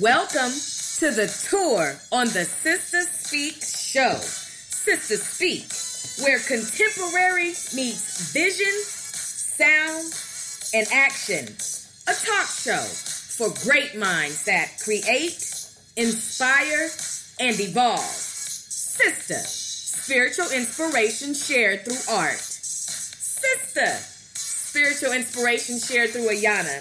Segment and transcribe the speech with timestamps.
[0.00, 0.52] Welcome
[1.00, 4.14] to the tour on the Sister Speak show.
[4.16, 5.68] Sister Speak,
[6.24, 8.72] where contemporary meets vision,
[9.60, 10.14] sound,
[10.72, 11.54] and action.
[12.08, 15.36] A talk show for great minds that create,
[15.98, 16.88] inspire,
[17.38, 18.00] and evolve.
[18.00, 22.38] Sister, spiritual inspiration shared through art.
[22.38, 23.98] Sister,
[24.32, 26.80] spiritual inspiration shared through Ayana.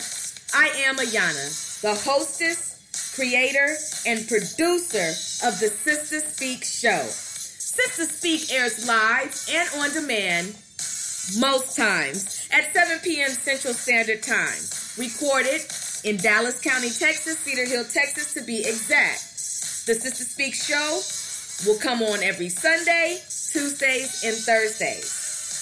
[0.55, 2.68] I am Ayana, the hostess,
[3.19, 3.75] creator,
[4.07, 5.11] and producer
[5.45, 7.03] of the Sister Speak show.
[7.03, 10.55] Sister Speak airs live and on demand
[11.37, 13.29] most times at 7 p.m.
[13.31, 14.63] Central Standard Time.
[14.97, 15.59] Recorded
[16.05, 19.19] in Dallas County, Texas, Cedar Hill, Texas to be exact.
[19.85, 21.01] The Sister Speak show
[21.67, 25.18] will come on every Sunday, Tuesdays, and Thursdays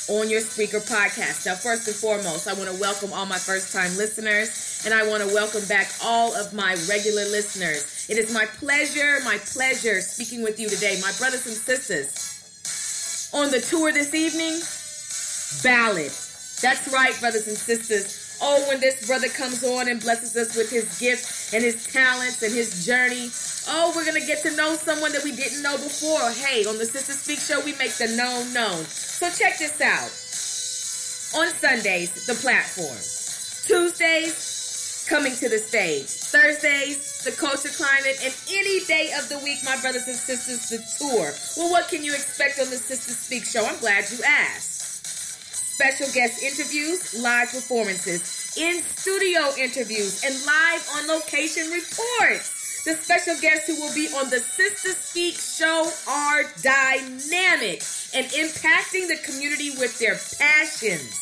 [0.09, 1.45] on your Speaker podcast.
[1.45, 5.07] Now, first and foremost, I want to welcome all my first time listeners and I
[5.07, 8.07] want to welcome back all of my regular listeners.
[8.09, 12.33] It is my pleasure, my pleasure speaking with you today, my brothers and sisters.
[13.33, 14.61] On the tour this evening,
[15.63, 16.11] ballad.
[16.61, 18.26] That's right, brothers and sisters.
[18.39, 22.43] Oh, when this brother comes on and blesses us with his gifts and his talents
[22.43, 23.31] and his journey.
[23.67, 26.31] Oh, we're going to get to know someone that we didn't know before.
[26.31, 28.83] Hey, on the Sister Speak Show, we make the known known.
[28.85, 30.11] So check this out.
[31.41, 32.97] On Sundays, the platform.
[33.65, 36.07] Tuesdays, coming to the stage.
[36.07, 40.77] Thursdays, the culture climate, and any day of the week, my brothers and sisters, the
[40.99, 41.33] tour.
[41.57, 43.65] Well, what can you expect on the Sister Speak Show?
[43.65, 44.86] I'm glad you asked
[45.77, 52.81] special guest interviews, live performances, in studio interviews, and live on location reports.
[52.83, 59.05] The special guests who will be on the Sister Speak show are dynamic and impacting
[59.05, 61.13] the community with their passions.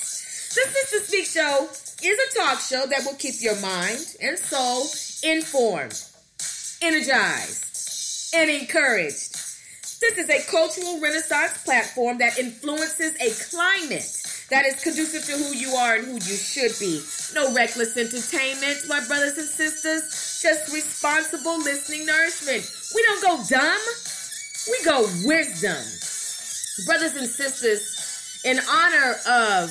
[0.55, 1.67] The Sister Speak show
[2.01, 4.87] is a talk show that will keep your mind and soul
[5.29, 5.99] informed,
[6.81, 9.35] energized, and encouraged.
[9.99, 14.14] This is a cultural renaissance platform that influences a climate
[14.49, 17.01] that is conducive to who you are and who you should be.
[17.33, 20.39] No reckless entertainment, my brothers and sisters.
[20.41, 22.63] Just responsible listening nourishment.
[22.93, 23.81] We don't go dumb,
[24.69, 25.81] we go wisdom.
[26.85, 29.69] Brothers and sisters, in honor of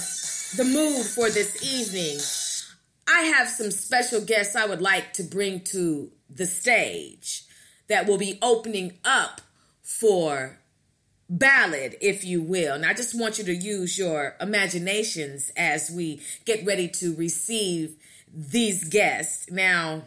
[0.57, 2.19] the mood for this evening,
[3.07, 7.45] I have some special guests I would like to bring to the stage
[7.89, 9.41] that will be opening up
[9.83, 10.59] for
[11.29, 12.75] ballad, if you will.
[12.75, 17.97] And I just want you to use your imaginations as we get ready to receive
[18.33, 19.51] these guests.
[19.51, 20.05] Now,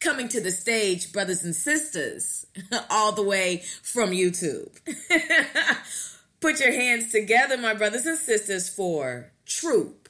[0.00, 2.46] coming to the stage, brothers and sisters,
[2.90, 4.70] all the way from YouTube.
[6.40, 10.03] Put your hands together, my brothers and sisters, for Troop.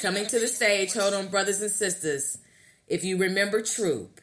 [0.00, 2.38] Coming to the stage, hold on, brothers and sisters.
[2.86, 4.20] If you remember Troop,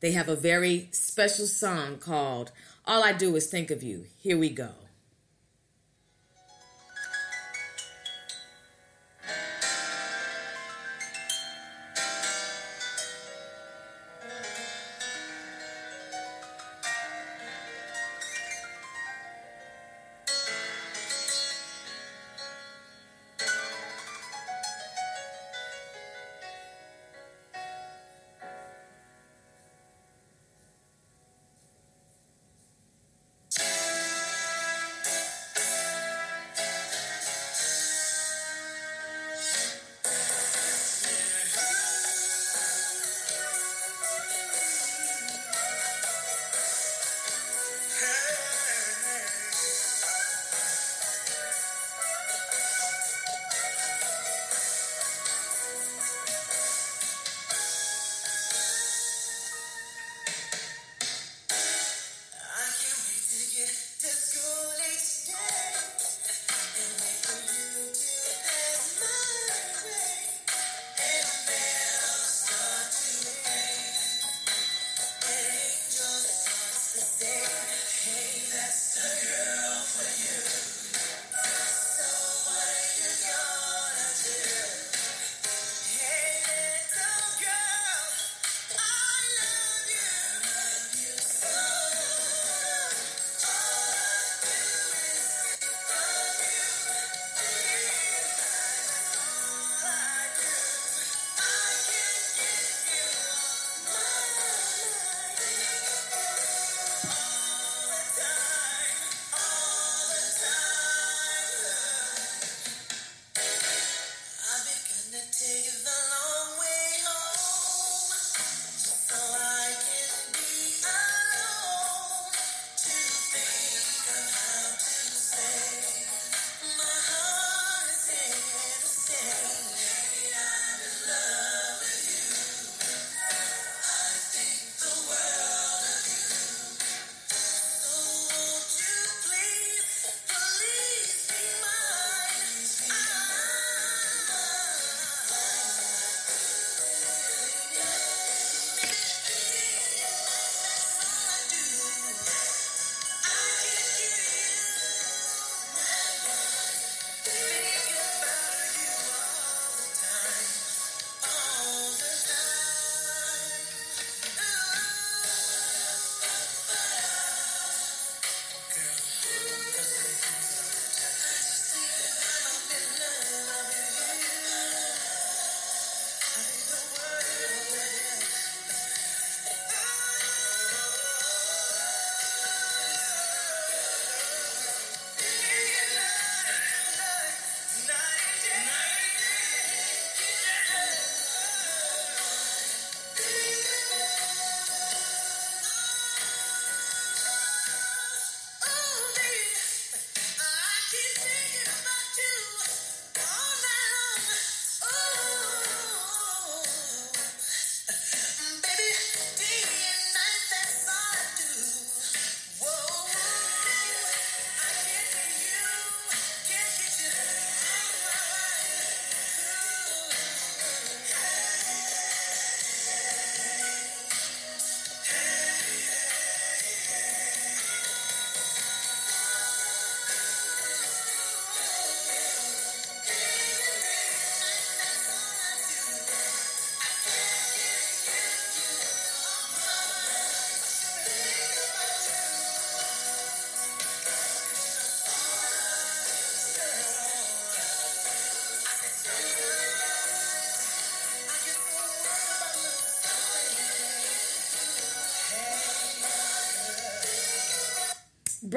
[0.00, 2.52] they have a very special song called
[2.86, 4.06] All I Do Is Think of You.
[4.16, 4.70] Here we go.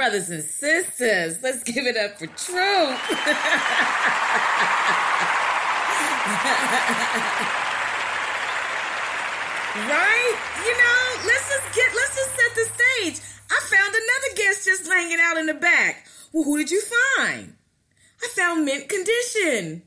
[0.02, 1.38] Brothers and sisters.
[1.44, 2.58] Let's give it up for Truth.
[9.78, 10.38] right?
[10.66, 13.22] You know, let's just get let's just set the stage.
[13.52, 16.08] I found another guest just hanging out in the back.
[16.34, 17.54] Well, who did you find?
[18.24, 19.84] I found Mint Condition.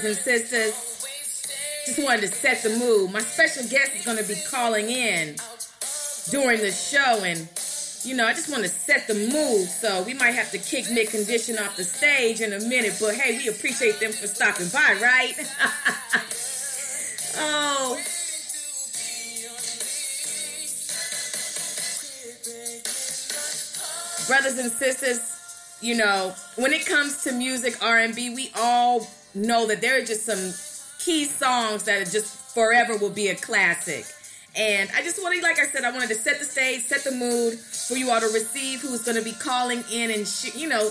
[0.00, 1.06] Brothers and sisters.
[1.86, 3.12] Just wanted to set the mood.
[3.12, 5.36] My special guest is going to be calling in
[6.30, 7.48] during the show, and
[8.04, 9.68] you know, I just want to set the mood.
[9.68, 13.14] So we might have to kick Mint Condition off the stage in a minute, but
[13.14, 15.34] hey, we appreciate them for stopping by, right?
[17.36, 17.98] oh.
[24.28, 29.80] Brothers and sisters, you know, when it comes to music, R&B, we all know that
[29.80, 30.52] there are just some
[30.98, 34.04] key songs that are just forever will be a classic.
[34.56, 37.12] And I just wanted, like I said, I wanted to set the stage, set the
[37.12, 40.68] mood for you all to receive who's going to be calling in and, sh- you
[40.68, 40.90] know,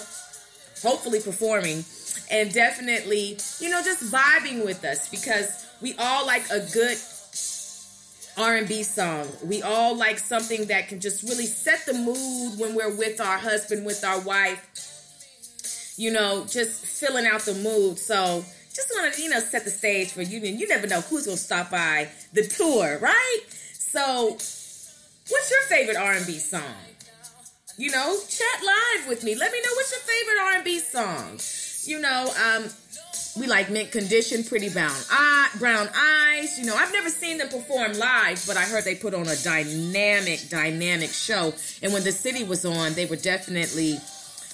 [0.82, 1.84] hopefully performing
[2.32, 6.98] and definitely, you know, just vibing with us because we all like a good
[8.38, 9.28] R&B song.
[9.44, 13.38] We all like something that can just really set the mood when we're with our
[13.38, 14.70] husband, with our wife,
[15.98, 17.98] you know, just filling out the mood.
[18.00, 20.58] So just want to, you know, set the stage for Union.
[20.58, 23.40] You never know who's going to stop by the tour, right?
[23.74, 26.62] So what's your favorite R&B song?
[27.78, 29.36] You know, chat live with me.
[29.36, 31.40] Let me know what's your favorite R&B song.
[31.84, 32.66] You know, um,
[33.40, 36.60] we like mint condition, pretty brown eye, brown eyes.
[36.60, 39.36] You know, I've never seen them perform live, but I heard they put on a
[39.38, 41.54] dynamic, dynamic show.
[41.82, 43.98] And when the city was on, they were definitely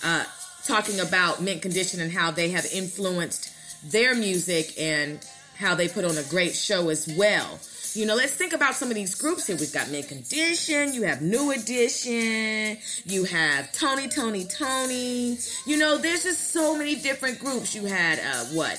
[0.03, 0.25] uh,
[0.65, 3.51] talking about Mint Condition and how they have influenced
[3.91, 5.19] their music and
[5.57, 7.59] how they put on a great show as well.
[7.93, 9.55] You know, let's think about some of these groups here.
[9.55, 15.67] We've got Mint Condition, you have New Edition, you have Tony, Toni, Toné.
[15.67, 17.75] You know, there's just so many different groups.
[17.75, 18.77] You had, uh, what?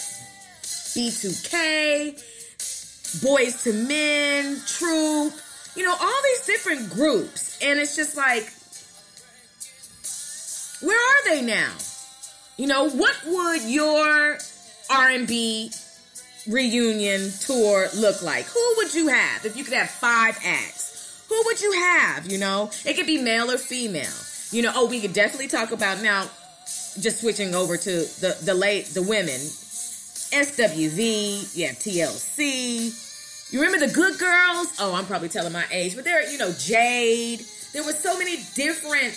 [0.62, 2.20] B2K.
[3.20, 5.32] Boyz II Men, Troop,
[5.76, 7.58] you know, all these different groups.
[7.62, 8.52] And it's just like,
[10.84, 11.72] where are they now?
[12.56, 14.38] You know, what would your
[14.90, 15.72] R&B
[16.46, 18.44] reunion tour look like?
[18.46, 21.24] Who would you have if you could have five acts?
[21.28, 22.30] Who would you have?
[22.30, 24.12] You know, it could be male or female.
[24.50, 26.28] You know, oh, we could definitely talk about now.
[27.00, 29.40] Just switching over to the the late the women,
[30.30, 33.52] SWV, yeah, TLC.
[33.52, 34.74] You remember the Good Girls?
[34.78, 37.40] Oh, I'm probably telling my age, but there, you know, Jade.
[37.72, 39.14] There were so many different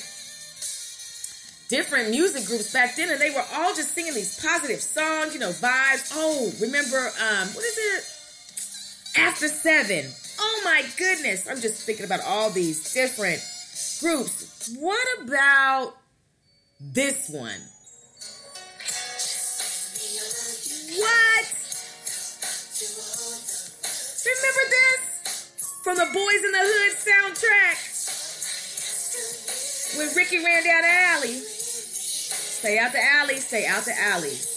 [1.70, 5.40] different music groups back then, and they were all just singing these positive songs, you
[5.40, 6.12] know, vibes.
[6.14, 9.20] Oh, remember, um, what is it?
[9.20, 10.12] After Seven.
[10.40, 11.48] Oh my goodness.
[11.50, 13.42] I'm just thinking about all these different
[14.00, 14.76] groups.
[14.80, 15.96] What about
[16.80, 17.60] this one?
[21.00, 21.46] What?
[24.26, 25.02] Remember this?
[25.84, 27.78] From the Boyz n the Hood soundtrack?
[29.98, 31.57] When Ricky ran down the alley.
[32.68, 34.57] Stay out the alley, stay out the alley.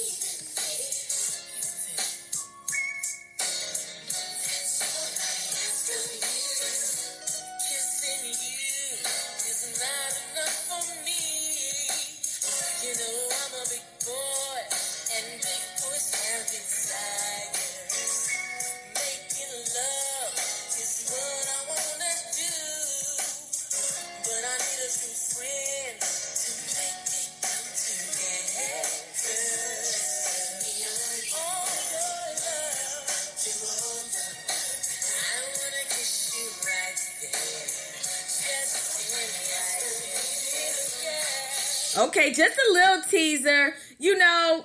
[41.99, 43.75] Okay, just a little teaser.
[43.99, 44.65] You know,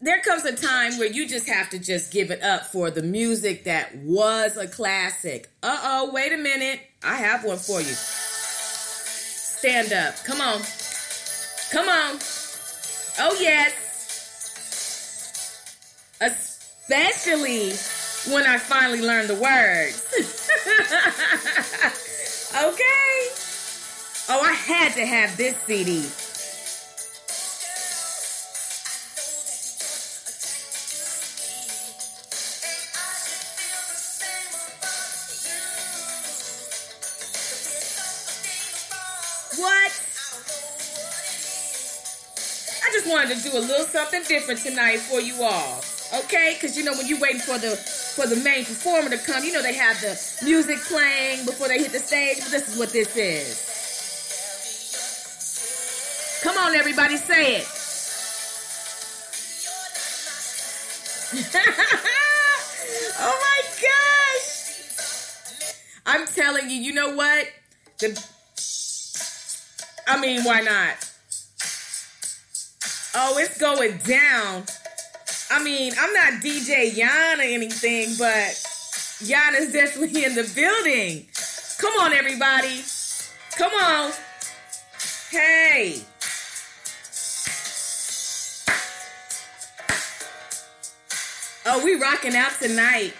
[0.00, 3.02] there comes a time where you just have to just give it up for the
[3.02, 5.48] music that was a classic.
[5.62, 6.80] Uh oh, wait a minute.
[7.02, 7.94] I have one for you.
[9.58, 10.14] Stand up.
[10.24, 10.60] Come on.
[11.70, 12.18] Come on.
[13.20, 13.72] Oh, yes.
[16.20, 17.70] Especially
[18.32, 20.06] when I finally learned the words.
[22.54, 23.28] okay.
[24.30, 26.04] Oh, I had to have this CD.
[43.50, 45.82] Do a little something different tonight for you all.
[46.24, 46.54] Okay?
[46.54, 49.52] Because you know when you're waiting for the for the main performer to come, you
[49.52, 52.90] know they have the music playing before they hit the stage, but this is what
[52.90, 53.64] this is.
[56.42, 57.66] Come on, everybody, say it.
[63.18, 64.72] oh my gosh!
[66.06, 67.46] I'm telling you, you know what?
[67.98, 68.24] The
[70.06, 71.07] I mean, why not?
[73.20, 74.62] Oh, it's going down.
[75.50, 78.54] I mean, I'm not DJ Yana or anything, but
[79.28, 81.26] Yan is definitely in the building.
[81.78, 82.84] Come on, everybody.
[83.56, 84.12] Come on.
[85.32, 86.00] Hey.
[91.66, 93.14] Oh, we rocking out tonight.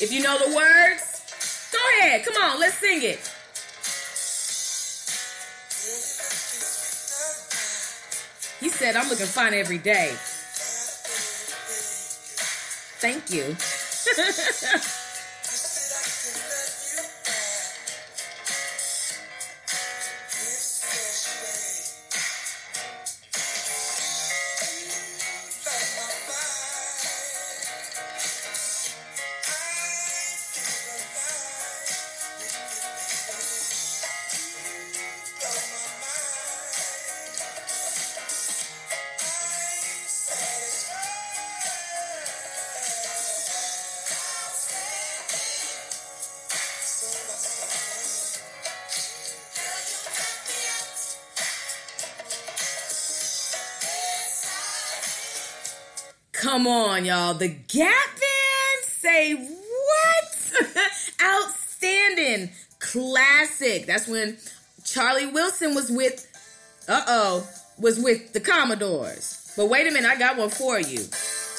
[0.00, 2.24] If you know the words, go ahead.
[2.24, 3.35] Come on, let's sing it.
[8.76, 10.12] Said, I'm looking fine every day.
[13.00, 13.56] Thank you.
[56.96, 57.34] on, y'all.
[57.34, 58.84] The Gap Band?
[58.84, 60.66] Say what?
[61.22, 62.50] Outstanding.
[62.78, 63.84] Classic.
[63.86, 64.38] That's when
[64.84, 66.26] Charlie Wilson was with,
[66.88, 67.48] uh oh,
[67.78, 69.52] was with the Commodores.
[69.56, 71.04] But wait a minute, I got one for you.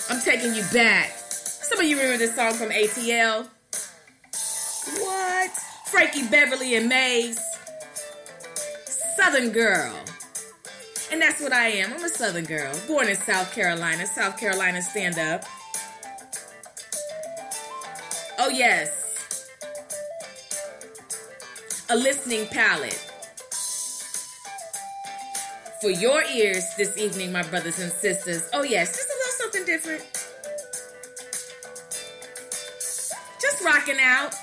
[0.09, 1.11] I'm taking you back.
[1.11, 3.47] Some of you remember this song from ATL?
[4.99, 5.51] What?
[5.91, 7.39] Frankie Beverly and Maze.
[9.15, 9.93] Southern Girl.
[11.11, 11.93] And that's what I am.
[11.93, 14.05] I'm a Southern girl, born in South Carolina.
[14.05, 15.43] South Carolina, stand up.
[18.39, 18.93] Oh, yes.
[21.89, 23.07] A listening palette
[25.81, 28.49] for your ears this evening, my brothers and sisters.
[28.53, 30.03] Oh, yes, just a little something different.
[33.41, 34.33] Just rocking out.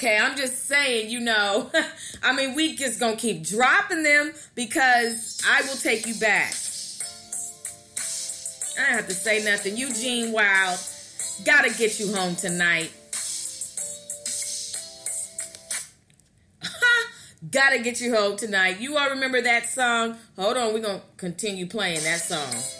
[0.00, 1.70] Okay, I'm just saying, you know,
[2.22, 6.54] I mean, we just gonna keep dropping them because I will take you back.
[8.78, 9.76] I don't have to say nothing.
[9.76, 10.80] Eugene Wilde,
[11.44, 12.90] gotta get you home tonight.
[17.50, 18.80] Gotta get you home tonight.
[18.80, 20.16] You all remember that song?
[20.38, 22.79] Hold on, we're gonna continue playing that song.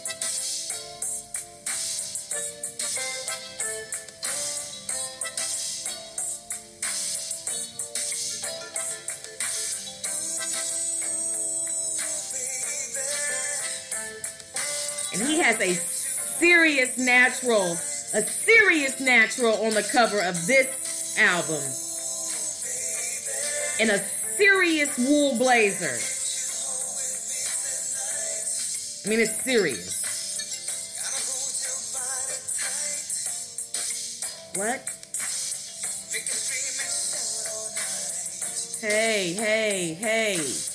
[17.41, 17.73] Natural,
[18.13, 21.61] a serious natural on the cover of this album.
[23.79, 23.99] And a
[24.37, 25.97] serious wool blazer.
[29.03, 29.99] I mean, it's serious.
[34.55, 34.87] What?
[38.81, 40.70] Hey, hey, hey.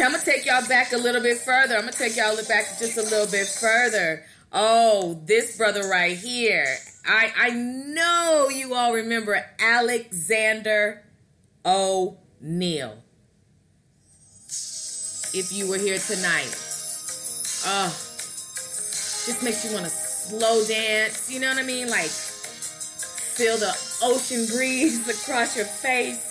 [0.00, 1.74] Okay, I'm gonna take y'all back a little bit further.
[1.74, 4.24] I'm gonna take y'all back just a little bit further.
[4.50, 6.64] Oh, this brother right here.
[7.06, 11.04] I I know you all remember Alexander
[11.66, 12.96] O'Neal.
[15.34, 16.56] If you were here tonight.
[17.66, 17.94] Oh,
[19.26, 21.30] just makes you want to slow dance.
[21.30, 21.90] You know what I mean?
[21.90, 26.29] Like feel the ocean breeze across your face.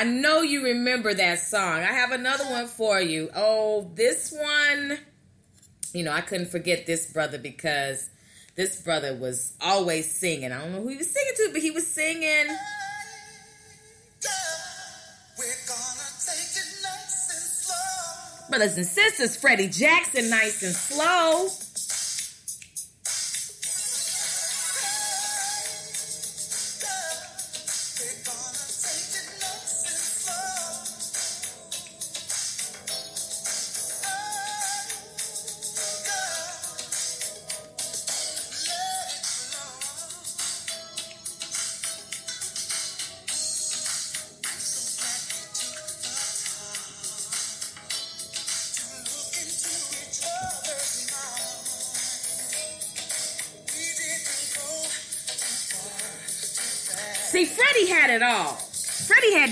[0.00, 1.80] I know you remember that song.
[1.80, 3.28] I have another one for you.
[3.36, 4.98] Oh, this one,
[5.92, 8.08] you know, I couldn't forget this brother because
[8.56, 10.52] this brother was always singing.
[10.52, 12.46] I don't know who he was singing to, but he was singing.
[18.48, 21.48] Brothers and sisters, Freddie Jackson, nice and slow.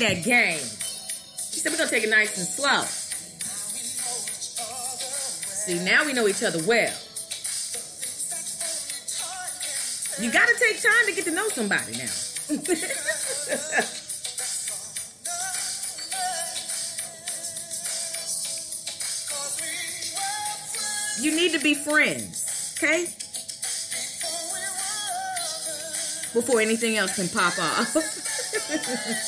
[0.09, 0.59] That game.
[0.59, 2.85] He said, we're going to take it nice and slow.
[5.67, 6.95] See, now we know each other well.
[10.21, 12.11] You got to take time to get to know somebody now.
[21.21, 23.05] you need to be friends, okay?
[26.33, 27.95] Before anything else can pop off.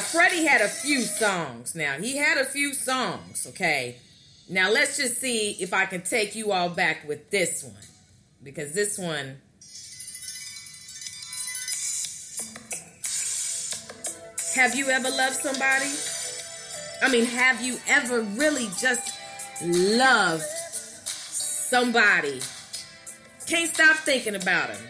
[0.00, 1.74] Now, Freddie had a few songs.
[1.74, 3.96] Now, he had a few songs, okay?
[4.48, 7.74] Now, let's just see if I can take you all back with this one.
[8.42, 9.36] Because this one.
[14.54, 15.92] Have you ever loved somebody?
[17.02, 19.12] I mean, have you ever really just
[19.62, 22.40] loved somebody?
[23.46, 24.82] Can't stop thinking about them.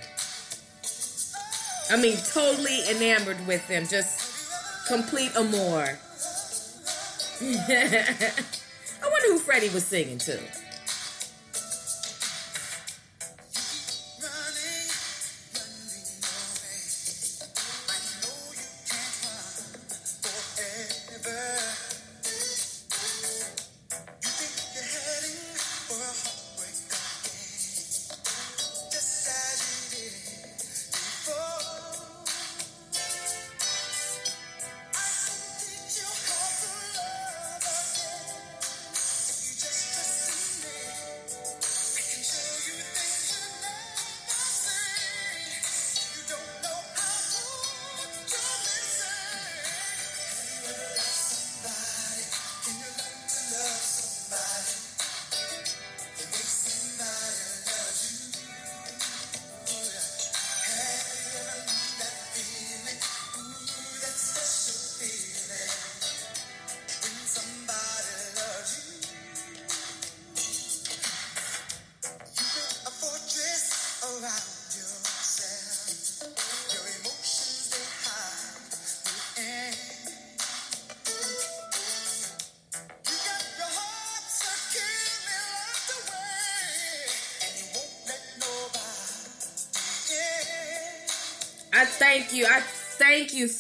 [1.91, 3.89] I mean, totally enamored with them.
[3.89, 4.30] Just
[4.91, 5.85] complete amour.
[7.41, 10.41] I wonder who Freddie was singing to.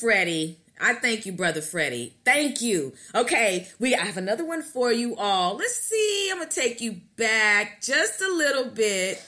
[0.01, 0.57] Freddie.
[0.81, 2.15] I thank you, brother Freddie.
[2.25, 2.95] Thank you.
[3.15, 5.57] Okay, we I have another one for you all.
[5.57, 6.31] Let's see.
[6.33, 9.23] I'm gonna take you back just a little bit.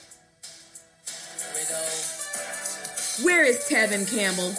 [3.21, 4.51] Where is Tevin Campbell?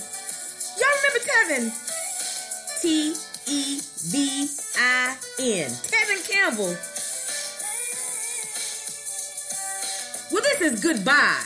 [0.79, 2.81] Y'all remember Tevin?
[2.81, 3.15] T
[3.49, 4.49] E V
[4.79, 5.71] I N.
[5.71, 6.77] Tevin Campbell.
[10.31, 11.43] Well, this is Goodbye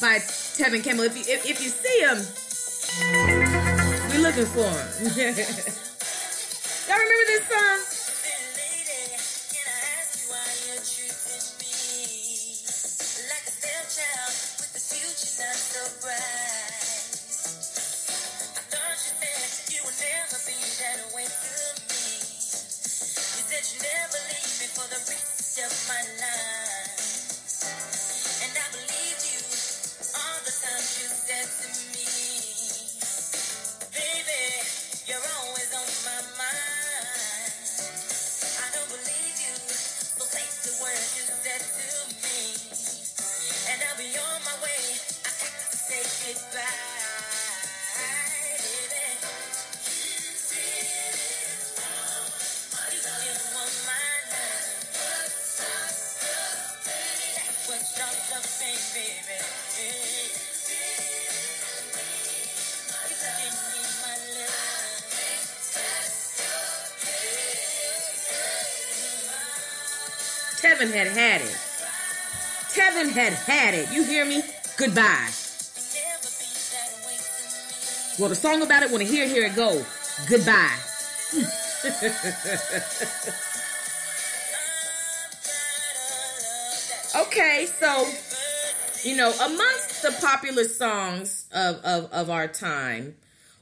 [0.00, 1.04] by Tevin Campbell.
[1.04, 3.25] If you if, if you see him,
[4.26, 4.60] looking for.
[6.88, 7.85] Y'all remember this song?
[70.76, 71.56] Tevin had had it.
[72.72, 73.92] Tevin had had it.
[73.92, 74.42] You hear me?
[74.76, 75.45] Goodbye.
[78.18, 79.84] Well, the song about it, want to hear, hear it go.
[80.28, 80.76] Goodbye.
[87.26, 88.08] okay, so
[89.06, 93.14] you know, amongst the popular songs of, of, of our time,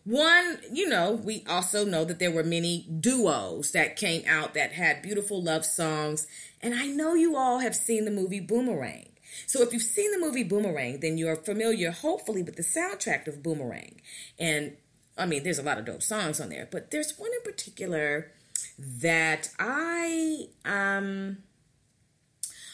[0.04, 4.72] one, you know, we also know that there were many duos that came out that
[4.72, 6.26] had beautiful love songs.
[6.62, 9.08] And I know you all have seen the movie Boomerang.
[9.46, 13.42] So if you've seen the movie Boomerang, then you're familiar, hopefully, with the soundtrack of
[13.42, 14.00] Boomerang.
[14.38, 14.76] And
[15.16, 18.32] I mean, there's a lot of dope songs on there, but there's one in particular
[18.78, 21.38] that I um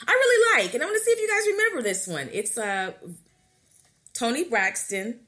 [0.07, 2.29] I really like, and I want to see if you guys remember this one.
[2.33, 2.93] It's uh
[4.15, 5.21] Toni Braxton,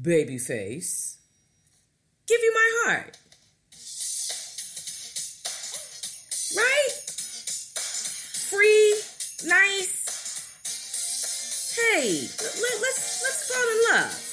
[0.00, 1.16] Babyface,
[2.26, 3.18] Give You My Heart.
[6.56, 6.88] Right?
[8.50, 8.94] Free,
[9.44, 9.90] nice.
[11.76, 14.29] Hey, let, let's let's fall in love.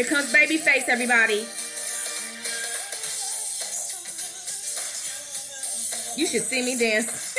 [0.00, 1.46] Here comes Babyface, everybody.
[6.18, 7.29] You should see me dance.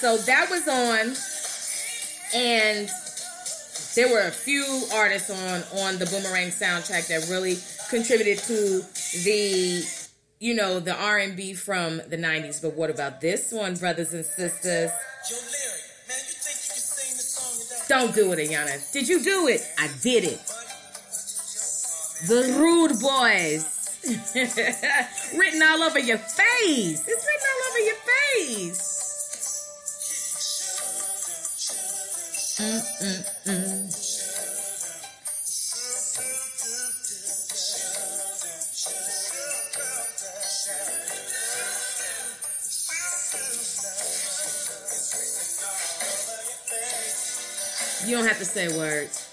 [0.00, 1.14] So that was on,
[2.34, 2.88] and
[3.94, 7.56] there were a few artists on on the Boomerang soundtrack that really
[7.88, 8.82] contributed to
[9.24, 9.84] the
[10.40, 12.60] you know the R&B from the 90s.
[12.60, 14.90] But what about this one, brothers and sisters?
[17.88, 18.92] Don't do it, Ayana.
[18.92, 19.60] Did you do it?
[19.78, 20.40] I did it.
[22.26, 23.70] The Rude Boys.
[25.34, 27.00] written all over your face.
[27.00, 28.93] It's written all over your face.
[32.56, 32.66] You
[48.16, 49.23] don't have to say words.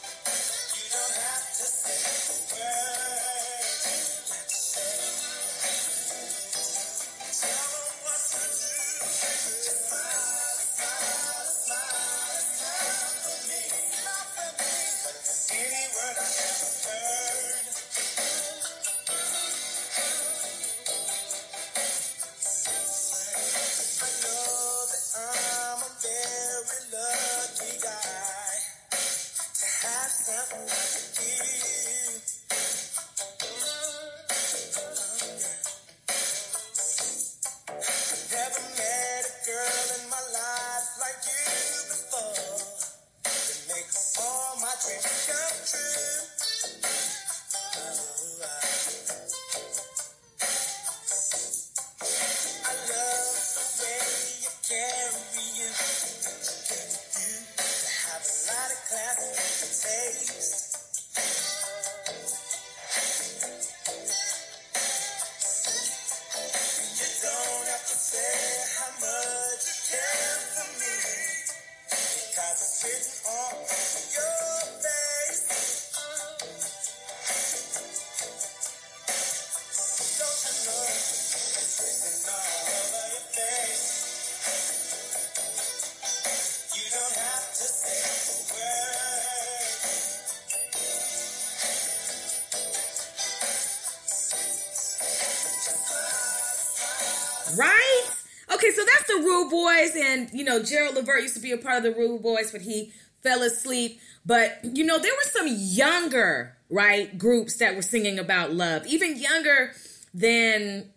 [100.34, 102.92] You know Gerald Levert used to be a part of the Rude Boys, but he
[103.22, 104.00] fell asleep.
[104.26, 109.18] But you know there were some younger right groups that were singing about love, even
[109.18, 109.74] younger
[110.14, 110.90] than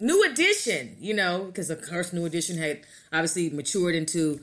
[0.00, 0.96] New Edition.
[1.00, 2.80] You know, because of course New Edition had
[3.12, 4.40] obviously matured into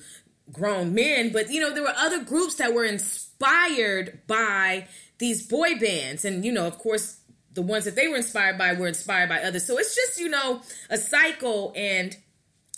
[0.52, 4.88] grown men, but you know there were other groups that were inspired by
[5.20, 7.20] these boy bands, and you know of course
[7.54, 9.66] the ones that they were inspired by were inspired by others.
[9.66, 12.16] So it's just, you know, a cycle and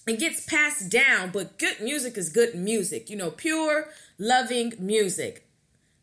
[0.08, 3.88] it gets passed down, but good music is good music, you know, pure,
[4.18, 5.48] loving music.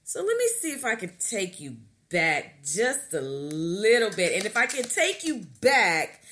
[0.05, 1.77] So let me see if I can take you
[2.11, 4.35] back just a little bit.
[4.35, 6.23] And if I can take you back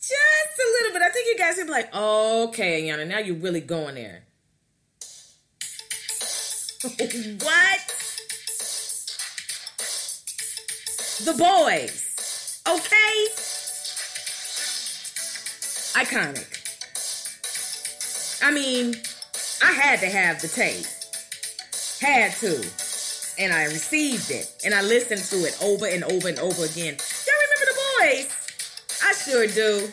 [0.00, 3.36] just a little bit, I think you guys will be like, okay, Yana, now you're
[3.36, 4.24] really going there.
[6.82, 7.80] what?
[11.24, 12.62] The boys.
[12.66, 13.26] Okay?
[15.94, 16.61] Iconic.
[18.42, 18.96] I mean,
[19.62, 20.84] I had to have the tape.
[22.00, 22.56] Had to.
[23.38, 24.52] And I received it.
[24.64, 26.96] And I listened to it over and over and over again.
[27.26, 28.42] Y'all remember the boys?
[29.04, 29.88] I sure do.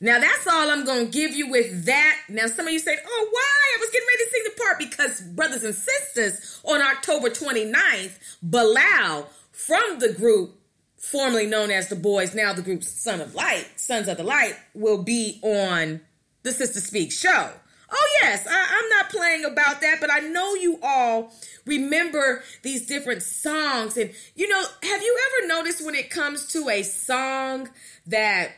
[0.00, 2.18] Now that's all I'm going to give you with that.
[2.28, 3.76] Now some of you said, oh, why?
[3.76, 8.18] I was getting ready to sing the part because brothers and sisters on October 29th,
[8.42, 10.56] Bilal from the group
[11.00, 14.54] formerly known as the Boys, now the group Son of Light, Sons of the Light,
[14.74, 16.00] will be on
[16.42, 17.50] the Sister Speak show.
[17.92, 21.32] Oh, yes, I, am not playing about that, but I know you all
[21.66, 23.96] remember these different songs.
[23.96, 27.68] And, you know, have you ever noticed when it comes to a song
[28.06, 28.52] that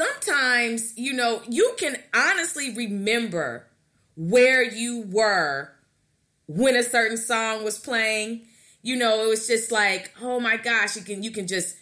[0.00, 3.66] sometimes, you know, you can honestly remember
[4.16, 5.72] where you were
[6.46, 8.42] when a certain song was playing.
[8.82, 11.76] You know, it was just like, oh my gosh, you can you can just,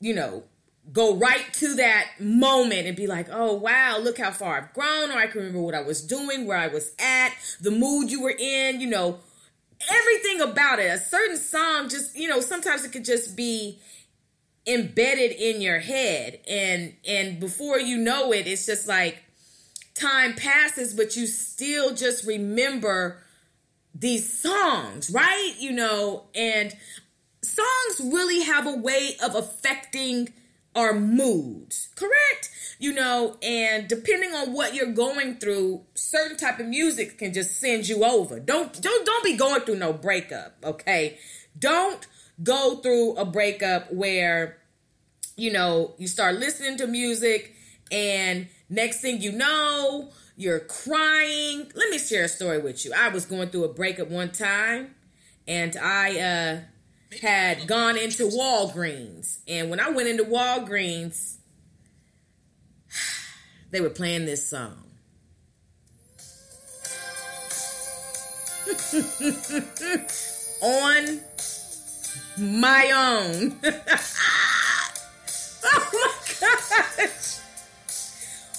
[0.00, 0.44] you know,
[0.90, 5.10] go right to that moment and be like, oh wow, look how far I've grown,
[5.10, 8.22] or I can remember what I was doing, where I was at, the mood you
[8.22, 9.18] were in, you know,
[9.90, 10.86] everything about it.
[10.86, 13.78] A certain song just, you know, sometimes it could just be
[14.68, 16.40] embedded in your head.
[16.48, 19.22] And and before you know it it's just like
[19.94, 23.22] time passes but you still just remember
[23.94, 25.54] these songs right?
[25.58, 26.76] You know and
[27.42, 30.32] songs really have a way of affecting
[30.76, 32.50] our moods correct?
[32.78, 37.58] You know and depending on what you're going through certain type of music can just
[37.58, 38.38] send you over.
[38.38, 41.18] Don't don't don't be going through no breakup okay?
[41.58, 42.06] Don't
[42.42, 44.57] go through a breakup where
[45.38, 47.54] you know, you start listening to music
[47.92, 51.70] and next thing you know, you're crying.
[51.74, 52.92] Let me share a story with you.
[52.92, 54.96] I was going through a breakup one time
[55.46, 56.60] and I uh
[57.22, 59.38] had gone into Walgreens.
[59.46, 61.36] And when I went into Walgreens,
[63.70, 64.84] they were playing this song.
[70.60, 71.20] On
[72.36, 73.60] my own.
[75.74, 76.10] Oh my
[76.40, 77.40] gosh.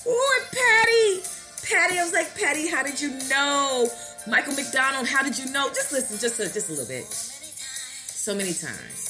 [0.08, 1.24] Oh, Patti.
[1.68, 3.88] Patti, I was like, Patti, how did you know?
[4.28, 5.70] Michael McDonald, how did you know?
[5.70, 7.06] Just listen, just a, just a little bit.
[7.06, 9.09] So many times.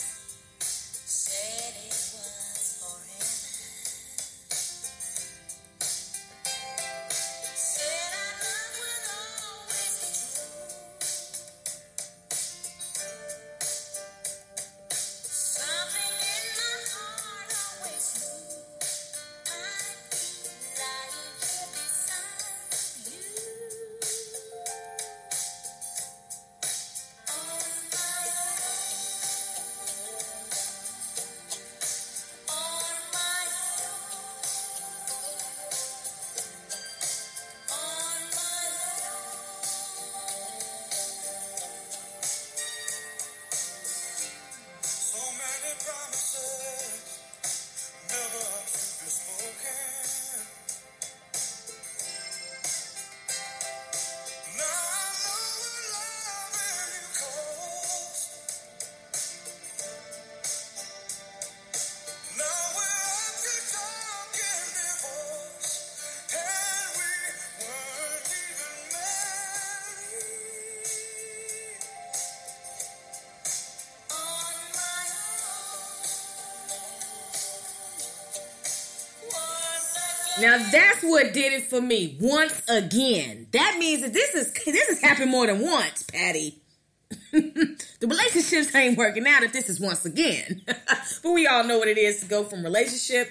[80.42, 83.48] Now that's what did it for me once again.
[83.52, 86.62] That means that this is this has happened more than once, Patti.
[87.32, 90.62] the relationships ain't working out if this is once again.
[90.66, 93.30] but we all know what it is to go from relationship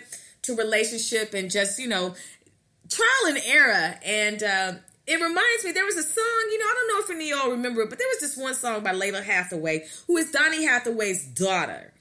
[0.48, 2.14] to relationship and just, you know,
[2.90, 3.94] trial and error.
[4.04, 4.72] And uh,
[5.06, 7.38] it reminds me, there was a song, you know, I don't know if any of
[7.38, 10.64] y'all remember it, but there was this one song by Lalah Hathaway, who is Donny
[10.64, 11.92] Hathaway's daughter.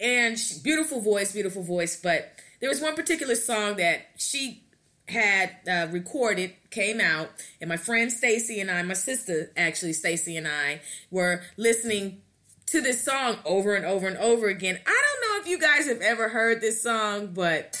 [0.00, 2.00] And she, beautiful voice, beautiful voice.
[2.00, 4.64] But there was one particular song that she
[5.08, 7.30] had uh, recorded came out
[7.60, 10.80] and my friend Stacy and I my sister actually Stacy and I
[11.10, 12.22] were listening
[12.66, 14.78] to this song over and over and over again.
[14.86, 17.76] I don't know if you guys have ever heard this song, but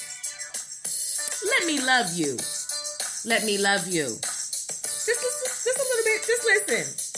[1.46, 2.36] let me love you.
[3.24, 4.06] Let me love you.
[4.06, 6.26] Just listen, just a little bit.
[6.26, 7.09] Just listen.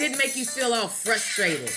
[0.00, 1.70] Didn't make you feel all frustrated.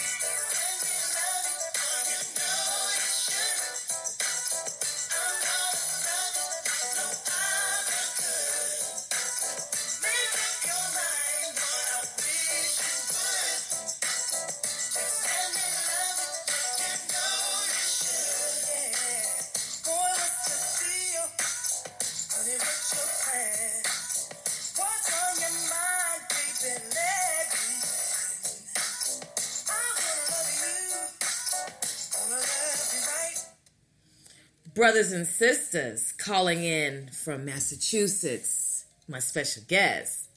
[35.03, 40.29] Brothers and sisters calling in from Massachusetts, my special guest.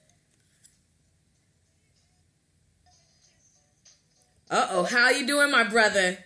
[4.51, 6.19] Uh oh, how you doing, my brother?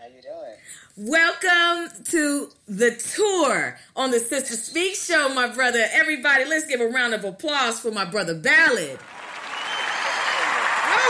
[0.00, 0.56] How you doing?
[0.96, 5.84] Welcome to the tour on the Sister Speak Show, my brother.
[5.92, 8.98] Everybody, let's give a round of applause for my brother Ballad.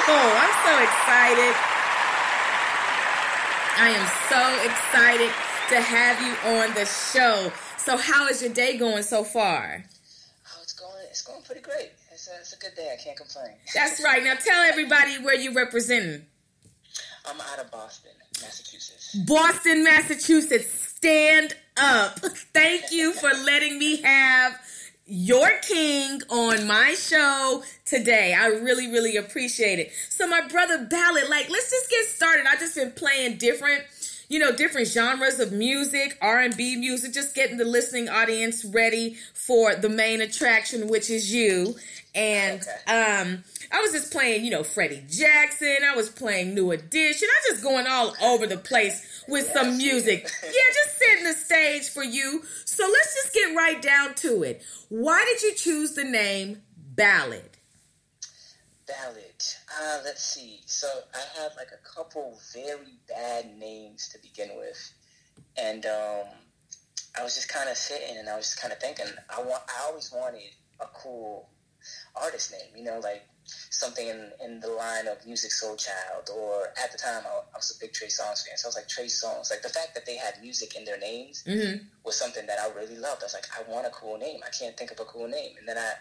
[0.08, 1.54] Oh, I'm so excited.
[3.78, 7.52] I am so excited to have you on the show.
[7.78, 9.84] So, how is your day going so far?
[9.84, 10.92] Oh, it's going.
[11.10, 11.90] It's going pretty great.
[12.12, 12.92] It's a, it's a good day.
[12.92, 13.52] I can't complain.
[13.74, 14.22] That's right.
[14.22, 16.22] Now, tell everybody where you're representing.
[17.28, 19.14] I'm out of Boston, Massachusetts.
[19.26, 20.70] Boston, Massachusetts.
[20.70, 22.18] Stand up.
[22.54, 24.58] Thank you for letting me have
[25.04, 28.34] your king on my show today.
[28.38, 29.92] I really, really appreciate it.
[30.10, 32.46] So, my brother Ballad, like, let's just get started.
[32.48, 33.82] I just been playing different
[34.28, 39.74] you know different genres of music r&b music just getting the listening audience ready for
[39.74, 41.74] the main attraction which is you.
[42.14, 43.20] And okay.
[43.20, 45.78] um i was just playing you know freddie jackson.
[45.86, 47.28] I was playing new edition.
[47.30, 50.30] I just going all over the place with some music.
[50.42, 52.42] Yeah just setting the stage for you.
[52.64, 54.62] So let's just get right down to it.
[54.88, 56.62] Why did you choose the name
[56.94, 57.50] ballad?
[58.86, 60.60] Ballad uh, let's see.
[60.66, 64.92] So I had like a couple very bad names to begin with,
[65.56, 66.26] and um,
[67.18, 69.06] I was just kind of sitting and I was just kind of thinking.
[69.30, 69.62] I want.
[69.68, 70.50] I always wanted
[70.80, 71.48] a cool
[72.14, 72.76] artist name.
[72.76, 77.22] You know, like something in, in the line of Musiq Soulchild, or at the time
[77.24, 79.50] I, I, was a big Trey Songz fan, so I was like Trey Songz.
[79.50, 81.84] Like the fact that they had music in their names mm-hmm.
[82.04, 83.22] was something that I really loved.
[83.22, 84.40] I was like, I want a cool name.
[84.44, 85.92] I can't think of a cool name, and then I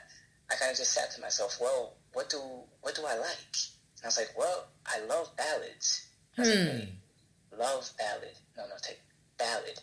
[0.52, 2.40] I kind of just sat to myself, well, what do
[2.82, 3.54] what do I like?
[3.98, 6.08] And I was like, well, I love ballads.
[6.38, 6.68] I was hmm.
[6.70, 6.90] like,
[7.60, 8.36] love ballad.
[8.58, 9.00] No, no, take
[9.38, 9.80] ballad.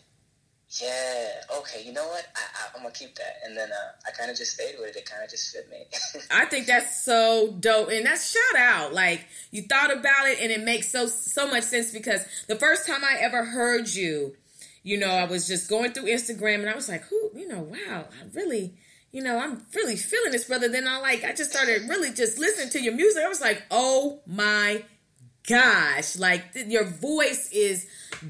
[0.81, 1.29] Yeah,
[1.59, 1.83] okay.
[1.85, 2.25] You know what?
[2.35, 4.95] I, am gonna keep that, and then uh, I kind of just stayed with it.
[4.95, 5.85] It kind of just fit me.
[6.31, 8.91] I think that's so dope, and that's shout out.
[8.91, 12.87] Like you thought about it, and it makes so so much sense because the first
[12.87, 14.35] time I ever heard you,
[14.81, 17.59] you know, I was just going through Instagram, and I was like, who, you know,
[17.59, 18.73] wow, I really
[19.13, 20.67] you know, I'm really feeling this, brother.
[20.67, 23.23] Then I like, I just started really just listening to your music.
[23.23, 24.83] I was like, oh my
[25.47, 27.85] gosh, like th- your voice is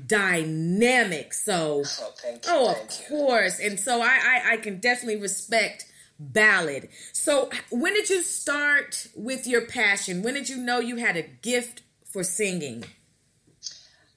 [0.06, 1.34] dynamic.
[1.34, 3.62] So, oh, oh of course.
[3.62, 5.86] And so I, I, I can definitely respect
[6.20, 6.90] ballad.
[7.14, 10.22] So, when did you start with your passion?
[10.22, 12.84] When did you know you had a gift for singing?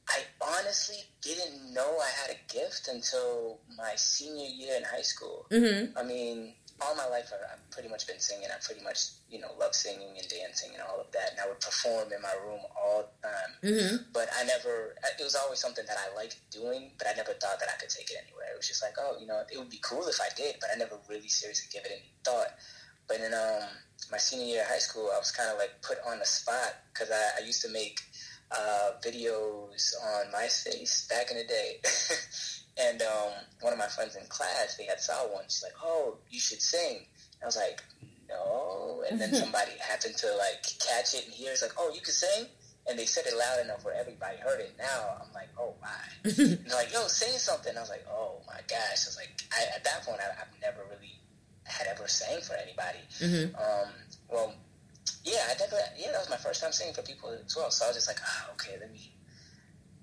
[0.08, 0.98] I honestly
[1.34, 5.46] didn't know I had a gift until my senior year in high school.
[5.50, 5.96] Mm-hmm.
[5.98, 8.48] I mean, all my life I've pretty much been singing.
[8.52, 11.32] I pretty much, you know, love singing and dancing and all of that.
[11.32, 13.52] And I would perform in my room all the time.
[13.64, 13.96] Mm-hmm.
[14.12, 17.58] But I never, it was always something that I liked doing, but I never thought
[17.60, 18.52] that I could take it anywhere.
[18.52, 20.68] It was just like, oh, you know, it would be cool if I did, but
[20.72, 22.52] I never really seriously gave it any thought.
[23.08, 23.70] But in um,
[24.10, 26.76] my senior year of high school, I was kind of like put on the spot
[26.92, 28.00] because I, I used to make
[28.50, 31.80] uh, videos on MySpace back in the day.
[32.78, 35.44] and um, one of my friends in class, they had saw one.
[35.44, 37.06] She's like, "Oh, you should sing."
[37.42, 37.82] I was like,
[38.28, 39.04] no.
[39.10, 42.12] And then somebody happened to like catch it and hear it's like, oh, you can
[42.12, 42.46] sing?
[42.88, 44.74] And they said it loud enough where everybody heard it.
[44.78, 45.88] Now I'm like, oh my.
[46.24, 47.76] and they're like, yo, sing something.
[47.76, 49.06] I was like, oh my gosh.
[49.06, 51.18] I was like, I, at that point, I, have never really
[51.64, 52.98] had ever sang for anybody.
[53.18, 53.56] Mm-hmm.
[53.56, 53.92] Um,
[54.28, 54.54] well,
[55.26, 57.70] yeah, I definitely, yeah, that was my first time singing for people as well.
[57.70, 59.12] So I was just like, ah, oh, okay, let me,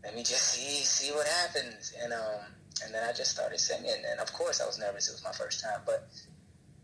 [0.04, 1.94] let me just see, see what happens.
[2.04, 2.44] And, um,
[2.84, 4.04] and then I just started singing.
[4.12, 5.08] And of course I was nervous.
[5.08, 6.10] It was my first time, but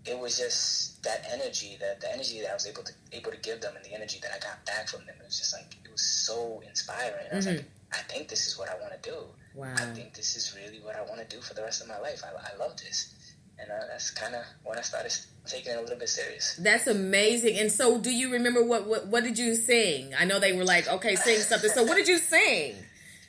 [0.06, 3.38] it was just that energy, that the energy that I was able to able to
[3.38, 5.16] give them, and the energy that I got back from them.
[5.20, 7.26] It was just like it was so inspiring.
[7.32, 7.58] I was mm-hmm.
[7.58, 9.18] like, I think this is what I want to do.
[9.56, 9.74] Wow.
[9.76, 12.00] I think this is really what I want to do for the rest of my
[12.00, 12.24] life.
[12.24, 13.14] I, I love this.
[13.62, 15.14] And uh, that's kind of when I started
[15.45, 16.55] taking it a little bit serious.
[16.62, 17.57] That's amazing.
[17.57, 20.14] And so, do you remember what, what what did you sing?
[20.18, 21.70] I know they were like, okay, sing something.
[21.70, 22.76] So, what did you sing?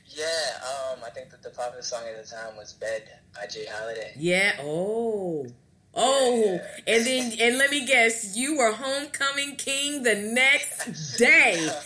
[0.07, 0.25] Yeah,
[0.63, 3.03] um, I think that the popular song at the time was "Bed"
[3.35, 3.67] by J.
[3.67, 4.13] Holiday.
[4.17, 4.53] Yeah.
[4.61, 5.47] Oh.
[5.93, 11.69] Oh, and then and let me guess, you were homecoming king the next day.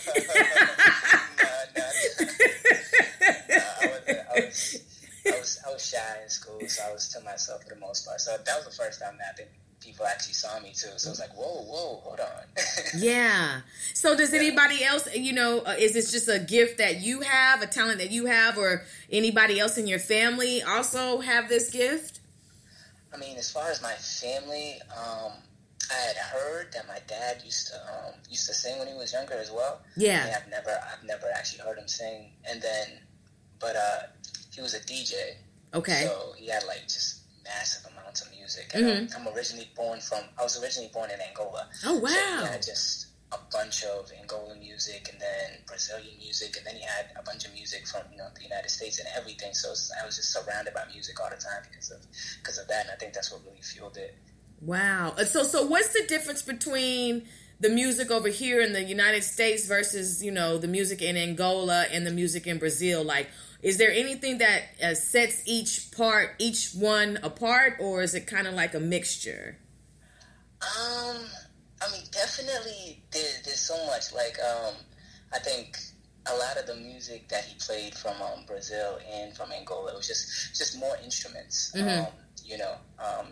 [5.45, 8.19] was, I, was, shy in school, so I was to myself for the most part.
[8.19, 10.89] So that was the first time that I think people actually saw me too.
[10.97, 12.43] So it was like, whoa, whoa, hold on.
[12.97, 13.61] yeah.
[13.93, 17.61] So does anybody else, you know, uh, is this just a gift that you have,
[17.61, 22.19] a talent that you have, or anybody else in your family also have this gift?
[23.13, 25.31] I mean, as far as my family, um,
[25.91, 29.13] I had heard that my dad used to um, used to sing when he was
[29.13, 29.81] younger as well.
[29.95, 32.87] Yeah, I mean, I've never I've never actually heard him sing, and then,
[33.59, 33.99] but uh,
[34.55, 35.13] he was a DJ.
[35.73, 36.05] Okay.
[36.05, 38.71] So he had like just massive amounts of music.
[38.73, 39.19] And mm-hmm.
[39.19, 41.67] I'm, I'm, originally born from I was originally born in Angola.
[41.85, 42.09] Oh wow!
[42.09, 46.75] So he had just a bunch of Angolan music, and then Brazilian music, and then
[46.75, 49.53] he had a bunch of music from you know the United States and everything.
[49.53, 49.69] So
[50.01, 51.99] I was just surrounded by music all the time because of
[52.41, 54.15] because of that, and I think that's what really fueled it.
[54.61, 55.13] Wow.
[55.17, 57.27] Uh, so so what's the difference between
[57.59, 61.85] the music over here in the United States versus you know the music in Angola
[61.91, 63.03] and the music in Brazil?
[63.03, 63.27] Like,
[63.61, 68.47] is there anything that uh, sets each part, each one apart, or is it kind
[68.47, 69.57] of like a mixture?
[70.61, 71.17] Um,
[71.81, 74.13] I mean, definitely there, there's so much.
[74.13, 74.73] Like, um,
[75.33, 75.77] I think
[76.27, 80.07] a lot of the music that he played from um, Brazil and from Angola was
[80.07, 81.71] just just more instruments.
[81.75, 82.05] Mm-hmm.
[82.05, 82.07] Um,
[82.43, 83.27] you know, um,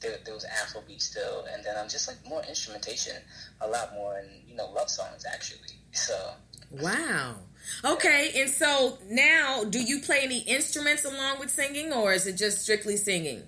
[0.00, 3.16] there, there was Afrobeat still, and then um, just like more instrumentation,
[3.60, 5.60] a lot more, and you know, love songs actually.
[5.92, 6.14] So.
[6.70, 7.36] Wow.
[7.84, 12.36] Okay, and so now, do you play any instruments along with singing, or is it
[12.36, 13.42] just strictly singing?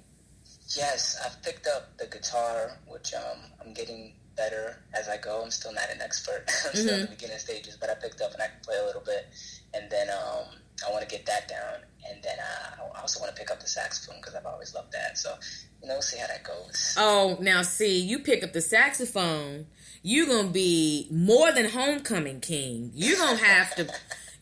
[0.76, 5.42] Yes, I've picked up the guitar, which um, I'm getting better as I go.
[5.42, 6.44] I'm still not an expert.
[6.66, 6.94] I'm still mm-hmm.
[6.94, 9.28] in the beginning stages, but I picked up and I can play a little bit.
[9.74, 10.46] And then um,
[10.86, 11.80] I want to get that down.
[12.08, 14.92] And then uh, I also want to pick up the saxophone because I've always loved
[14.92, 15.18] that.
[15.18, 15.34] So,
[15.82, 16.94] you know, we'll see how that goes.
[16.98, 19.66] Oh, now see, you pick up the saxophone,
[20.02, 22.90] you're going to be more than homecoming king.
[22.94, 23.88] You're to have to.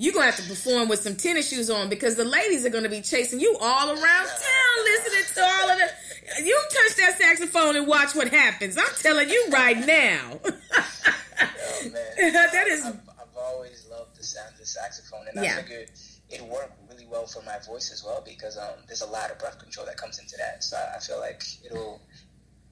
[0.00, 2.88] You're gonna have to perform with some tennis shoes on because the ladies are gonna
[2.88, 5.90] be chasing you all around town, listening to all of the
[6.44, 8.76] you touch that saxophone and watch what happens.
[8.76, 10.38] I'm telling you right now.
[10.44, 12.84] oh, that is.
[12.84, 15.54] I've, I've, always loved the sound of the saxophone, and yeah.
[15.59, 15.90] I figured
[16.30, 19.38] it worked really well for my voice as well because um, there's a lot of
[19.38, 20.62] breath control that comes into that.
[20.62, 22.00] So I, I feel like it'll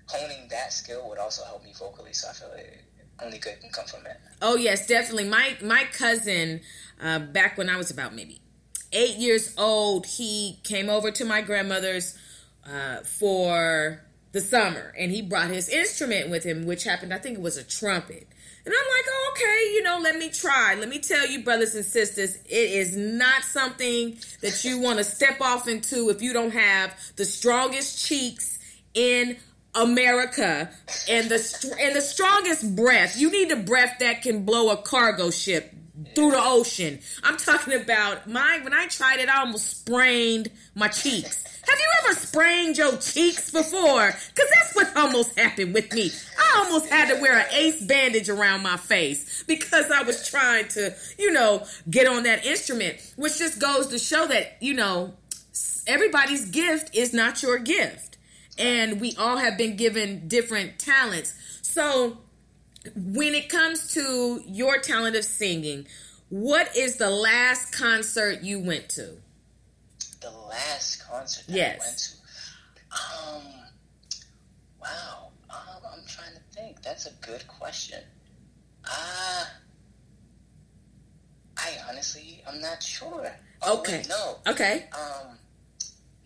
[0.06, 2.12] honing that skill would also help me vocally.
[2.12, 2.84] So I feel like
[3.22, 4.16] only good can come from it.
[4.42, 5.28] Oh yes, definitely.
[5.28, 6.60] My my cousin,
[7.02, 8.40] uh, back when I was about maybe
[8.92, 12.16] eight years old, he came over to my grandmother's
[12.66, 14.02] uh, for
[14.32, 17.56] the summer, and he brought his instrument with him, which happened, I think it was
[17.56, 18.28] a trumpet.
[18.66, 20.74] And I'm like, oh, okay, you know, let me try.
[20.74, 25.04] Let me tell you, brothers and sisters, it is not something that you want to
[25.04, 28.58] step off into if you don't have the strongest cheeks
[28.92, 29.36] in
[29.76, 30.70] America
[31.08, 33.16] and the and the strongest breath.
[33.18, 35.72] You need a breath that can blow a cargo ship
[36.14, 36.98] through the ocean.
[37.22, 41.44] I'm talking about my when I tried it, I almost sprained my cheeks.
[41.68, 44.06] Have you ever sprained your cheeks before?
[44.06, 46.10] Because that's what almost happened with me.
[46.38, 50.68] I almost had to wear an ace bandage around my face because I was trying
[50.68, 55.14] to, you know, get on that instrument, which just goes to show that, you know,
[55.88, 58.15] everybody's gift is not your gift.
[58.58, 61.34] And we all have been given different talents.
[61.62, 62.18] So,
[62.94, 65.86] when it comes to your talent of singing,
[66.28, 69.16] what is the last concert you went to?
[70.20, 71.76] The last concert yes.
[71.76, 73.36] I went to?
[73.36, 73.52] Um,
[74.80, 75.28] wow.
[75.50, 76.82] Um, I'm trying to think.
[76.82, 78.00] That's a good question.
[78.84, 79.44] Uh,
[81.58, 83.30] I honestly, I'm not sure.
[83.62, 83.98] Oh, okay.
[83.98, 84.36] Wait, no.
[84.46, 84.86] Okay.
[84.92, 85.38] Um,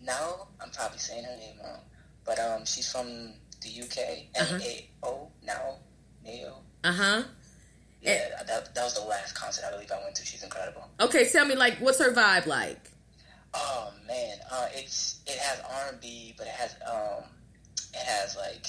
[0.03, 1.79] no, I'm probably saying her name wrong,
[2.25, 4.25] but um, she's from the UK.
[4.35, 5.77] N A O now
[6.25, 6.57] Nao.
[6.83, 7.23] Uh huh.
[8.01, 10.25] Yeah, that, that was the last concert I believe I went to.
[10.25, 10.89] She's incredible.
[10.99, 12.89] Okay, tell me like what's her vibe like?
[13.53, 17.23] Oh man, uh, it's it has R and B, but it has um,
[17.93, 18.65] it has like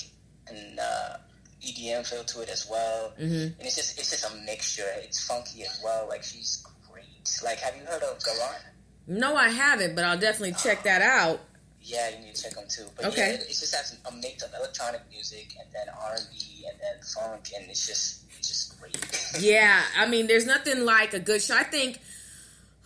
[0.48, 1.16] an uh,
[1.64, 3.58] EDM feel to it as well, mm-hmm.
[3.58, 4.86] and it's just it's just a mixture.
[4.98, 6.06] It's funky as well.
[6.08, 7.40] Like she's great.
[7.44, 8.60] Like, have you heard of Garan?
[9.06, 11.40] No, I haven't, but I'll definitely check that out.
[11.84, 12.86] Yeah, you need to check them too.
[12.96, 13.28] But okay.
[13.28, 16.64] yeah, it, it just has a mix of electronic music and then R and B
[16.68, 19.40] and then funk, and it's just it's just great.
[19.40, 21.56] yeah, I mean, there's nothing like a good show.
[21.56, 22.00] I think,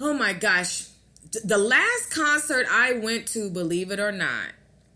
[0.00, 0.86] oh my gosh,
[1.44, 4.48] the last concert I went to, believe it or not,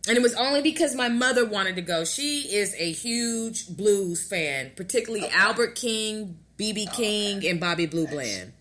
[0.09, 2.05] and it was only because my mother wanted to go.
[2.05, 5.37] She is a huge blues fan, particularly okay.
[5.37, 7.51] Albert King, BB oh, King, okay.
[7.51, 8.13] and Bobby Blue nice.
[8.13, 8.53] Bland.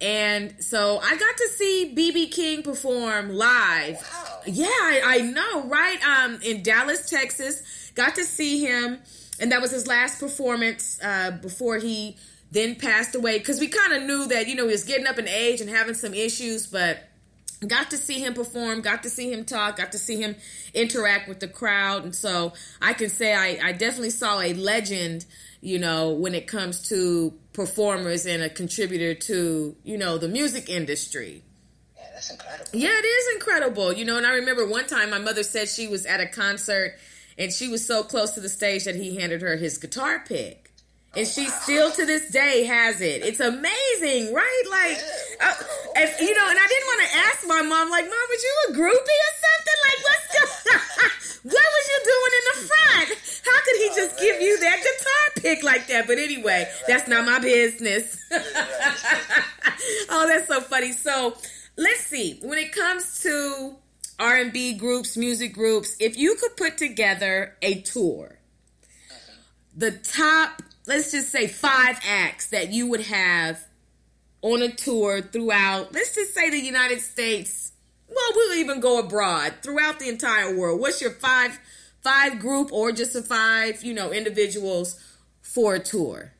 [0.00, 3.94] And so I got to see BB King perform live.
[3.94, 4.40] Wow.
[4.46, 5.98] Yeah, I, I, know, right?
[6.06, 7.92] Um, in Dallas, Texas.
[7.94, 8.98] Got to see him,
[9.40, 12.16] and that was his last performance uh, before he
[12.50, 13.38] then passed away.
[13.38, 15.70] Because we kind of knew that you know he was getting up in age and
[15.70, 16.98] having some issues, but
[17.66, 20.36] got to see him perform, got to see him talk, got to see him
[20.74, 25.24] interact with the crowd, and so I can say I, I definitely saw a legend
[25.66, 30.68] you know, when it comes to performers and a contributor to, you know, the music
[30.68, 31.42] industry.
[31.96, 32.70] Yeah, that's incredible.
[32.78, 33.92] Yeah, it is incredible.
[33.94, 36.98] You know, and I remember one time my mother said she was at a concert
[37.38, 40.70] and she was so close to the stage that he handed her his guitar pick.
[41.16, 43.24] And she still to this day has it.
[43.24, 44.62] It's amazing, right?
[44.70, 44.98] Like,
[45.40, 45.54] uh,
[45.96, 48.54] if, you know, and I didn't want to ask my mom, like, Mom, was you
[48.68, 49.78] a groupie or something?
[49.88, 51.10] Like, what's going
[51.46, 53.08] What was you doing in the front?
[53.44, 56.06] How could he just give you that guitar pick like that?
[56.06, 58.18] But anyway, that's not my business.
[60.10, 60.92] oh, that's so funny.
[60.92, 61.36] So,
[61.76, 62.38] let's see.
[62.42, 63.76] When it comes to
[64.18, 68.38] R&B groups, music groups, if you could put together a tour,
[69.76, 73.62] the top let's just say five acts that you would have
[74.42, 77.65] on a tour throughout, let's just say the United States.
[78.16, 80.80] Well, we'll even go abroad throughout the entire world.
[80.80, 81.60] What's your five
[82.00, 84.98] five group or just a five, you know, individuals
[85.42, 86.32] for a tour?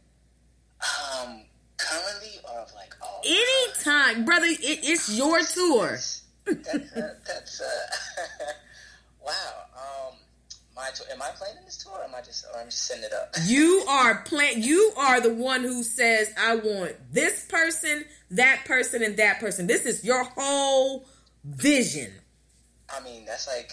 [0.80, 1.42] Um,
[1.76, 4.46] currently or of like all anytime, brother.
[4.46, 5.98] It, it's your tour.
[6.46, 7.66] That's, uh, that's uh,
[9.26, 9.32] wow.
[9.74, 10.14] Um,
[10.74, 11.06] my tour.
[11.12, 11.92] Am I playing in this tour?
[11.92, 13.34] Or am I just, or I'm just setting it up?
[13.44, 14.62] you are plan.
[14.62, 19.66] You are the one who says, "I want this person, that person, and that person."
[19.66, 21.06] This is your whole
[21.46, 22.12] vision.
[22.94, 23.72] I mean, that's like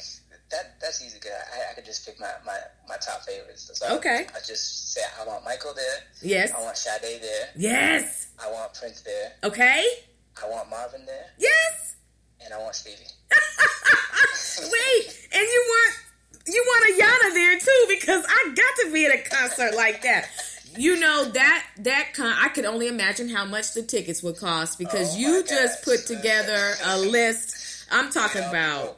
[0.51, 0.79] that.
[0.81, 1.19] That's easy.
[1.25, 2.57] I, I could just pick my, my,
[2.87, 3.69] my top favorites.
[3.73, 4.25] So okay.
[4.35, 5.99] I just say I want Michael there.
[6.21, 6.51] Yes.
[6.51, 7.49] I want Sade there.
[7.55, 8.27] Yes.
[8.43, 9.33] I want Prince there.
[9.43, 9.85] Okay.
[10.41, 11.25] I want Marvin there.
[11.37, 11.95] Yes.
[12.43, 12.97] And I want Stevie.
[14.61, 15.95] Wait, and you want
[16.45, 20.27] you want Ayana there too because I got to be at a concert like that.
[20.77, 24.77] You know that that con I could only imagine how much the tickets would cost
[24.77, 27.62] because oh you just put together a list.
[27.91, 28.97] I'm talking about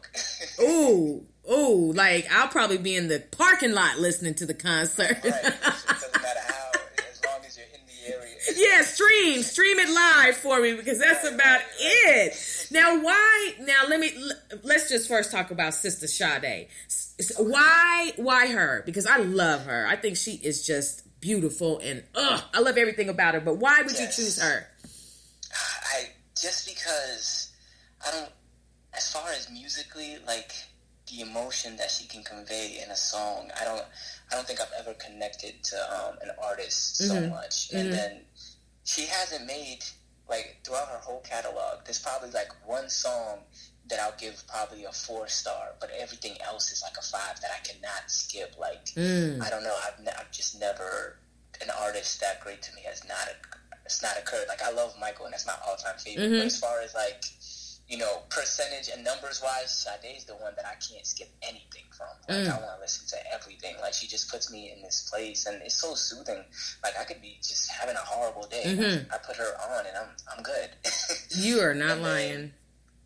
[0.61, 5.17] ooh ooh like I'll probably be in the parking lot listening to the concert.
[5.23, 5.33] Right.
[5.33, 5.41] How,
[7.11, 8.35] as long as you're in the area.
[8.55, 12.67] yeah, stream, stream it live for me because that's about it.
[12.71, 13.53] Now, why?
[13.61, 14.11] Now, let me
[14.63, 16.67] let's just first talk about Sister Sade.
[17.37, 18.11] Why?
[18.17, 18.83] Why her?
[18.85, 19.85] Because I love her.
[19.87, 23.39] I think she is just beautiful and ugh, I love everything about her.
[23.39, 24.17] But why would yes.
[24.19, 24.67] you choose her?
[25.93, 26.09] I
[26.39, 27.51] just because
[28.05, 28.29] I don't.
[28.95, 30.51] As far as musically, like
[31.11, 33.83] the emotion that she can convey in a song, I don't.
[34.31, 37.29] I don't think I've ever connected to um, an artist so mm-hmm.
[37.29, 37.69] much.
[37.71, 37.95] And mm-hmm.
[37.95, 38.21] then
[38.83, 39.79] she hasn't made
[40.27, 41.85] like throughout her whole catalog.
[41.85, 43.39] There's probably like one song
[43.87, 47.51] that I'll give probably a four star, but everything else is like a five that
[47.51, 48.55] I cannot skip.
[48.59, 49.41] Like mm.
[49.41, 51.17] I don't know, I've, ne- I've just never
[51.61, 53.29] an artist that great to me has not
[53.85, 54.45] it's not occurred.
[54.47, 56.25] Like I love Michael, and that's my all time favorite.
[56.25, 56.37] Mm-hmm.
[56.39, 57.23] But as far as like
[57.87, 62.07] you know, percentage and numbers wise, Sade's the one that I can't skip anything from.
[62.27, 62.51] Like, mm.
[62.51, 63.75] I want to listen to everything.
[63.79, 66.43] Like, she just puts me in this place, and it's so soothing.
[66.83, 68.63] Like, I could be just having a horrible day.
[68.65, 69.13] Mm-hmm.
[69.13, 70.69] I put her on, and I'm I'm good.
[71.29, 72.53] you are not lying.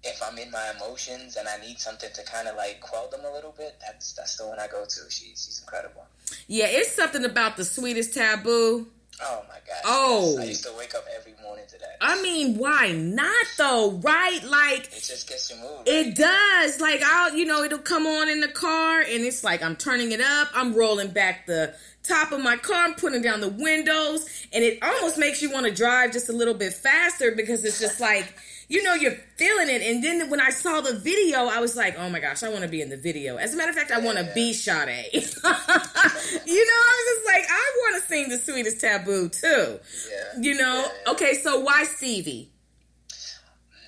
[0.02, 3.20] If I'm in my emotions and I need something to kind of like quell them
[3.26, 5.02] a little bit, that's that's the one I go to.
[5.10, 6.06] She's she's incredible.
[6.48, 8.88] Yeah, it's something about the sweetest taboo
[9.22, 9.82] Oh my god.
[9.86, 10.38] Oh.
[10.40, 11.98] I used to wake up every morning to that.
[12.02, 13.92] I mean, why not though?
[13.92, 14.44] Right?
[14.44, 15.84] Like it just gets you moving.
[15.86, 16.80] It does.
[16.80, 20.12] Like I'll, you know, it'll come on in the car, and it's like I'm turning
[20.12, 20.50] it up.
[20.54, 22.86] I'm rolling back the top of my car.
[22.86, 26.34] I'm putting down the windows, and it almost makes you want to drive just a
[26.34, 28.34] little bit faster because it's just like
[28.70, 29.82] you know, you're feeling it.
[29.82, 32.62] And then when I saw the video, I was like, oh my gosh, I want
[32.62, 33.36] to be in the video.
[33.38, 35.06] As a matter of fact, I want to be Sade.
[35.14, 39.80] you know, I was just like, I want to sing the sweetest taboo too.
[40.10, 40.40] Yeah.
[40.42, 41.12] You know, Yeah.
[41.14, 42.52] okay, so why Stevie?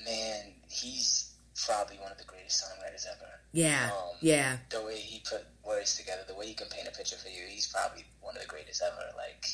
[0.05, 1.31] Man, he's
[1.67, 3.29] probably one of the greatest songwriters ever.
[3.53, 6.91] Yeah, Um, yeah, The way he put words together, the way he can paint a
[6.91, 9.11] picture for you, he's probably one of the greatest ever.
[9.15, 9.45] Like,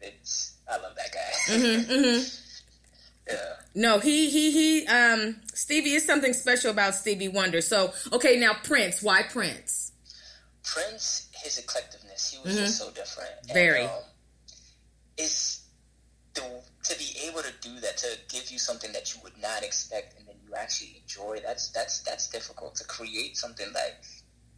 [0.00, 1.54] it's, I love that guy.
[1.54, 2.18] hmm
[3.28, 3.36] yeah.
[3.74, 4.86] No, he he he.
[4.86, 7.60] Um, Stevie is something special about Stevie Wonder.
[7.60, 9.02] So, okay, now Prince.
[9.02, 9.92] Why Prince?
[10.64, 13.30] Prince, his eclectiveness, he was just so different.
[13.42, 13.54] And, Mm-hmm.
[13.54, 13.84] Very.
[13.84, 13.90] Um,
[15.18, 15.66] it's
[16.34, 16.42] the,
[16.84, 20.18] to be able to do that, to give you something that you would not expect,
[20.18, 21.40] and then you actually enjoy.
[21.44, 24.00] That's that's that's difficult to create something that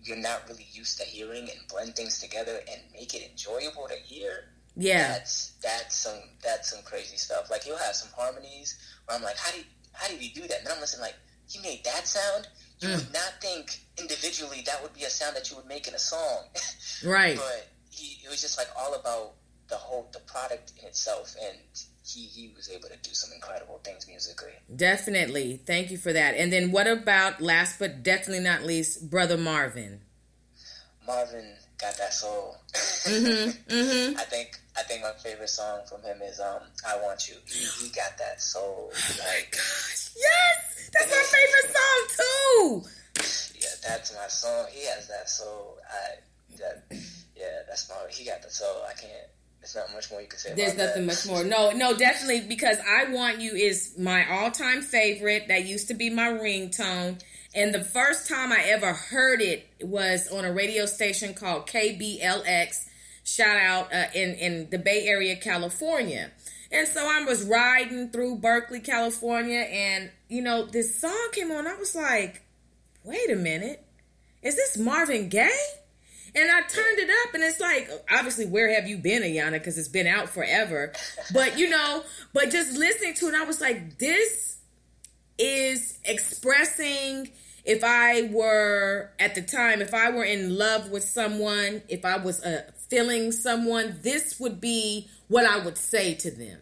[0.03, 3.97] you're not really used to hearing and blend things together and make it enjoyable to
[4.05, 4.45] hear.
[4.77, 7.51] Yeah, That's that's some that's some crazy stuff.
[7.51, 10.61] Like he'll have some harmonies where I'm like, how did how did he do that?
[10.61, 11.15] And I'm listening like,
[11.49, 12.49] he made that sound.
[12.81, 12.97] You Mm.
[12.97, 15.99] would not think individually that would be a sound that you would make in a
[15.99, 16.49] song,
[17.05, 17.37] right.
[17.37, 19.35] but he it was just like all about
[19.69, 21.57] the whole the product in itself, and
[22.05, 24.53] he he was able to do some incredible things musically.
[24.75, 25.61] Definitely.
[25.65, 26.35] Thank you for that.
[26.35, 30.01] And then what about last but definitely not least, Brother Marvin?
[31.07, 32.57] Marvin got that soul.
[32.73, 33.73] Mm-hmm.
[33.73, 34.17] Mm-hmm.
[34.19, 37.37] I think I think my favorite song from him is um I Want You.
[37.47, 38.91] He, he got that soul.
[39.19, 43.59] Like Gosh, yes, that's my favorite song too.
[43.61, 44.67] yeah, that's my song.
[44.71, 45.79] He has that soul.
[45.91, 46.85] I that
[47.37, 48.83] yeah, that's my he got the soul.
[48.89, 49.13] I can't
[49.61, 51.13] there's not much more you can say There's about nothing that.
[51.15, 51.43] much more.
[51.43, 55.49] No, no, definitely because I Want You is my all time favorite.
[55.49, 57.19] That used to be my ringtone.
[57.55, 62.89] And the first time I ever heard it was on a radio station called KBLX.
[63.23, 66.31] Shout out uh, in, in the Bay Area, California.
[66.73, 71.69] And so I was riding through Berkeley, California, and you know, this song came on.
[71.69, 72.43] I was like,
[73.05, 73.85] wait a minute,
[74.43, 75.51] is this Marvin Gaye?
[76.37, 79.53] And I turned it up, and it's like, obviously, where have you been, Ayana?
[79.53, 80.93] Because it's been out forever.
[81.33, 82.03] But you know,
[82.33, 84.59] but just listening to it, I was like, this
[85.39, 87.31] is expressing.
[87.65, 92.19] If I were at the time, if I were in love with someone, if I
[92.19, 96.59] was uh, feeling someone, this would be what I would say to them.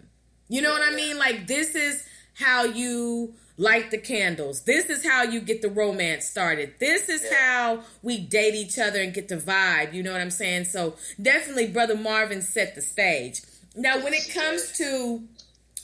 [0.48, 1.18] You know what I mean?
[1.18, 4.62] Like this is how you light the candles.
[4.62, 6.74] This is how you get the romance started.
[6.78, 9.92] This is how we date each other and get the vibe.
[9.92, 10.64] You know what I'm saying?
[10.64, 13.42] So definitely brother Marvin set the stage.
[13.74, 15.22] Now when it comes to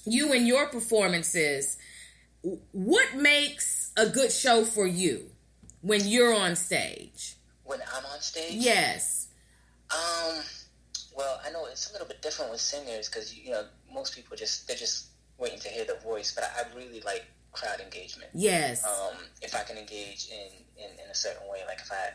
[0.05, 1.77] you and your performances,
[2.73, 5.31] what makes a good show for you
[5.83, 7.35] when you're on stage?
[7.65, 9.29] When I'm on stage, Yes.
[9.91, 10.43] Um,
[11.17, 14.37] well, I know it's a little bit different with singers because you know most people
[14.37, 15.07] just they're just
[15.39, 18.31] waiting to hear the voice, but I, I really like crowd engagement.
[18.35, 18.85] Yes.
[18.85, 22.11] Um, if I can engage in, in, in a certain way, like if I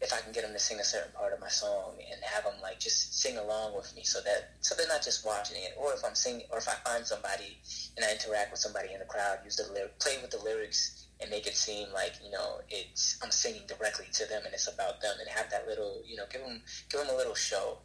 [0.00, 2.42] if I can get them to sing a certain part of my song and have
[2.42, 5.74] them like just sing along with me, so that so they're not just watching it,
[5.78, 7.58] or if I'm singing, or if I find somebody
[7.96, 11.01] and I interact with somebody in the crowd, use the lyric, play with the lyrics,
[11.22, 14.66] and make it seem like you know it's I'm singing directly to them and it's
[14.68, 16.60] about them, and have that little you know give them
[16.90, 17.78] give them a little show.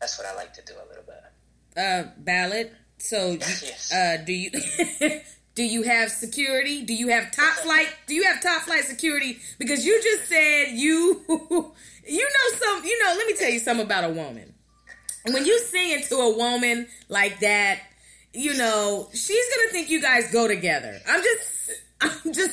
[0.00, 1.80] That's what I like to do a little bit.
[1.80, 2.72] uh ballad.
[2.98, 3.92] So Yes.
[3.92, 4.50] uh do you
[5.54, 6.82] do you have security?
[6.82, 7.88] Do you have top flight?
[8.06, 9.38] Do you have top flight security?
[9.58, 11.24] Because you just said you
[12.06, 14.54] you know some you know, let me tell you something about a woman.
[15.26, 17.80] When you sing into a woman like that,
[18.32, 20.98] you know, she's gonna think you guys go together.
[21.06, 21.57] I'm just
[22.00, 22.52] I'm just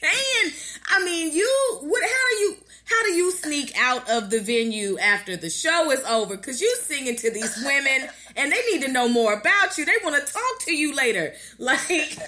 [0.00, 0.52] saying.
[0.88, 4.98] I mean, you what how do you how do you sneak out of the venue
[4.98, 6.36] after the show is over?
[6.36, 9.84] Because you singing to these women and they need to know more about you.
[9.84, 11.34] They want to talk to you later.
[11.58, 11.88] Like,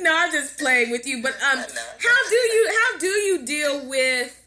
[0.00, 1.22] no, I'm just playing with you.
[1.22, 4.45] But um, how do you how do you deal with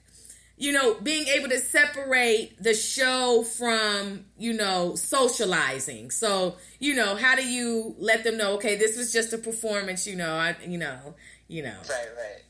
[0.59, 6.11] you know being able to separate the show from you know socializing?
[6.11, 8.53] So you know how do you let them know?
[8.55, 10.05] Okay, this was just a performance.
[10.05, 11.15] You know, I you know
[11.47, 11.79] you know.
[11.89, 12.43] Right, right.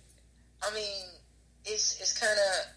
[0.61, 1.05] I mean,
[1.65, 2.73] it's it's kind of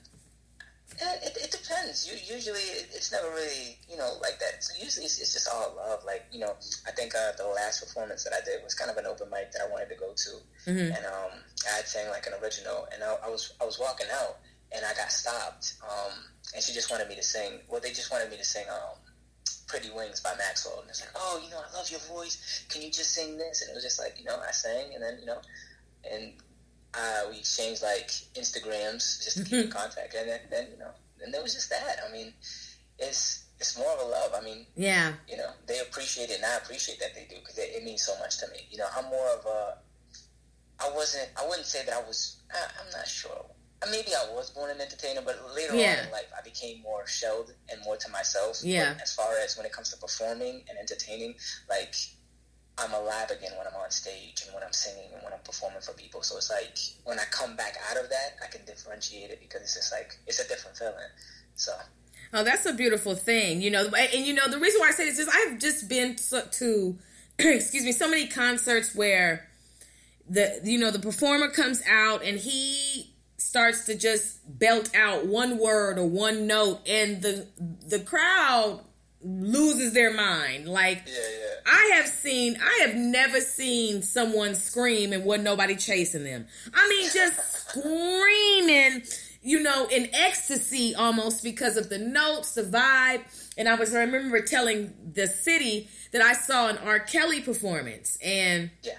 [1.00, 2.06] it, it depends.
[2.06, 4.62] You, usually, it, it's never really you know like that.
[4.62, 6.04] So usually, it's, it's just all love.
[6.04, 6.54] Like you know,
[6.86, 9.50] I think uh, the last performance that I did was kind of an open mic
[9.52, 10.30] that I wanted to go to,
[10.70, 10.94] Mhm.
[10.96, 11.32] and um,
[11.66, 14.36] I had sang like an original, and I, I was I was walking out,
[14.74, 16.12] and I got stopped, um,
[16.54, 17.60] and she just wanted me to sing.
[17.68, 18.96] Well, they just wanted me to sing um.
[19.68, 22.62] Pretty Wings by Maxwell, and it's like, oh, you know, I love your voice.
[22.68, 23.62] Can you just sing this?
[23.62, 25.38] And it was just like, you know, I sang, and then you know,
[26.12, 26.32] and
[26.92, 30.90] uh, we exchanged like Instagrams just to keep in contact, and then, then you know,
[31.24, 31.96] and there was just that.
[32.06, 32.34] I mean,
[32.98, 34.32] it's it's more of a love.
[34.36, 35.12] I mean, Yeah.
[35.26, 38.02] you know, they appreciate it, and I appreciate that they do because it, it means
[38.02, 38.66] so much to me.
[38.70, 39.78] You know, I'm more of a
[40.80, 41.28] I wasn't.
[41.40, 42.36] I wouldn't say that I was.
[42.52, 43.46] I, I'm not sure.
[43.90, 45.98] Maybe I was born an entertainer, but later Yeah.
[46.00, 48.60] on in life, I became more shelled and more to myself.
[48.62, 48.94] Yeah.
[48.94, 51.34] But as far as when it comes to performing and entertaining,
[51.68, 51.94] like
[52.78, 55.80] I'm alive again when I'm on stage and when I'm singing and when I'm performing
[55.82, 56.22] for people.
[56.22, 59.60] So it's like when I come back out of that, I can differentiate it because
[59.62, 60.94] it's just like it's a different feeling.
[61.56, 61.72] So
[62.34, 63.84] Oh, that's a beautiful thing, you know.
[63.84, 66.48] And, and, you know, the reason why I say this is I've just been to,
[66.50, 66.98] to
[67.38, 69.48] excuse me, so many concerts where
[70.28, 73.11] the you know the performer comes out and he
[73.52, 77.46] starts to just belt out one word or one note, and the
[77.86, 78.80] the crowd
[79.20, 80.66] loses their mind.
[80.66, 81.54] Like yeah, yeah.
[81.66, 86.46] I have seen, I have never seen someone scream and wasn't nobody chasing them.
[86.72, 89.02] I mean, just screaming,
[89.42, 93.20] you know, in ecstasy almost because of the notes, the vibe.
[93.58, 97.00] And I was, I remember telling the city that I saw an R.
[97.00, 98.94] Kelly performance, and Yeah.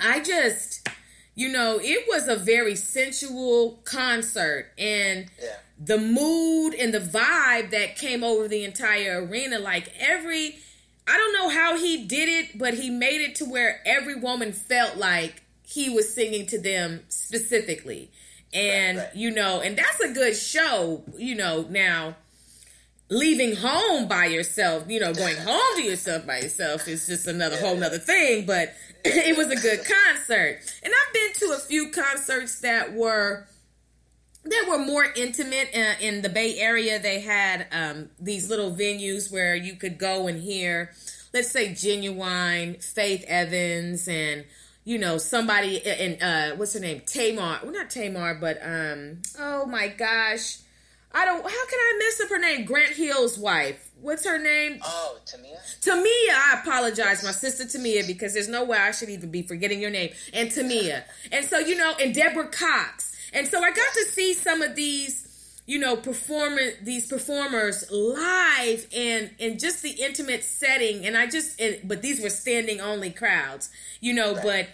[0.00, 0.88] I just,
[1.34, 5.56] you know, it was a very sensual concert, and Yeah.
[5.78, 10.56] the mood and the vibe that came over the entire arena like every
[11.08, 14.52] i don't know how he did it but he made it to where every woman
[14.52, 18.08] felt like he was singing to them specifically
[18.52, 19.16] and Right, right.
[19.16, 22.14] you know and that's a good show you know now
[23.08, 27.56] leaving home by yourself you know going home to yourself by yourself is just another
[27.56, 28.72] whole nother thing but
[29.28, 33.46] it was a good concert and i've been to a few concerts that were
[34.44, 36.98] that were more intimate uh, in the Bay Area.
[36.98, 40.92] They had um, these little venues where you could go and hear,
[41.32, 44.44] let's say, Ginuwine, Faith Evans, and
[44.84, 47.60] you know somebody and uh, what's her name, Tamar.
[47.62, 50.58] Well, not Tamar, but um, oh my gosh,
[51.14, 51.42] I don't.
[51.42, 52.64] How can I mess up her name?
[52.64, 53.90] Grant Hill's wife.
[54.00, 54.78] What's her name?
[54.82, 55.58] Oh, Tamia.
[55.80, 59.80] Tamia, I apologize, my sister Tamia, because there's no way I should even be forgetting
[59.80, 60.10] your name.
[60.32, 61.04] And Tamia.
[61.30, 63.14] And so, you know, and Deborah Cox.
[63.32, 68.86] And so I got to see some of these, you know, perform these performers live
[68.94, 71.06] and in just the intimate setting.
[71.06, 74.68] And I just and, but these were standing only crowds, you know, but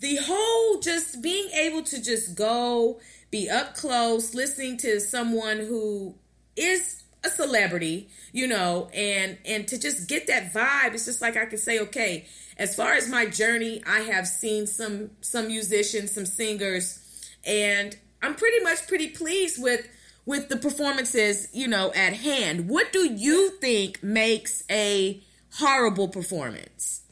[0.00, 3.00] the whole just being able to just go
[3.34, 6.14] be up close listening to someone who
[6.54, 11.36] is a celebrity, you know, and and to just get that vibe, it's just like
[11.36, 12.26] I can say, okay,
[12.58, 17.00] as far as my journey, I have seen some some musicians, some singers,
[17.44, 19.84] and I'm pretty much pretty pleased with
[20.24, 22.68] with the performances, you know, at hand.
[22.68, 25.20] What do you think makes a
[25.54, 27.03] horrible performance?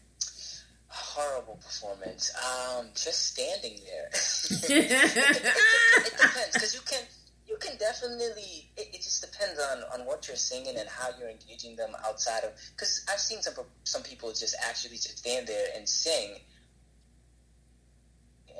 [1.12, 2.32] Horrible performance.
[2.40, 4.08] Um, just standing there.
[4.12, 7.02] it, it depends because you can
[7.48, 8.70] you can definitely.
[8.76, 12.52] It, just depends on on what you're singing and how you're engaging them outside of.
[12.74, 13.54] Because I've seen some
[13.84, 16.36] some people just actually just stand there and sing.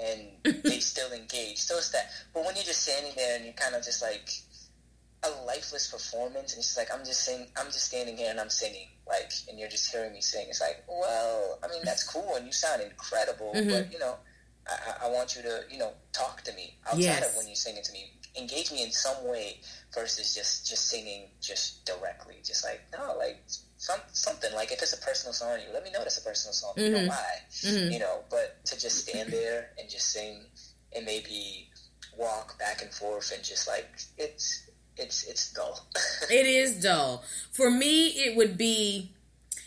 [0.00, 1.58] And they still engage.
[1.58, 2.10] So it's that.
[2.34, 4.28] But when you're just standing there and you're kind of just like
[5.22, 8.40] a lifeless performance, and it's just like I'm just sing, I'm just standing here and
[8.40, 10.46] I'm singing, like, and you're just hearing me sing.
[10.48, 13.70] It's like, well, I mean, that's cool, and you sound incredible, Mhm.
[13.70, 14.16] but you know,
[14.66, 17.28] I, I- want you to, you know, talk to me outside Yes.
[17.30, 18.18] of when you sing it to me.
[18.36, 19.60] Engage me in some way
[19.92, 22.36] versus just just singing just directly.
[22.42, 23.42] Just like no, like
[23.76, 24.54] some something.
[24.54, 26.72] Like if it's a personal song, you let me know it's a personal song.
[26.78, 26.92] You Mhm.
[26.92, 27.42] know why?
[27.60, 27.92] Mhm.
[27.92, 30.46] You know, but to just stand there and just sing
[30.94, 31.70] and maybe
[32.16, 34.62] walk back and forth and just like it's
[34.96, 35.78] it's it's dull.
[36.30, 37.24] It is dull.
[37.50, 39.10] For me, it would be,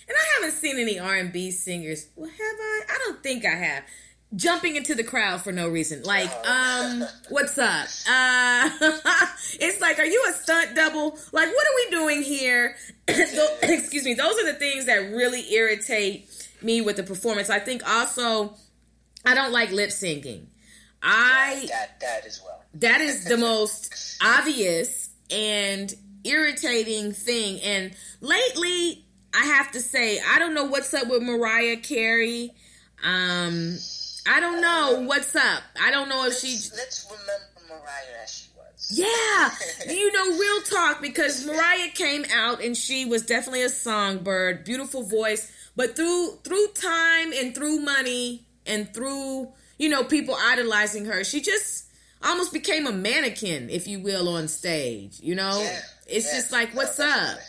[0.07, 2.07] and I haven't seen any R and B singers.
[2.15, 2.82] Well, have I?
[2.89, 3.84] I don't think I have.
[4.36, 6.03] Jumping into the crowd for no reason.
[6.03, 7.88] Like, um, what's up?
[8.09, 8.69] Uh,
[9.59, 11.11] it's like, are you a stunt double?
[11.32, 12.76] Like, what are we doing here?
[13.07, 14.13] Excuse me.
[14.15, 16.28] Those are the things that really irritate
[16.61, 17.49] me with the performance.
[17.49, 18.55] I think also,
[19.26, 20.47] I don't like lip syncing.
[21.05, 22.63] I that that as well.
[22.76, 27.59] that is the most obvious and irritating thing.
[27.61, 32.51] And lately, I have to say, I don't know what's up with Mariah Carey.
[33.03, 33.78] Um,
[34.28, 35.63] I don't know what's up.
[35.82, 36.53] I don't know if she.
[36.53, 38.91] Let's, let's remember Mariah as she was.
[38.91, 44.63] Yeah, you know, real talk because Mariah came out and she was definitely a songbird,
[44.63, 51.05] beautiful voice, but through through time and through money and through you know people idolizing
[51.05, 51.84] her, she just
[52.24, 55.20] almost became a mannequin, if you will, on stage.
[55.22, 56.36] You know, Yeah, it's yeah.
[56.38, 57.39] just like, what's No, up?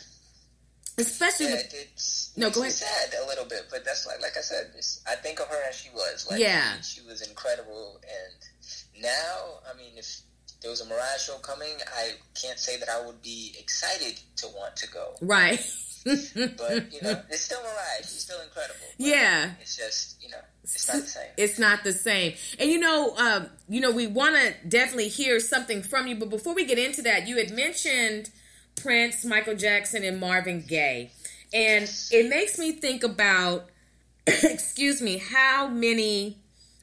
[0.98, 2.72] Especially Yeah, with it's No, go ahead.
[2.72, 5.62] sad a little bit, but that's like like I said, it's, I think of her
[5.68, 6.26] as she was.
[6.30, 6.80] Like, Yeah.
[6.80, 10.20] she was incredible, and now, I mean, if
[10.62, 14.46] there was a Mariah show coming, I can't say that I would be excited to
[14.48, 15.14] want to go.
[15.20, 15.60] right.
[16.04, 17.98] but you know, it's still Mariah.
[18.00, 18.86] She's still incredible.
[18.96, 20.38] Yeah, it's just you know,
[20.74, 21.28] it's not the same.
[21.36, 22.34] It's not the same.
[22.58, 26.16] And you know, um, you know, we want to definitely hear something from you.
[26.16, 28.30] But before we get into that, you had mentioned
[28.74, 31.10] Prince, Michael Jackson, and Marvin Gaye,
[31.52, 33.68] and it makes me think about,
[34.26, 36.38] excuse me, how many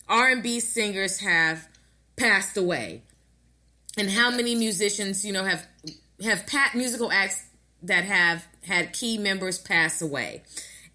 [0.07, 1.67] R and B singers have
[2.15, 3.01] passed away,
[3.97, 5.67] and how many musicians, you know, have
[6.23, 7.43] have pat musical acts
[7.81, 10.43] that have had key members pass away,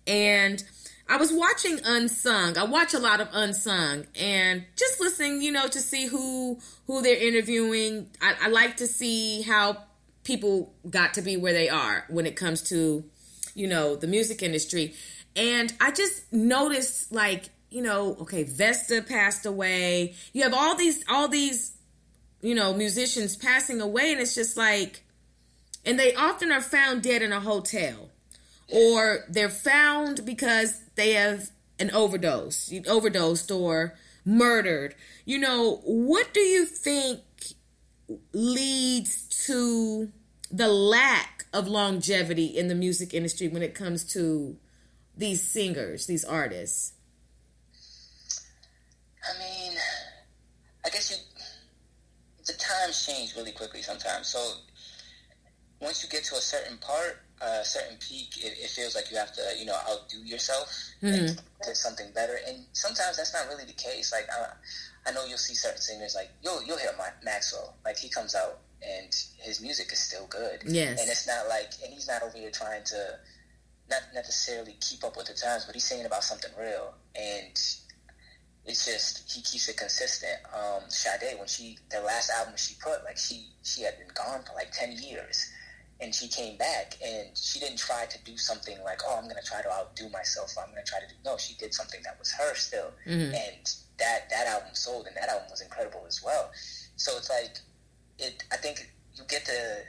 [0.06, 0.64] and
[1.08, 2.58] I was watching Unsung.
[2.58, 7.00] I watch a lot of Unsung and just listening, you know, to see who who
[7.00, 8.10] they're interviewing.
[8.20, 9.84] I, I like to see how
[10.24, 13.04] people got to be where they are when it comes to,
[13.54, 14.94] you know, the music industry.
[15.34, 20.14] And I just noticed like, you know, okay, Vesta passed away.
[20.34, 21.72] You have all these all these,
[22.42, 25.04] you know, musicians passing away and it's just like
[25.86, 28.10] and they often are found dead in a hotel
[28.70, 33.94] or they're found because they have an overdose, overdosed or
[34.24, 34.96] murdered.
[35.24, 37.20] You know, what do you think
[38.32, 40.10] leads to
[40.50, 44.56] the lack of longevity in the music industry when it comes to
[45.16, 46.94] these singers, these artists?
[49.22, 49.78] I mean,
[50.84, 51.16] I guess you
[52.46, 54.26] the times change really quickly sometimes.
[54.26, 54.52] So
[55.80, 59.16] once you get to a certain part, a certain peak, it, it, feels like you
[59.16, 60.68] have to, you know, outdo yourself
[61.02, 61.38] mm-hmm.
[61.66, 62.38] and something better.
[62.46, 64.12] And sometimes that's not really the case.
[64.12, 64.46] Like I,
[65.08, 66.90] I know you'll see certain singers like you'll you'll hear
[67.24, 70.62] Maxwell, like he comes out and his music is still good.
[70.66, 73.18] Yes, and it's not like, and he's not over here trying to
[73.90, 77.58] not necessarily keep up with the times, but he's singing about something real and.
[78.66, 80.36] It's just he keeps it consistent.
[80.52, 84.42] Um, Sade, when she the last album she put, like she she had been gone
[84.42, 85.50] for like ten years,
[86.00, 89.36] and she came back and she didn't try to do something like oh i'm going
[89.40, 90.54] to try to outdo myself.
[90.58, 92.92] I'm going to try to do no she did something that was her still.
[93.06, 93.34] Mm-hmm.
[93.34, 96.50] and that that album sold and that album was incredible as well.
[96.96, 97.58] So it's like
[98.18, 99.82] it i think you get to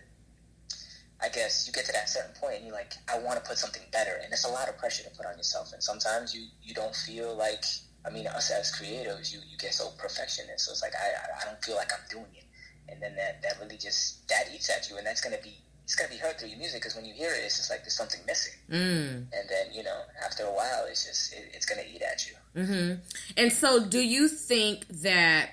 [1.22, 3.58] i guess you get to that certain point and you're like i want to put
[3.58, 6.46] something better and it's a lot of pressure to put on yourself and sometimes you
[6.62, 7.64] you don't feel like
[8.06, 11.46] i mean us as creatives you you get so perfectionist so it's like i i
[11.46, 12.46] don't feel like i'm doing it.
[12.92, 15.62] And then that that really just that eats at you and that's going to be
[15.90, 17.80] it's gonna be heard through your music because when you hear it, it's just like
[17.80, 18.54] there's something missing.
[18.70, 19.10] Mm.
[19.34, 22.62] And then you know, after a while, it's just it, it's gonna eat at you.
[22.62, 22.94] Mm-hmm.
[23.38, 25.50] And so, do you think that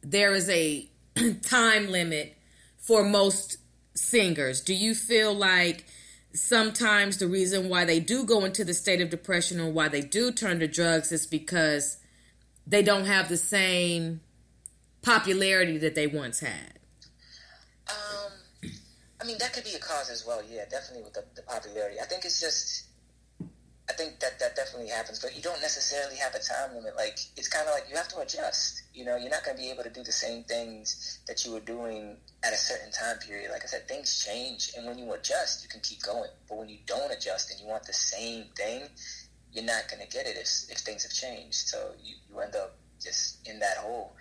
[0.00, 0.88] there is a
[1.42, 2.38] time limit
[2.78, 3.58] for most
[3.92, 4.62] singers?
[4.62, 5.84] Do you feel like
[6.32, 10.00] sometimes the reason why they do go into the state of depression or why they
[10.00, 11.98] do turn to drugs is because
[12.66, 14.22] they don't have the same
[15.02, 16.75] popularity that they once had?
[19.26, 20.40] I mean, that could be a cause as well.
[20.48, 21.98] Yeah, definitely with the, the popularity.
[22.00, 22.84] I think it's just,
[23.90, 26.94] I think that that definitely happens, but you don't necessarily have a time limit.
[26.94, 28.84] Like it's kind of like you have to adjust.
[28.94, 31.50] You know, you're not going to be able to do the same things that you
[31.50, 33.50] were doing at a certain time period.
[33.50, 36.30] Like I said, things change, and when you adjust, you can keep going.
[36.48, 38.82] But when you don't adjust and you want the same thing,
[39.52, 41.66] you're not going to get it if if things have changed.
[41.66, 44.14] So you you end up just in that hole.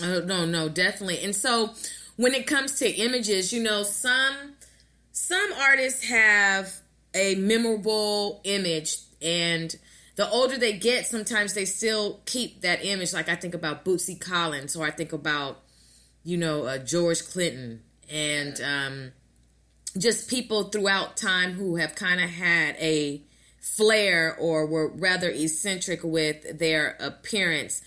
[0.00, 1.18] Oh no, no, definitely.
[1.24, 1.74] And so
[2.18, 4.54] when it comes to images, you know, some
[5.12, 6.74] some artists have
[7.14, 9.74] a memorable image and
[10.16, 13.12] the older they get, sometimes they still keep that image.
[13.12, 15.62] Like I think about Bootsy Collins, or I think about,
[16.24, 19.12] you know, uh, George Clinton, and um,
[19.96, 23.22] just people throughout time who have kind of had a
[23.60, 27.80] flair or were rather eccentric with their appearance.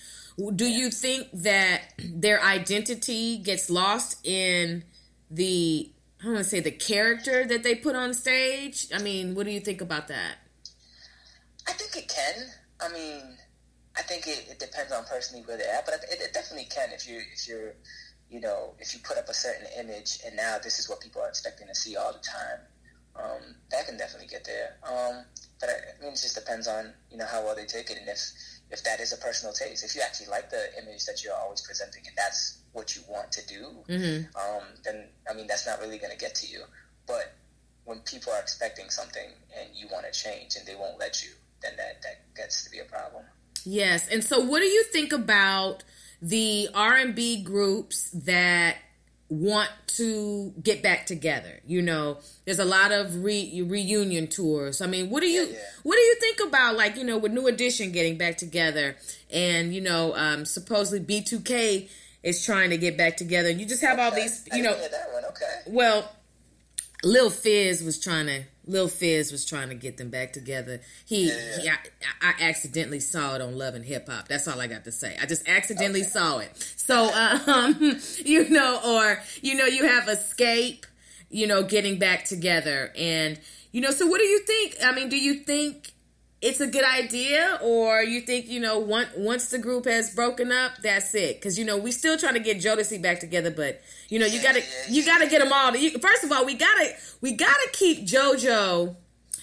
[0.49, 4.83] Do you think that their identity gets lost in
[5.29, 8.87] the I don't want to say the character that they put on stage?
[8.93, 10.35] I mean, what do you think about that?
[11.67, 12.45] I think it can.
[12.79, 13.37] I mean,
[13.97, 16.89] I think it, it depends on personally where they're at, but it, it, definitely can
[16.91, 17.73] if you if you're
[18.29, 21.21] you know if you put up a certain image and now this is what people
[21.21, 22.59] are expecting to see all the time.
[23.15, 24.77] Um, that can definitely get there.
[24.87, 25.25] Um,
[25.59, 27.97] but I, I mean, it just depends on you know how well they take it
[27.97, 28.19] and if
[28.72, 29.84] if that is a personal taste.
[29.84, 33.32] If you actually like the image that you're always presenting and that's what you want
[33.34, 34.36] to do, mm-hmm.
[34.38, 36.63] um, then I mean that's not really going to get to you.
[37.05, 37.34] But
[37.86, 41.32] when people are expecting something and you want to change and they won't let you,
[41.61, 43.24] then that that gets to be a problem.
[43.65, 45.84] Yes, and so what do you think about
[46.22, 48.78] the R and B groups that
[49.32, 51.61] want to get back together.
[51.65, 54.82] You know, there's a lot of re- reunion tours.
[54.82, 55.59] I mean, what do you yeah, yeah.
[55.84, 58.97] what do you think about like you know with New Edition getting back together
[59.32, 61.89] and you know um, supposedly B2K
[62.23, 63.49] is trying to get back together.
[63.49, 64.03] And you just have okay.
[64.03, 64.75] all these you know.
[64.75, 65.23] that one.
[65.25, 65.61] Okay.
[65.65, 66.11] Well,
[67.03, 70.82] Lil Fizz was trying to Lil Fizz was trying to get them back together.
[71.05, 71.76] He, Yeah, he I,
[72.22, 74.28] I accidentally saw it on Love and Hip Hop.
[74.28, 75.18] That's all I got to say.
[75.22, 76.09] I just accidentally Okay.
[76.09, 76.74] saw it.
[76.78, 80.84] So, um, you know, or you know, you have Xscape,
[81.30, 83.39] you know, getting back together, and
[83.72, 83.91] you know.
[83.91, 84.76] So, what do you think?
[84.84, 85.93] I mean, do you think
[86.41, 90.51] it's a good idea, or you think you know, once once the group has broken
[90.51, 91.35] up, that's it?
[91.35, 94.41] Because you know, we still trying to get Jodeci back together, but you know, you
[94.41, 95.71] gotta you gotta get them all.
[95.71, 98.95] to, You, first of all, we gotta we gotta keep JoJo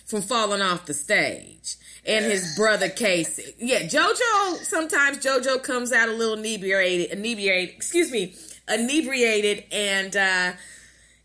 [0.06, 1.76] from falling off the stage.
[2.06, 3.54] And his brother K-Ci.
[3.58, 8.34] Yeah, JoJo, sometimes JoJo comes out a little inebriated, inebriated, excuse me,
[8.66, 10.52] inebriated, and, uh,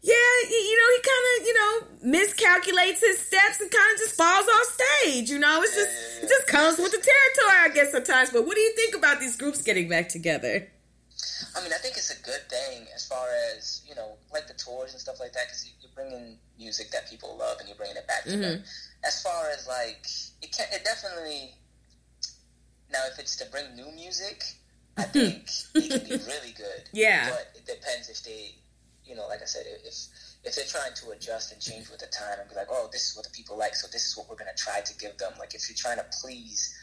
[0.04, 0.14] yeah,
[0.50, 4.46] you know, he kind of, you know, miscalculates his steps and kind of just falls
[4.46, 5.30] off stage.
[5.30, 8.32] You know, it's just, it just comes with the territory, I guess, sometimes.
[8.32, 10.68] But what do you think about these groups getting back together?
[11.56, 14.54] I mean, I think it's a good thing as far as you know, like the
[14.56, 17.96] tours and stuff like that, because you're bringing music that people love and you're bringing
[17.96, 18.58] it back to them.
[18.58, 19.08] Mm-hmm.
[19.08, 20.06] As far as like,
[20.42, 21.56] it can it definitely.
[22.92, 24.44] Now, if it's to bring new music,
[24.98, 26.90] I think it can be really good.
[26.92, 27.30] Yeah.
[27.30, 28.56] but it depends if they,
[29.06, 29.96] you know, like I said, if
[30.44, 33.10] if they're trying to adjust and change with the time and be like, oh, this
[33.10, 35.34] is what the people like, so this is what we're gonna try to give them.
[35.40, 36.76] Like, if you're trying to please,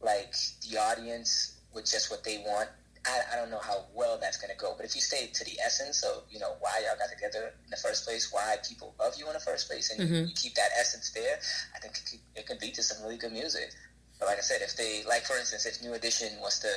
[0.00, 0.34] like
[0.68, 2.68] the audience with just what they want.
[3.06, 5.44] I, I don't know how well that's going to go, but if you stay to
[5.44, 8.94] the essence of you know why y'all got together in the first place, why people
[8.98, 11.38] love you in the first place, and you, you keep that essence there,
[11.76, 13.72] I think it could, it could lead to some really good music.
[14.18, 16.68] But like I said, if they like, for instance, if New Edition was to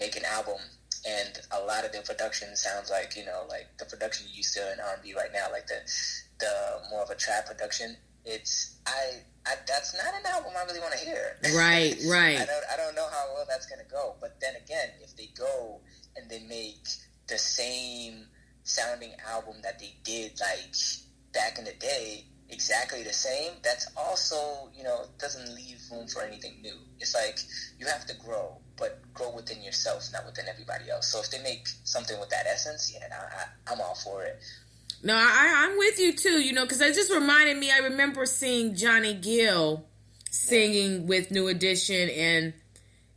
[0.00, 0.56] make an album
[1.06, 4.54] and a lot of their production sounds like you know like the production you used
[4.54, 5.80] to in R and B right now, like the
[6.40, 9.22] the more of a trap production, it's I.
[9.46, 11.38] I, that's not an album I really want to hear.
[11.56, 12.36] Right, right.
[12.36, 14.16] I don't, I don't know how well that's going to go.
[14.20, 15.80] But then again, if they go
[16.16, 16.84] and they make
[17.28, 18.26] the same
[18.64, 20.74] sounding album that they did like
[21.32, 26.22] back in the day, exactly the same, that's also, you know, doesn't leave room for
[26.22, 26.76] anything new.
[27.00, 27.38] It's like
[27.78, 31.08] you have to grow, but grow within yourself, not within everybody else.
[31.08, 34.40] So if they make something with that essence, yeah, I, I, I'm all for it.
[35.02, 36.40] No, I, I'm with you too.
[36.40, 37.70] You know, because it just reminded me.
[37.70, 39.84] I remember seeing Johnny Gill
[40.30, 42.52] singing with New Edition, and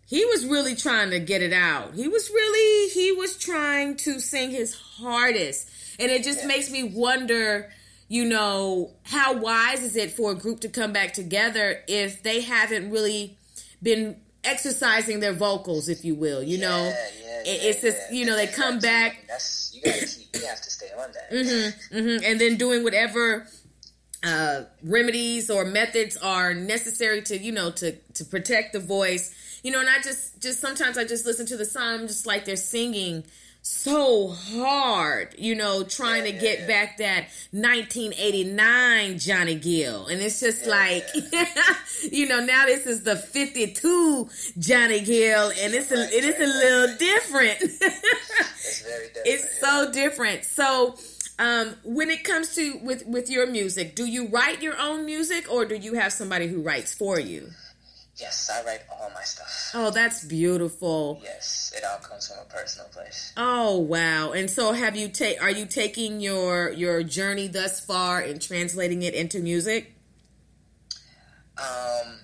[0.07, 1.93] he was really trying to get it out.
[1.95, 6.47] He was really he was trying to sing his hardest, and it just Yeah.
[6.47, 7.71] makes me wonder.
[8.07, 12.41] You know, how wise is it for a group to come back together if they
[12.41, 13.37] haven't really
[13.81, 16.41] been exercising their vocals, if you will?
[16.43, 18.17] You know, yeah, yeah, it- yeah, it's just yeah.
[18.17, 18.89] you know they come Exactly.
[19.19, 20.27] back That's you gotta keep.
[20.41, 21.77] You have to stay on that.
[21.91, 23.47] hmm hmm and then doing whatever
[24.23, 29.71] uh, remedies or methods are necessary to you know to to protect the voice you
[29.71, 32.45] know and i just just sometimes i just listen to the song I'm just like
[32.45, 33.23] they're singing
[33.63, 36.67] so hard you know trying Yeah, to get yeah.
[36.67, 40.07] back that 1989 johnny gill.
[40.07, 41.05] And it's just Yeah, like
[42.11, 44.29] you know now this is the 52
[44.59, 47.59] johnny gill and it's a it is a little different.
[48.63, 49.27] It's very different.
[49.27, 50.43] it's so different.
[50.45, 50.95] So
[51.39, 55.51] um, when it comes to with with your music do you write your own music
[55.51, 57.49] or do you have somebody who writes for you
[58.21, 59.71] yes, I write all my stuff.
[59.73, 63.33] oh that's beautiful Yes, it all comes from a personal place.
[63.35, 68.19] oh wow and so have you take are you taking your your journey thus far
[68.21, 69.93] and translating it into music
[71.57, 72.19] Um,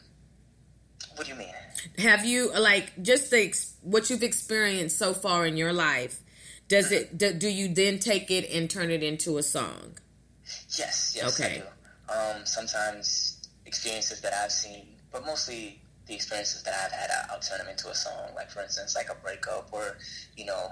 [1.15, 1.53] what do you mean?
[1.99, 6.21] have you like just the ex- what you've experienced so far in your life
[6.67, 9.97] does it do, do you then take it and turn it into a song
[10.77, 11.55] Yes, yes, Okay.
[11.55, 12.37] I do.
[12.37, 17.59] Um, sometimes experiences that I've seen, but mostly the experiences that I've had, I'll turn
[17.59, 18.29] them into a song.
[18.35, 19.97] Like for instance, like a breakup, or
[20.35, 20.71] you know,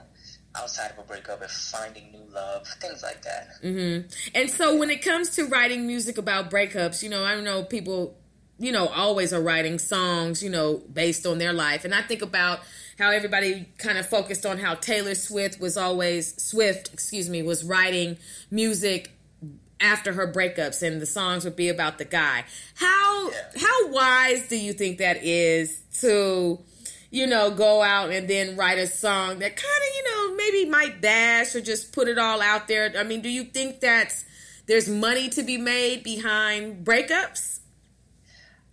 [0.55, 3.49] outside of a breakup, if finding new love, things like that.
[3.61, 3.99] hmm
[4.33, 7.63] And so when it comes to writing music about breakups, you know, I don't know
[7.63, 8.17] people,
[8.57, 11.85] you know, always are writing songs, you know, based on their life.
[11.85, 12.59] And I think about
[12.97, 17.63] how everybody kind of focused on how Taylor Swift was always Swift, excuse me, was
[17.63, 18.17] writing
[18.49, 19.11] music
[19.85, 22.43] after her breakups and the songs would be about the guy.
[22.75, 26.59] How how wise do you think that is to
[27.11, 30.69] you know, go out and then write a song that kind of, you know, maybe
[30.69, 32.91] might bash or just put it all out there.
[32.97, 34.13] I mean, do you think that
[34.65, 37.59] there's money to be made behind breakups?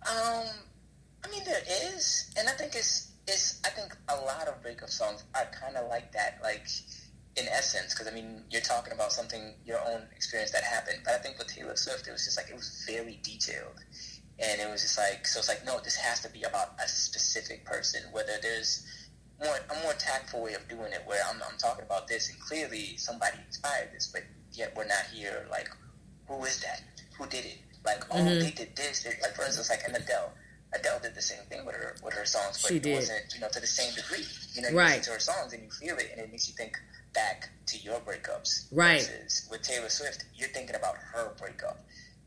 [0.05, 0.45] Um,
[1.23, 1.61] I mean, there
[1.95, 3.61] is, and I think it's it's.
[3.63, 6.67] I think a lot of breakup songs are kind of like that, like
[7.35, 10.99] in essence, because I mean, you're talking about something your own experience that happened.
[11.03, 13.79] But I think with Taylor Swift, it was just like it was very detailed,
[14.39, 15.39] and it was just like so.
[15.39, 18.01] It's like no, this has to be about a specific person.
[18.11, 18.85] Whether there's
[19.43, 22.39] more a more tactful way of doing it, where I'm I'm talking about this, and
[22.39, 25.47] clearly somebody inspired this, but yet we're not here.
[25.49, 25.69] Like,
[26.27, 26.83] who is that?
[27.17, 27.57] Who did it?
[27.83, 28.39] Like, oh, mm-hmm.
[28.39, 29.03] they did this.
[29.03, 30.31] They, like for instance, like an Adele.
[30.75, 32.95] Adele did the same thing with her with her songs, but she it did.
[32.95, 34.25] wasn't you know to the same degree.
[34.53, 34.97] You know, you right.
[34.97, 36.77] listen to her songs and you feel it, and it makes you think
[37.13, 38.67] back to your breakups.
[38.71, 39.09] Right.
[39.49, 41.79] With Taylor Swift, you're thinking about her breakup,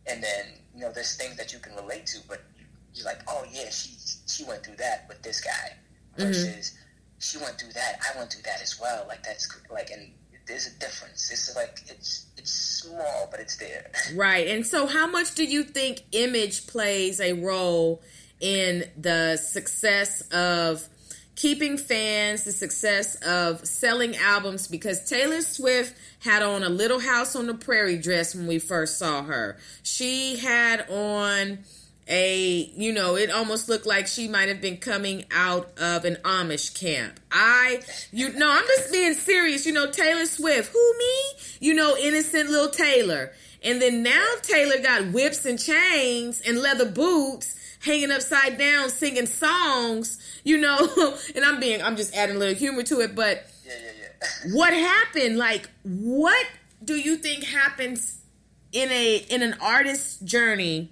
[0.07, 2.43] and then you know there's things that you can relate to, but
[2.95, 3.91] you're like, oh yeah, she
[4.27, 5.51] she went through that with this guy,
[6.17, 6.23] mm-hmm.
[6.23, 6.77] versus mm-hmm.
[7.19, 9.05] she went through that, I went through that as well.
[9.09, 10.11] Like that's like, and
[10.47, 11.31] there's a difference.
[11.31, 13.91] It's like it's it's small, but it's there.
[14.15, 14.47] Right.
[14.49, 18.03] And so, how much do you think image plays a role
[18.41, 20.89] in the success of?
[21.37, 27.37] Keeping fans, the success of selling albums because Taylor Swift had on a Little House
[27.37, 29.59] on the Prairie dress when we first saw her.
[29.83, 31.59] She had on
[32.09, 36.17] a you know it almost looked like she might have been coming out of an
[36.25, 37.19] amish camp.
[37.33, 37.83] I
[38.13, 39.67] you know i'm just being serious.
[39.67, 41.41] You know taylor swift who me?
[41.61, 43.33] You know innocent little taylor
[43.66, 49.26] and then now taylor got whips and chains and leather boots hanging upside down singing
[49.26, 50.78] songs you know
[51.34, 54.52] and i'm being i'm just adding a little humor to it but yeah, yeah, yeah.
[54.55, 56.47] what happened like what
[56.82, 58.20] do you think happens
[58.72, 60.90] in a in an artist's journey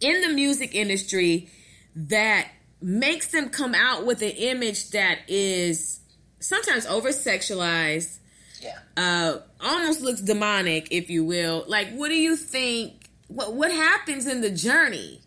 [0.00, 1.50] in the music industry
[1.94, 2.48] that
[2.80, 6.00] makes them come out with an image that is
[6.40, 8.18] sometimes over sexualized.
[8.60, 8.78] Yeah.
[8.96, 11.64] Uh, almost looks demonic, if you will.
[11.66, 13.08] Like, what do you think?
[13.28, 15.20] What what happens in the journey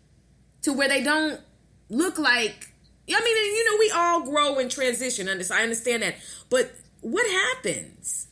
[0.62, 1.40] to where they don't
[1.88, 2.72] look like?
[3.08, 5.28] I mean, you know, we all grow and transition.
[5.28, 6.14] I understand that,
[6.48, 8.28] but what happens?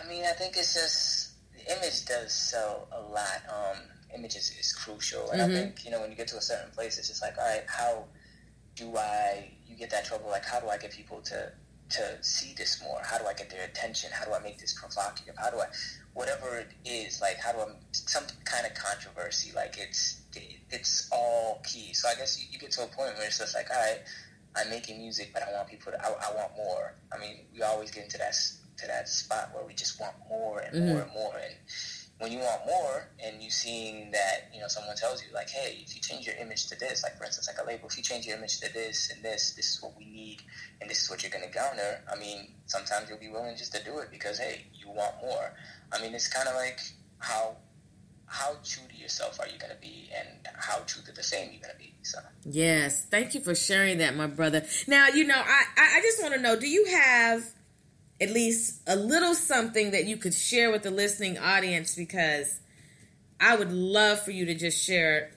[0.00, 3.42] I mean, I think it's just the image does sell a lot.
[3.48, 3.78] Um,
[4.16, 5.30] images is crucial.
[5.30, 5.50] And mm-hmm.
[5.50, 7.44] I think, you know, when you get to a certain place, it's just like, all
[7.44, 8.04] right, how
[8.74, 11.52] do I, you get that trouble, like, how do I get people to,
[11.90, 13.00] to see this more?
[13.04, 14.10] How do I get their attention?
[14.12, 15.34] How do I make this provocative?
[15.36, 15.66] How do I,
[16.14, 20.22] whatever it is, like, how do I, some kind of controversy, like, it's,
[20.70, 21.92] it's all key.
[21.94, 24.00] So I guess you, you get to a point where it's just like, all right,
[24.56, 26.94] I'm making music, but I want people to, I, I want more.
[27.12, 28.34] I mean, we always get into that,
[28.78, 30.88] to that spot where we just want more and mm-hmm.
[30.88, 31.34] more and more.
[31.36, 31.54] And,
[32.18, 35.78] when you want more and you seeing that you know someone tells you like hey
[35.82, 38.02] if you change your image to this like for instance like a label if you
[38.02, 40.38] change your image to this and this this is what we need
[40.80, 43.74] and this is what you're going to garner i mean sometimes you'll be willing just
[43.74, 45.52] to do it because hey you want more.
[45.92, 46.80] I mean it's kind of like
[47.18, 47.56] how
[48.26, 51.50] how true to yourself are you going to be and how true to the same
[51.52, 52.18] you're going to be so.
[52.44, 53.04] Yes.
[53.04, 54.64] Thank you for sharing that my brother.
[54.88, 57.44] Now you know i i just want to know do you have
[58.20, 62.60] at least a little something that you could share with the listening audience because
[63.40, 65.30] I would love for you to just share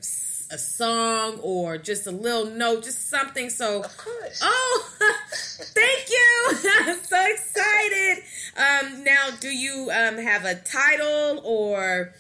[0.52, 3.50] a song or just a little note, just something.
[3.50, 4.42] So, of course.
[4.42, 4.90] Oh,
[5.32, 6.72] thank you!
[6.82, 8.24] I'm so excited.
[8.58, 12.14] Um, now, do you um, have a title or?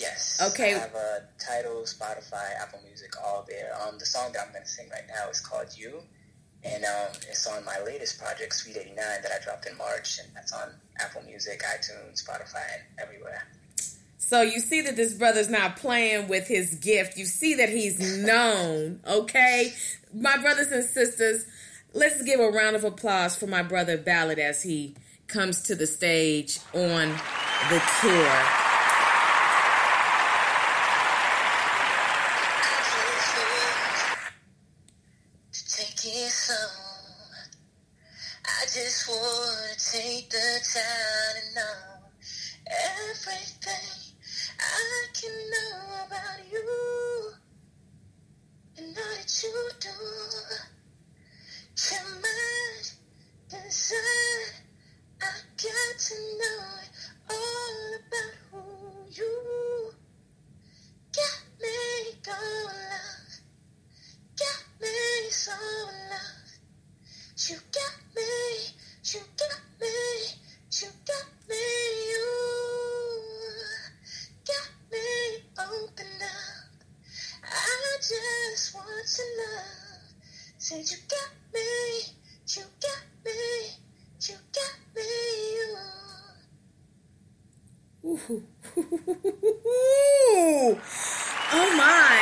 [0.00, 0.40] Yes.
[0.52, 0.74] Okay.
[0.74, 3.70] I have a title, Spotify, Apple Music, all there.
[3.82, 6.00] Um, the song that I'm going to sing right now is called "You."
[6.64, 10.18] And um, it's on my latest project, Sweet 89, that I dropped in March.
[10.18, 13.46] And that's on Apple Music, iTunes, Spotify, and everywhere.
[14.18, 17.18] So you see that this brother's not playing with his gift.
[17.18, 19.72] You see that he's known, okay?
[20.14, 21.44] My brothers and sisters,
[21.92, 24.94] let's give a round of applause for my brother Ballad as he
[25.26, 27.10] comes to the stage on
[27.68, 28.63] the tour.
[40.74, 42.02] Take the time
[42.66, 43.94] everything
[44.58, 47.30] I can know about you
[48.78, 49.88] and all that you do.
[51.90, 52.86] Your mind
[53.52, 54.54] inside,
[55.22, 55.30] I
[55.62, 56.90] got to know it
[57.30, 58.62] all about who
[59.12, 59.92] you
[61.14, 63.34] got me going love,
[64.36, 65.52] got me so
[66.10, 66.44] love.
[67.48, 68.74] You got me,
[69.04, 70.43] you got me,
[70.82, 71.54] you got me,
[72.10, 72.26] you
[74.44, 75.06] got me
[75.56, 76.74] open up.
[77.44, 77.46] I
[77.98, 80.02] just want to love.
[80.58, 82.02] Said you got me,
[82.48, 83.78] you got me,
[84.20, 85.02] you got me.
[88.04, 88.42] Ooh.
[91.52, 92.18] oh my.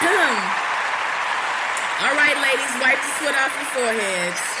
[2.02, 4.59] All right, ladies, wipe the sweat off your foreheads.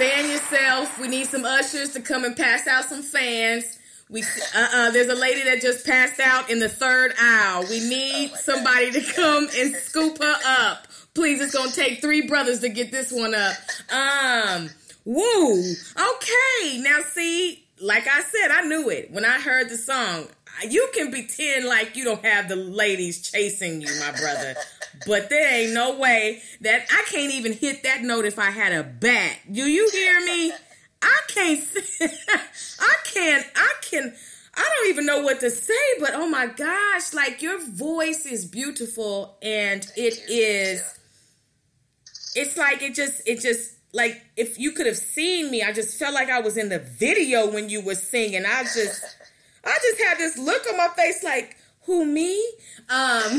[0.00, 0.98] Fan yourself.
[0.98, 3.78] We need some ushers to come and pass out some fans.
[4.08, 7.66] We uh uh there's a lady that just passed out in the third aisle.
[7.68, 9.02] We need oh somebody God.
[9.02, 10.86] to come and scoop her up.
[11.12, 13.54] Please, it's gonna take three brothers to get this one up.
[13.92, 14.70] Um,
[15.04, 15.60] woo.
[15.60, 20.28] Okay, now see, like I said, I knew it when I heard the song.
[20.68, 24.54] You can pretend like you don't have the ladies chasing you, my brother.
[25.06, 28.72] but there ain't no way that I can't even hit that note if I had
[28.72, 29.38] a bat.
[29.50, 30.52] Do you hear me?
[31.02, 31.64] I can't.
[32.80, 33.46] I can't.
[33.56, 34.14] I can.
[34.54, 38.44] I don't even know what to say, but oh my gosh, like your voice is
[38.44, 40.98] beautiful and it is.
[42.34, 45.98] It's like it just, it just, like if you could have seen me, I just
[45.98, 48.44] felt like I was in the video when you were singing.
[48.44, 49.16] I just,
[49.64, 52.38] I just had this look on my face like, who me?
[52.88, 53.38] Um,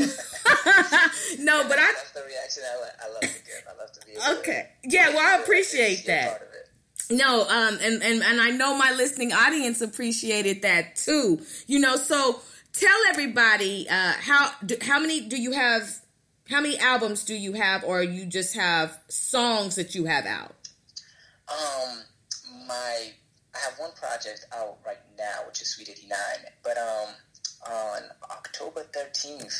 [1.38, 1.92] no, but I.
[1.92, 3.64] That's the reaction I, I love to give.
[3.68, 4.38] I love to be.
[4.40, 4.68] Okay.
[4.84, 6.42] Yeah, well, I appreciate that.
[7.10, 11.40] No, um, and, and and I know my listening audience appreciated that too.
[11.66, 12.40] You know, so
[12.72, 15.98] tell everybody uh, how do, how many do you have?
[16.50, 20.54] How many albums do you have, or you just have songs that you have out?
[21.48, 21.98] Um,
[22.66, 23.12] my
[23.54, 26.50] I have one project out right now, which is Sweet Eighty Nine.
[26.62, 27.08] But um,
[27.70, 29.54] on October thirteenth,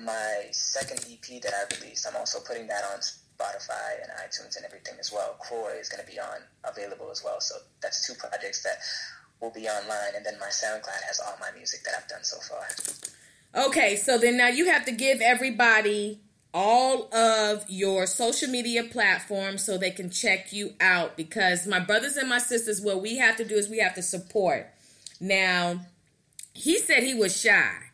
[0.00, 4.64] my second EP that I released, I'm also putting that on Spotify and iTunes and
[4.64, 5.36] everything as well.
[5.40, 7.40] Croy is going to be on available as well.
[7.40, 8.78] So that's two projects that
[9.40, 12.38] will be online, and then my SoundCloud has all my music that I've done so
[12.38, 13.66] far.
[13.66, 16.20] Okay, so then now you have to give everybody
[16.54, 22.16] all of your social media platforms so they can check you out because my brothers
[22.16, 24.66] and my sisters what we have to do is we have to support.
[25.20, 25.80] Now
[26.54, 27.88] he said he was shy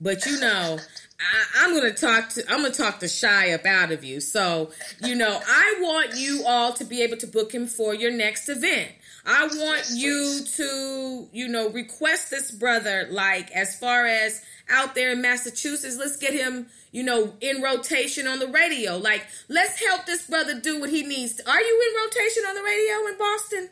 [0.00, 0.78] but you know
[1.20, 4.20] I, am gonna talk to I'm gonna talk to shy up out of you.
[4.20, 4.70] So,
[5.02, 8.48] you know, I want you all to be able to book him for your next
[8.48, 8.92] event.
[9.26, 15.12] I want you to, you know, request this brother, like as far as out there
[15.12, 18.96] in Massachusetts, let's get him, you know, in rotation on the radio.
[18.96, 21.34] Like, let's help this brother do what he needs.
[21.34, 21.50] To.
[21.50, 23.68] Are you in rotation on the radio in Boston?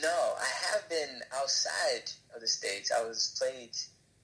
[0.00, 2.90] No, I have been outside of the States.
[2.96, 3.76] I was played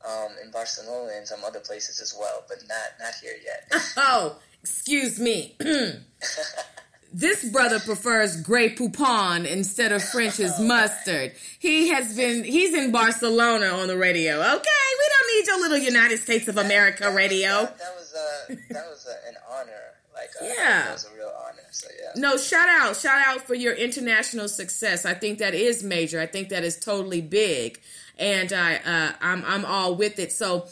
[0.06, 3.82] um, in Barcelona and some other places as well, but not not here yet.
[3.96, 5.56] oh, excuse me.
[7.12, 11.32] this brother prefers Grey Poupon instead of French's mustard.
[11.58, 14.40] He has been he's in Barcelona on the radio.
[14.40, 17.48] Okay, we don't need your little United States of America radio.
[17.48, 19.72] That, that was uh, that was uh, an honor.
[20.14, 21.62] Like uh, yeah, that was a real honor.
[21.70, 22.20] So yeah.
[22.20, 25.04] No, shout out, shout out for your international success.
[25.04, 26.20] I think that is major.
[26.20, 27.80] I think that is totally big
[28.18, 30.32] and I uh, I'm I'm all with it.
[30.32, 30.66] So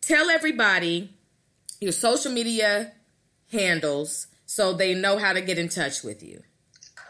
[0.00, 1.10] tell everybody
[1.80, 2.92] your social media
[3.50, 6.42] handles so they know how to get in touch with you.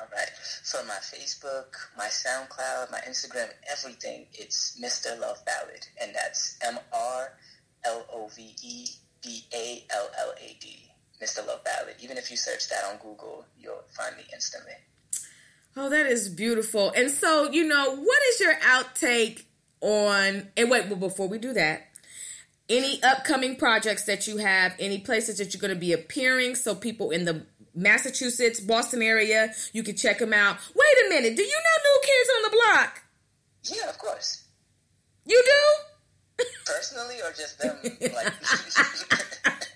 [0.01, 0.29] All right.
[0.63, 5.19] So my Facebook, my SoundCloud, my Instagram, everything, it's Mr.
[5.19, 7.33] Love Ballad, and that's M R
[7.85, 8.87] L O V E
[9.23, 10.87] B A L L A D.
[11.21, 11.47] Mr.
[11.47, 11.97] Love Ballad.
[12.01, 14.73] Even if you search that on Google, you'll find me instantly.
[15.77, 16.93] Oh, that is beautiful.
[16.97, 19.45] And so, you know, what is your outtake
[19.81, 21.89] on and wait well before we do that
[22.69, 26.75] any upcoming projects that you have any places that you're going to be appearing so
[26.75, 27.45] people in the
[27.75, 30.57] massachusetts boston area you can check them out.
[30.75, 33.03] Wait a minute do you know new kids on the block?
[33.65, 34.45] Yeah of course.
[35.27, 36.45] You do?
[36.65, 38.01] Personally or just them like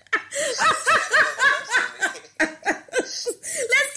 [3.05, 3.95] Let's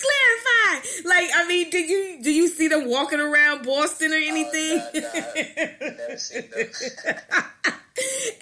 [1.05, 4.81] Like, I mean, do you do you see them walking around Boston or anything?
[4.83, 6.67] Oh, no, no, never seen them.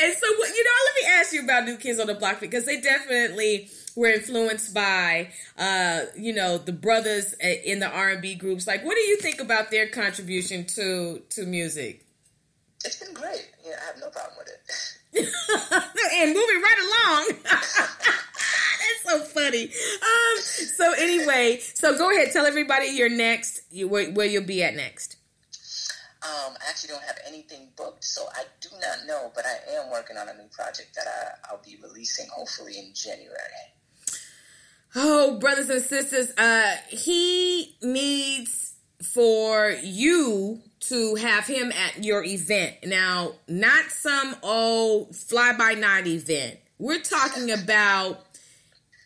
[0.00, 2.64] and so, you know, let me ask you about New Kids on the Block because
[2.64, 8.34] they definitely were influenced by, uh, you know, the brothers in the R and B
[8.34, 8.66] groups.
[8.66, 12.04] Like, what do you think about their contribution to to music?
[12.84, 13.50] It's been great.
[13.64, 14.56] Yeah, I have no problem with it.
[15.16, 17.42] and moving right along.
[19.02, 19.64] so funny.
[19.64, 20.42] Um.
[20.42, 22.32] So anyway, so go ahead.
[22.32, 23.62] Tell everybody your next.
[23.70, 25.16] You, where, where you'll be at next.
[26.22, 29.30] Um, I actually don't have anything booked, so I do not know.
[29.34, 32.92] But I am working on a new project that I, I'll be releasing hopefully in
[32.94, 33.36] January.
[34.94, 42.76] Oh, brothers and sisters, uh, he needs for you to have him at your event.
[42.84, 46.58] Now, not some old fly by night event.
[46.78, 48.25] We're talking about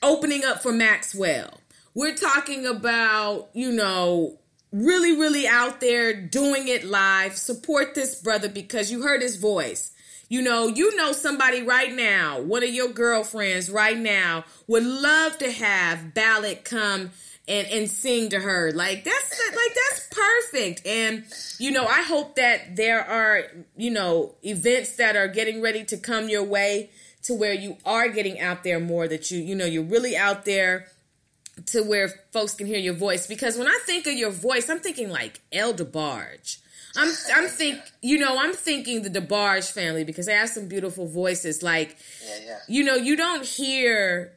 [0.03, 1.61] opening up for Maxwell.
[1.95, 4.39] We're talking about, you know,
[4.73, 7.37] really, really out there doing it live.
[7.37, 9.93] Support this brother because you heard his voice.
[10.29, 15.37] You know, you know somebody right now, one of your girlfriends right now would love
[15.39, 17.11] to have Ballad come
[17.49, 18.71] and and sing to her.
[18.71, 20.87] Like that's like that's perfect.
[20.87, 21.25] And
[21.59, 23.43] you know, I hope that there are,
[23.77, 26.91] you know, events that are getting ready to come your way
[27.23, 30.45] to where you are getting out there more that you you know you're really out
[30.45, 30.87] there
[31.67, 34.81] to where folks can hear your voice because when I think of your voice I'm
[34.81, 36.59] thinking like El DeBarge
[36.97, 41.07] I'm I'm think you know I'm thinking the DeBarge family because they have some beautiful
[41.07, 41.63] voices.
[41.63, 42.59] Like, yeah, yeah.
[42.69, 44.33] you know, you don't hear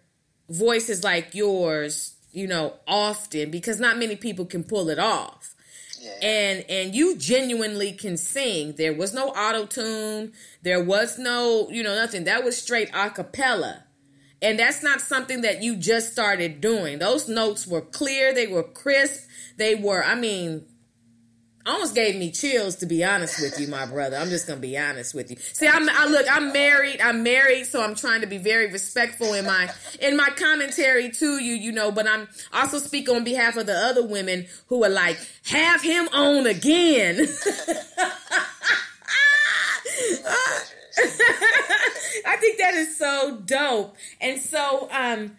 [0.49, 5.55] voices like yours, you know, often because not many people can pull it off.
[6.03, 6.11] Yeah.
[6.21, 8.73] And and you genuinely can sing.
[8.77, 10.33] There was no auto tune.
[10.61, 12.25] There was no, you know, nothing.
[12.25, 13.85] That was straight a cappella.
[14.41, 16.99] And that's not something that you just started doing.
[16.99, 20.65] Those notes were clear, they were crisp, they were, I mean,
[21.65, 24.17] almost gave me chills to be honest with you, my brother.
[24.17, 25.37] I'm just gonna be honest with you.
[25.37, 29.33] See, I'm I look, I'm married, I'm married, so I'm trying to be very respectful
[29.33, 29.69] in my
[29.99, 33.73] in my commentary to you, you know, but I'm also speak on behalf of the
[33.73, 37.27] other women who are like, have him on again.
[42.25, 43.95] I think that is so dope.
[44.21, 45.35] And so, um,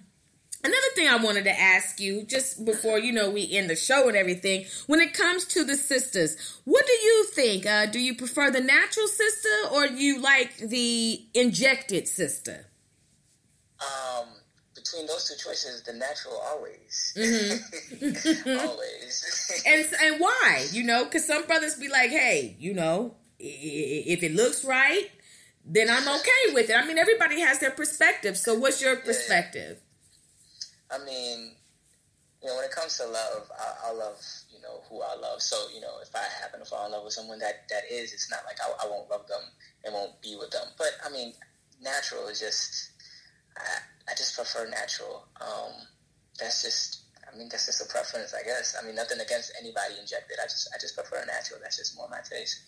[0.65, 4.09] another thing I wanted to ask you, just before you know we end the show
[4.09, 7.67] and everything, when it comes to the sisters, what do you think?
[7.67, 12.67] Uh, do you prefer the natural sister or you like the injected sister?
[13.81, 14.29] Um,
[14.75, 18.59] between those two choices, the natural always, Mm-hmm.
[18.69, 19.63] always.
[19.67, 20.67] And and why?
[20.73, 25.11] You know, because some brothers be like, hey, you know, if it looks right,
[25.65, 26.77] then I'm okay with it.
[26.77, 28.37] I mean, everybody has their perspective.
[28.37, 29.81] So, what's your perspective?
[30.91, 31.53] I mean,
[32.43, 34.21] you know, when it comes to love, I, I love,
[34.53, 35.41] you know, who I love.
[35.41, 38.13] So, you know, if I happen to fall in love with someone that, that is,
[38.13, 39.41] it's not like I, I won't love them
[39.85, 40.67] and won't be with them.
[40.77, 41.33] But, I mean,
[41.83, 42.91] natural is just,
[43.57, 45.27] I, I just prefer natural.
[45.41, 45.73] Um,
[46.39, 48.77] that's just, I mean, that's just a preference, I guess.
[48.81, 50.37] I mean, nothing against anybody injected.
[50.43, 51.61] I just, I just prefer natural.
[51.63, 52.61] That's just more my taste.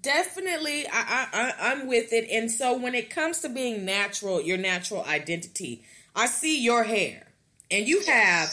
[0.00, 2.28] Definitely, I, I, I'm with it.
[2.30, 5.84] And so, when it comes to being natural, your natural identity,
[6.14, 7.23] I see your hair,
[7.74, 8.50] and you have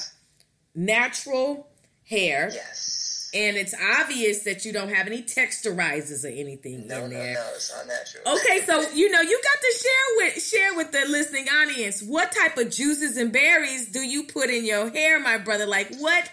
[0.76, 1.68] natural
[2.10, 3.30] hair, Yes.
[3.34, 7.34] and it's obvious that you don't have any texturizers or anything No, in no, there.
[7.36, 8.38] no, it's all natural.
[8.40, 12.32] Okay, so you know you got to share with share with the listening audience what
[12.32, 15.66] type of juices and berries do you put in your hair, my brother?
[15.66, 16.30] Like what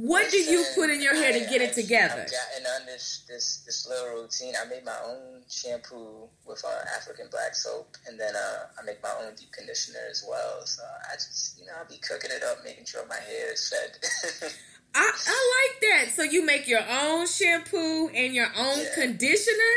[0.00, 2.22] what do you put in your hair to get it together?
[2.22, 4.54] I've gotten on this, this this little routine.
[4.60, 9.02] I made my own shampoo with uh, African black soap, and then uh, I make
[9.02, 10.64] my own deep conditioner as well.
[10.66, 13.68] So I just, you know, I'll be cooking it up, making sure my hair is
[13.68, 14.50] fed.
[14.94, 16.14] I, I like that.
[16.14, 18.94] So you make your own shampoo and your own Yeah.
[18.94, 19.76] conditioner?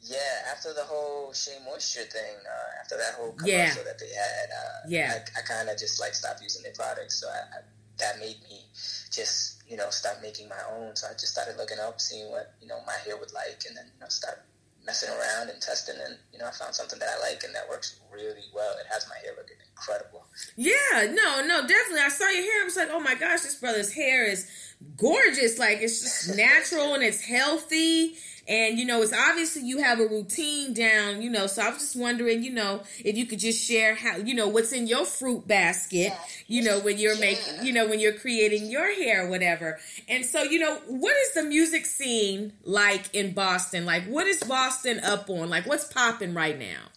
[0.00, 3.64] yeah, after the whole Shea Moisture thing, uh, after that whole Yeah.
[3.66, 5.18] commercial that they had, uh, Yeah.
[5.36, 7.20] I, I kind of just like stopped using their products.
[7.20, 7.60] So I, I,
[7.98, 8.64] that made me
[9.10, 10.96] just, you know, start making my own.
[10.96, 13.76] So I just started looking up, seeing what, you know, my hair would like, and
[13.76, 14.44] then, you know, start
[14.84, 15.96] messing around and testing.
[16.04, 18.72] And, you know, I found something that I like and that works really well.
[18.80, 20.24] It has my hair looking incredible.
[20.56, 22.00] Yeah, no, no, definitely.
[22.00, 22.62] I saw your hair.
[22.62, 24.48] I was like, oh my gosh, this brother's hair is
[24.96, 25.58] gorgeous.
[25.58, 28.16] Like it's just natural and it's healthy.
[28.48, 31.46] And you know, it's obviously you have a routine down, you know.
[31.46, 34.48] So I was just wondering, you know, if you could just share how, you know,
[34.48, 36.14] what's in your fruit basket,
[36.46, 39.78] you know, when you're making, you know, when you're creating your hair or whatever.
[40.08, 43.84] And so, you know, what is the music scene like in Boston?
[43.84, 45.50] Like, what is Boston up on?
[45.50, 46.88] Like, what's popping right now?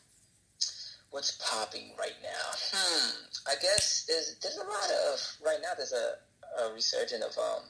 [1.09, 2.51] What's popping right now?
[2.71, 3.11] Hmm.
[3.47, 5.73] I guess there's there's a lot of right now.
[5.75, 7.63] There's a, a resurgence of um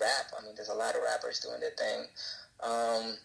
[0.00, 0.32] rap.
[0.36, 2.06] I mean, there's a lot of rappers doing their thing.
[2.62, 3.16] Um,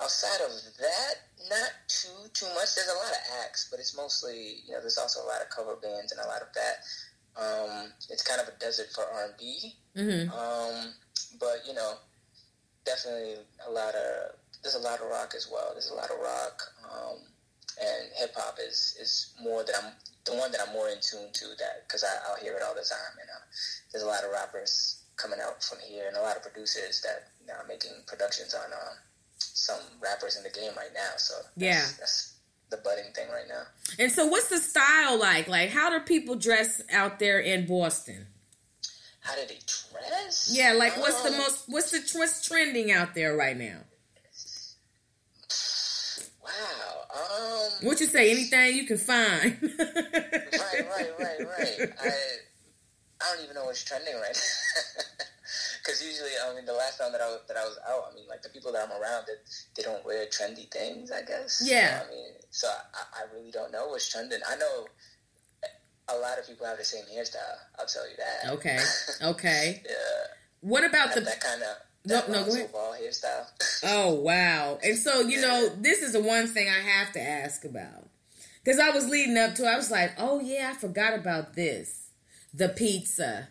[0.00, 1.14] outside of that,
[1.48, 2.74] not too too much.
[2.74, 4.80] There's a lot of acts, but it's mostly you know.
[4.80, 6.76] There's also a lot of cover bands and a lot of that.
[7.38, 9.74] Um, it's kind of a desert for R and B.
[9.96, 10.30] Mm-hmm.
[10.30, 10.92] Um,
[11.38, 11.94] but you know,
[12.84, 13.36] definitely
[13.66, 15.70] a lot of there's a lot of rock as well.
[15.72, 17.18] There's a lot of rock, um,
[17.80, 19.92] and hip hop is is more that I'm
[20.24, 22.84] the one that I'm more in tune to that because I'll hear it all the
[22.84, 23.14] time.
[23.20, 23.44] And uh,
[23.92, 27.30] there's a lot of rappers coming out from here, and a lot of producers that
[27.48, 28.92] know, making productions on uh,
[29.38, 31.12] some rappers in the game right now.
[31.16, 31.80] So that's, Yeah.
[31.98, 32.34] that's
[32.70, 33.62] the budding thing right now.
[33.98, 35.48] And so, what's the style like?
[35.48, 38.26] Like, how do people dress out there in Boston?
[39.20, 39.58] How do they
[39.92, 40.50] dress?
[40.52, 43.80] Yeah, like what's the Um, most what's the what's trending out there right now?
[46.42, 47.04] Wow.
[47.14, 47.86] Um.
[47.86, 48.30] What you say?
[48.30, 49.58] Anything you can find.
[49.78, 51.92] right, right, right, right.
[52.00, 52.10] I
[53.20, 55.02] I don't even know what's trending right now.
[55.88, 58.14] Because usually, I mean, the last time that I was, that I was out, I
[58.14, 59.32] mean, like the people that I'm around, they,
[59.74, 61.10] they don't wear trendy things.
[61.10, 61.62] I guess.
[61.64, 62.02] Yeah.
[62.06, 64.40] I mean, so I, I really don't know what's trending.
[64.46, 64.84] I know
[66.10, 67.56] a lot of people have the same hairstyle.
[67.78, 68.52] I'll tell you that.
[68.52, 68.78] Okay.
[69.22, 69.82] Okay.
[69.84, 69.92] yeah.
[70.60, 71.20] What about That, the?
[71.22, 72.72] that kind of No, that no, go ahead.
[72.72, 73.46] Ball hairstyle.
[73.84, 74.78] Oh wow!
[74.84, 78.08] And so you know, this is the one thing I have to ask about
[78.62, 79.62] because I was leading up to.
[79.64, 82.10] it, I was like, oh yeah, I forgot about this.
[82.52, 83.48] The pizza.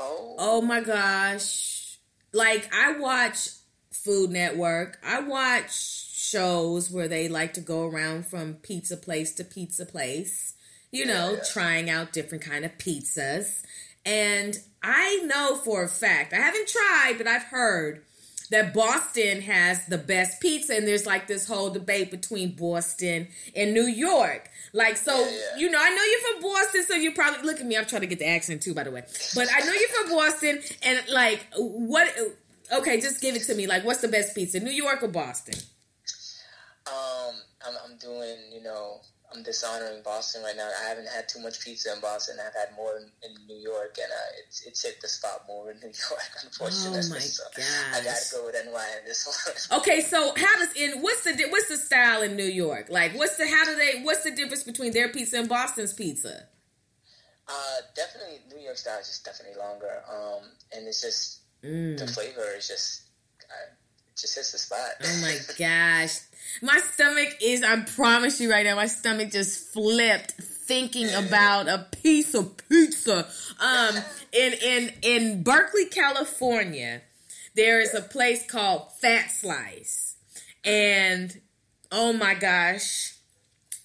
[0.00, 0.34] Oh.
[0.38, 1.98] Oh my gosh.
[2.32, 3.50] Like I watch
[3.92, 4.98] Food Network.
[5.04, 10.54] I watch shows where they like to go around from pizza place to pizza place,
[10.90, 13.62] you know, trying out different kind of pizzas.
[14.06, 18.02] And I know for a fact, I haven't tried, but I've heard
[18.50, 23.72] that Boston has the best pizza, and there's like this whole debate between Boston and
[23.72, 24.50] New York.
[24.72, 25.56] Like, so yeah, yeah.
[25.58, 27.76] you know, I know you're from Boston, so you probably look at me.
[27.76, 29.02] I'm trying to get the accent too, by the way.
[29.34, 32.08] But I know you're from Boston, and like, what?
[32.72, 33.66] Okay, just give it to me.
[33.66, 35.54] Like, what's the best pizza, New York or Boston?
[36.86, 37.34] Um,
[37.66, 39.00] I'm, I'm doing, you know,
[39.32, 40.68] I'm dishonoring Boston right now.
[40.84, 42.36] I haven't had too much pizza in Boston.
[42.44, 45.70] I've had more in, in New York, and uh, it's it's hit the spot more
[45.70, 47.00] in New York, unfortunately.
[47.04, 49.26] Oh my so I gotta go with NY in this
[49.70, 49.80] one.
[49.80, 52.86] okay, so how does in what's the what's the style in New York?
[52.90, 56.48] Like, what's the how do they what's the difference between their pizza and Boston's pizza?
[57.48, 60.02] Uh, definitely New York style is just definitely longer.
[60.10, 60.42] Um,
[60.74, 61.98] and it's just mm.
[61.98, 63.09] the flavor is just
[64.20, 64.90] just hits the spot.
[65.02, 66.20] Oh my gosh.
[66.62, 71.86] My stomach is, I promise you right now, my stomach just flipped thinking about a
[72.02, 73.26] piece of pizza.
[73.60, 73.94] Um,
[74.32, 77.02] in, in, in Berkeley, California,
[77.54, 80.16] there is a place called Fat Slice.
[80.64, 81.40] And
[81.90, 83.14] oh my gosh.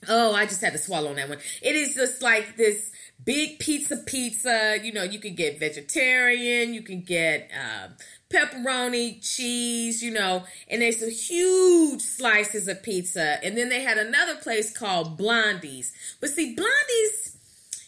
[0.07, 1.40] Oh, I just had to swallow on that one.
[1.62, 2.91] It is just like this
[3.24, 4.78] big pizza pizza.
[4.82, 7.88] You know, you can get vegetarian, you can get uh,
[8.36, 13.44] pepperoni, cheese, you know, and there's some huge slices of pizza.
[13.44, 15.94] And then they had another place called Blondie's.
[16.20, 17.38] But see, Blondie's,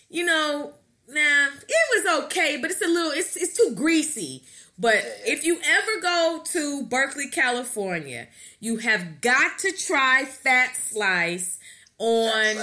[0.10, 0.74] you know,
[1.08, 4.44] nah, it was okay, but it's a little, it's, it's too greasy.
[4.80, 8.28] But if you ever go to Berkeley, California,
[8.60, 11.58] you have got to try Fat Slice
[12.00, 12.56] on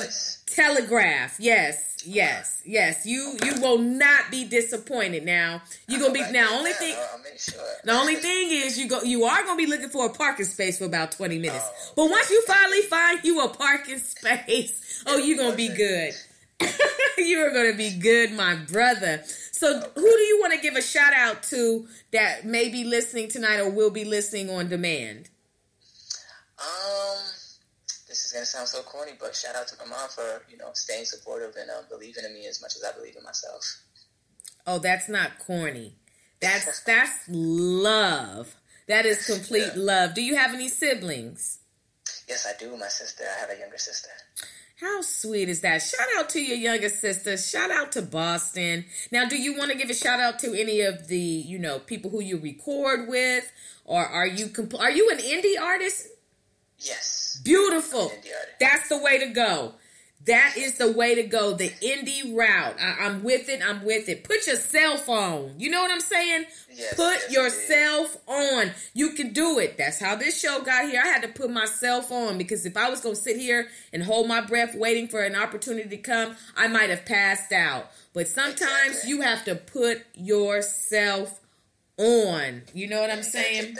[0.47, 1.37] Telegraph.
[1.39, 3.07] Yes Yes, yes.
[3.07, 5.25] You you will not be disappointed.
[5.25, 6.59] Now you're gonna be now.
[6.59, 6.95] Only thing.
[7.85, 9.03] The only thing is you go.
[9.03, 11.65] You are gonna be looking for a parking space for about twenty minutes.
[11.65, 16.13] Oh, but once you finally find you a parking space, oh, you gonna be good.
[17.19, 19.23] you are gonna be good, my brother.
[19.53, 23.29] So, who do you want to give a shout out to that may be listening
[23.29, 25.31] tonight or will be listening on demand?
[26.59, 27.44] Um
[28.33, 31.55] gonna sound so corny, but shout out to my mom for you know staying supportive
[31.59, 33.83] and um, believing in me as much as I believe in myself.
[34.67, 35.97] Oh, that's not corny.
[36.41, 38.55] That's that's love.
[38.87, 39.83] That is complete yeah.
[39.83, 40.15] love.
[40.15, 41.61] Do you have any siblings?
[42.29, 42.77] Yes, I do.
[42.77, 43.25] My sister.
[43.25, 44.11] I have a younger sister.
[44.81, 45.81] How sweet is that?
[45.81, 47.39] Shout out to your younger sister.
[47.39, 48.85] Shout out to Boston.
[49.11, 51.79] Now, do you want to give a shout out to any of the, you know,
[51.79, 53.51] people who you record with,
[53.85, 56.09] or are you compl- are you an indie artist?
[56.85, 57.41] Yes.
[57.45, 58.13] Beautiful.
[58.61, 59.75] That's the way to go.
[60.27, 61.53] That is the way to go.
[61.53, 62.77] The indie route.
[62.81, 63.61] I, am with it.
[63.63, 64.25] I'm with it.
[64.25, 65.55] Put your cell phone.
[65.59, 66.47] You know what I'm saying?
[66.73, 68.71] Yes, put yes, yourself on.
[68.95, 69.77] You can do it.
[69.77, 71.03] That's how this show got here.
[71.05, 74.03] I had to put myself on because if I was going to sit here and
[74.03, 77.91] hold my breath waiting for an opportunity to come, I might have passed out.
[78.15, 79.11] But sometimes exactly.
[79.11, 81.39] you have to put yourself
[81.99, 82.63] on.
[82.73, 83.77] You know what I'm saying?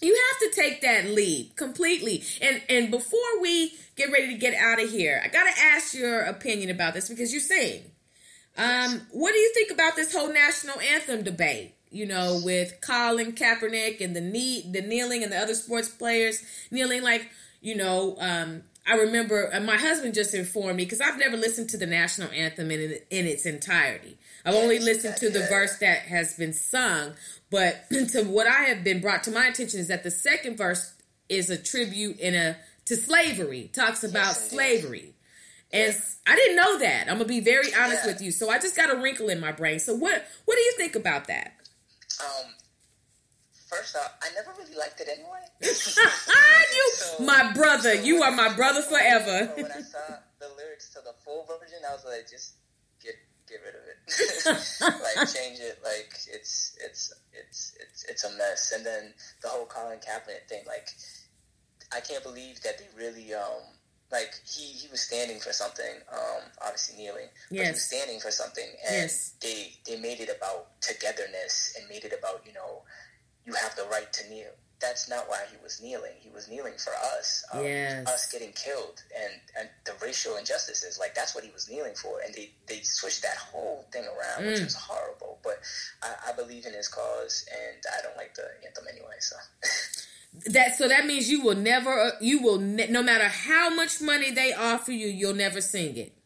[0.00, 2.22] You have to take that lead completely.
[2.40, 6.22] And and before we get ready to get out of here, I gotta ask your
[6.22, 7.82] opinion about this because you sing.
[8.56, 11.74] Um, what do you think about this whole national anthem debate?
[11.90, 16.42] You know, with Colin Kaepernick and the knee, the kneeling, and the other sports players
[16.70, 17.02] kneeling.
[17.02, 17.30] Like,
[17.62, 21.70] you know, um, I remember uh, my husband just informed me because I've never listened
[21.70, 24.18] to the national anthem in in its entirety.
[24.44, 27.12] I've only listened to the verse that has been sung,
[27.50, 30.94] but to what I have been brought to my attention is that the second verse
[31.28, 32.56] is a tribute in a
[32.86, 35.14] to slavery, talks about yes, slavery.
[35.70, 35.94] And
[36.26, 37.02] I didn't know that.
[37.08, 38.12] I'm gonna be very honest yeah.
[38.12, 38.30] with you.
[38.30, 39.78] So I just got a wrinkle in my brain.
[39.78, 41.52] So what what do you think about that?
[42.20, 42.46] Um
[43.68, 45.44] first off, I never really liked it anyway.
[45.60, 49.52] you so, my brother, so you are my brother forever.
[49.56, 52.54] when I saw the lyrics to the full version, I was like, just
[53.48, 53.98] get rid of it.
[55.18, 55.78] like change it.
[55.82, 58.72] Like it's it's it's it's it's a mess.
[58.74, 60.62] And then the whole Colin Kaepernick thing.
[60.66, 60.88] Like
[61.92, 63.62] I can't believe that they really um
[64.10, 66.00] like he he was standing for something.
[66.12, 67.28] Um, obviously kneeling.
[67.50, 67.58] Yes.
[67.58, 69.34] But he was standing for something, and yes.
[69.40, 72.82] they they made it about togetherness and made it about you know
[73.44, 76.12] you have the right to kneel that's not why he was kneeling.
[76.20, 78.06] He was kneeling for us, um, yes.
[78.06, 80.98] us getting killed, and and the racial injustices.
[80.98, 84.44] Like that's what he was kneeling for, and they they switched that whole thing around,
[84.44, 84.52] mm.
[84.52, 85.38] which was horrible.
[85.42, 85.60] But
[86.02, 89.16] I, I, believe in his cause, and I don't like the anthem anyway.
[89.20, 89.36] So.
[90.52, 94.30] that so that means you will never you will ne- no matter how much money
[94.30, 96.17] they offer you you'll never sing it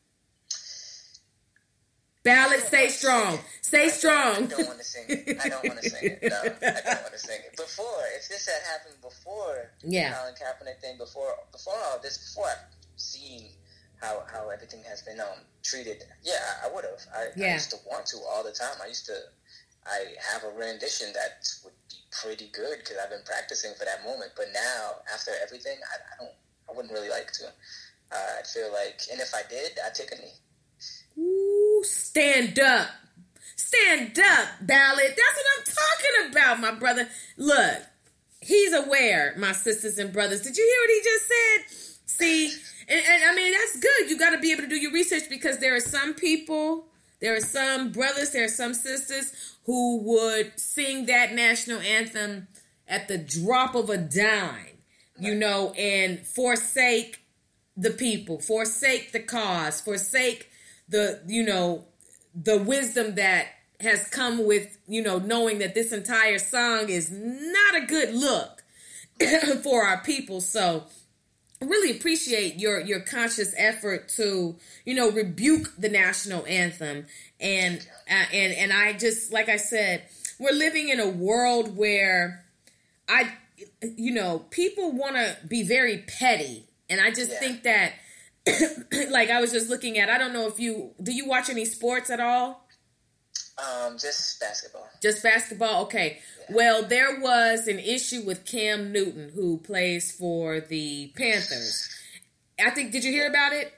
[2.25, 3.39] Ballad, stay strong.
[3.63, 4.45] Stay strong.
[4.45, 5.39] I don't want to sing it.
[5.45, 6.19] I don't want to sing it.
[6.23, 7.57] No, I don't want to sing it.
[7.57, 10.15] Before, if this had happened before yeah.
[10.15, 12.65] Colin Kaepernick thing, before before all this, before I've
[12.97, 13.51] seen
[14.01, 17.03] how how everything has been um treated, yeah, I, I would have.
[17.13, 17.51] I, yeah.
[17.51, 18.77] I used to want to all the time.
[18.83, 19.17] I used to.
[19.85, 24.05] I have a rendition that would be pretty good because I've been practicing for that
[24.07, 24.31] moment.
[24.37, 26.35] But now, after everything, I, I don't.
[26.71, 27.47] I wouldn't really like to.
[28.13, 30.39] Uh, I feel like, and if I did, I'd take a knee.
[31.83, 32.89] Stand up.
[33.57, 35.05] Stand up, Ballad.
[35.07, 37.09] That's what I'm talking about, my brother.
[37.37, 37.79] Look,
[38.41, 40.43] he's aware, my sisters and brothers.
[40.43, 41.99] Did you hear what he just said?
[42.07, 42.53] See,
[42.89, 44.11] and, and I mean, that's good.
[44.11, 46.87] You got to be able to do your research because there are some people,
[47.21, 52.49] there are some brothers, there are some sisters who would sing that national anthem
[52.89, 54.79] at the drop of a dime,
[55.19, 57.25] you know, and forsake
[57.77, 60.51] the people, forsake the cause, forsake
[60.89, 61.85] the you know
[62.35, 63.47] the wisdom that
[63.81, 68.63] has come with you know knowing that this entire song is not a good look
[69.63, 70.41] for our people.
[70.41, 70.85] So
[71.61, 77.07] really appreciate your your conscious effort to you know rebuke the national anthem.
[77.41, 80.05] And uh, and and I just like I said
[80.39, 82.45] we're living in a world where
[83.09, 83.33] I
[83.97, 86.67] you know people want to be very petty.
[86.91, 87.39] And I just yeah.
[87.39, 87.93] think that
[89.11, 90.09] like I was just looking at.
[90.09, 92.67] I don't know if you do you watch any sports at all?
[93.59, 94.89] Um, just basketball.
[95.01, 95.83] Just basketball.
[95.85, 96.19] Okay.
[96.49, 96.57] Yeah.
[96.57, 101.89] Well, there was an issue with Cam Newton, who plays for the Panthers.
[102.59, 102.93] I think.
[102.93, 103.73] Did you hear about it?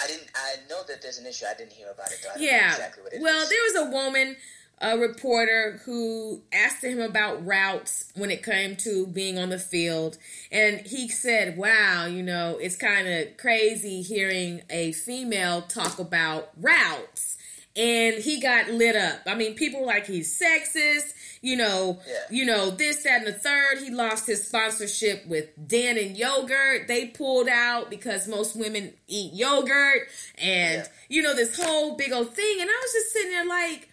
[0.00, 0.28] I didn't.
[0.34, 1.46] I know that there's an issue.
[1.46, 2.18] I didn't hear about it.
[2.22, 2.40] Though.
[2.40, 2.70] yeah.
[2.72, 3.48] Exactly well, is.
[3.48, 4.36] there was a woman
[4.80, 10.18] a reporter who asked him about routes when it came to being on the field.
[10.52, 16.50] And he said, Wow, you know, it's kind of crazy hearing a female talk about
[16.60, 17.36] routes.
[17.76, 19.20] And he got lit up.
[19.26, 22.14] I mean, people were like he's sexist, you know, yeah.
[22.28, 23.78] you know, this, that, and the third.
[23.78, 26.88] He lost his sponsorship with Dannon Yogurt.
[26.88, 30.08] They pulled out because most women eat yogurt.
[30.38, 30.88] And, yeah.
[31.08, 32.60] you know, this whole big old thing.
[32.60, 33.87] And I was just sitting there like,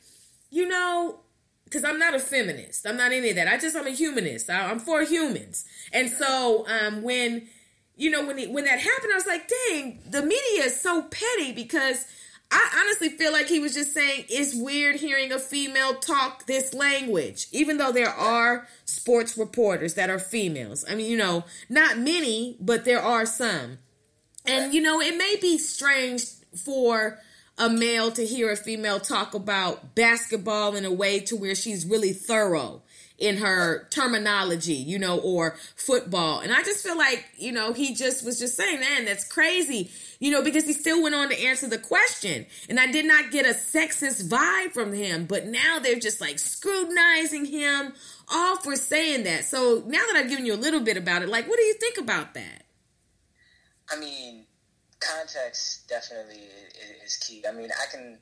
[0.49, 1.19] you know,
[1.65, 2.87] because I'm not a feminist.
[2.87, 3.47] I'm not any of that.
[3.47, 4.49] I just I'm a humanist.
[4.49, 5.65] I, am for humans.
[5.91, 7.47] And so um, when
[7.97, 11.03] you know when he, when that happened, I was like, dang, the media is so
[11.03, 12.05] petty because
[12.51, 16.73] I honestly feel like he was just saying it's weird hearing a female talk this
[16.73, 20.85] language, even though there are sports reporters that are females.
[20.87, 23.79] I mean, you know, not many, but there are some.
[24.45, 27.19] And you know, it may be strange for
[27.57, 31.85] a male to hear a female talk about basketball in a way to where she's
[31.85, 32.81] really thorough
[33.17, 36.41] in her terminology, you know, or football.
[36.41, 39.89] And I just feel like, you know, he just was just saying, man, that's crazy,
[40.19, 42.45] you know, because he still went on to answer the question.
[42.67, 46.39] And I did not get a sexist vibe from him, but now they're just like
[46.39, 47.93] scrutinizing him
[48.29, 49.45] all for saying that.
[49.45, 51.75] So now that I've given you a little bit about it, like, what do you
[51.75, 52.63] think about that?
[53.89, 54.45] I mean,
[54.99, 56.47] context definitely
[57.05, 57.43] is, key.
[57.47, 58.19] I mean, I can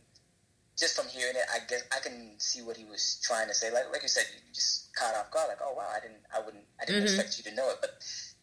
[0.78, 3.72] just from hearing it, I guess I can see what he was trying to say.
[3.72, 5.50] Like like you said, you just caught off guard.
[5.50, 7.20] Like, oh wow, I didn't, I wouldn't, I didn't mm-hmm.
[7.20, 7.78] expect you to know it.
[7.82, 7.92] But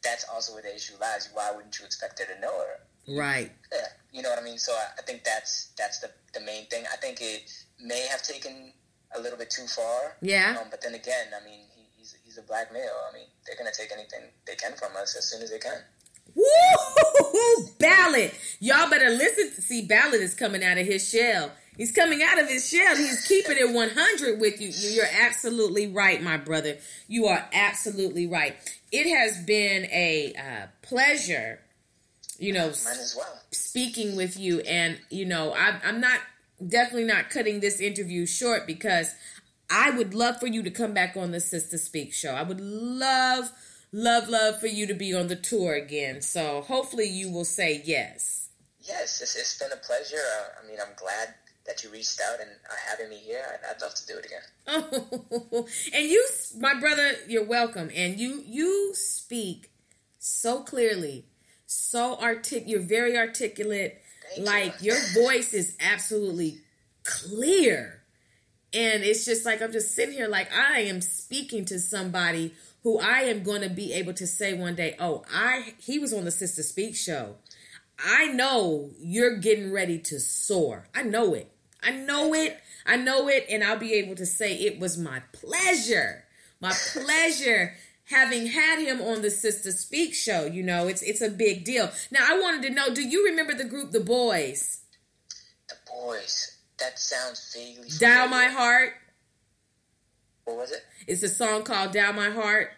[0.02, 1.28] that's also where the issue lies.
[1.32, 2.81] Why wouldn't you expect her to know her?
[3.09, 3.51] Right.
[3.73, 3.78] Yeah.
[4.12, 4.59] You know what I mean.
[4.59, 6.85] So I, I think that's that's the the main thing.
[6.93, 7.51] I think it
[7.82, 8.73] may have taken
[9.16, 10.16] a little bit too far.
[10.23, 10.57] Yeah.
[10.61, 12.97] Um, but then again, I mean, he, he's he's a black male.
[13.11, 15.82] I mean, they're gonna take anything they can from us as soon as they can.
[16.35, 17.66] Woo!
[17.78, 18.32] Ballad.
[18.61, 21.51] Y'all better listen to see Ballad is coming out of his shell.
[21.77, 22.94] He's coming out of his shell.
[22.94, 24.69] He's keeping it 100 with you.
[24.69, 26.77] You're absolutely right, my brother.
[27.09, 28.55] You are absolutely right.
[28.93, 31.61] It has been a uh, pleasure,
[32.39, 32.73] you know,
[33.16, 33.40] well.
[33.51, 34.61] speaking with you.
[34.61, 36.20] And, you know, I, I'm not
[36.69, 39.15] definitely not cutting this interview short because
[39.70, 42.32] I would love for you to come back on the Sister Speak show.
[42.32, 43.52] I would love
[43.93, 46.23] love, love for you to be on the tour again.
[46.23, 48.49] So hopefully you will say yes.
[48.81, 50.17] Yes, it's, it's been a pleasure.
[50.17, 51.35] Uh, I mean, I'm glad
[51.67, 53.43] that you reached out and are having me here.
[53.49, 54.41] I'd, I'd love to do it again.
[54.67, 56.27] Oh, and you,
[56.59, 57.91] my brother, you're welcome.
[57.95, 59.71] And you, you speak
[60.19, 61.27] so clearly,
[61.67, 62.65] so artic.
[62.67, 64.01] You're very articulate.
[64.35, 64.93] Thank like you.
[64.93, 66.59] your voice is absolutely
[67.05, 68.03] clear,
[68.73, 72.98] and it's just like I'm just sitting here, like I am speaking to somebody who
[72.98, 76.24] I am going to be able to say one day, "Oh, I he was on
[76.24, 77.36] the Sister Speak show.
[77.98, 80.89] I know you're getting ready to soar.
[80.94, 81.52] I know it.
[81.82, 82.59] I know it.
[82.86, 86.24] I know it and I'll be able to say it was my pleasure.
[86.61, 87.74] My pleasure
[88.05, 90.44] having had him on the Sister Speak show.
[90.47, 91.90] You know, it's it's a big deal.
[92.11, 94.81] Now, I wanted to know, do you remember the group The Boys?
[95.69, 96.57] The Boys.
[96.78, 97.89] that sounds vaguely.
[97.98, 98.94] Dial My Heart.
[100.45, 100.83] What was it?
[101.07, 102.71] It's a song called Dial My Heart.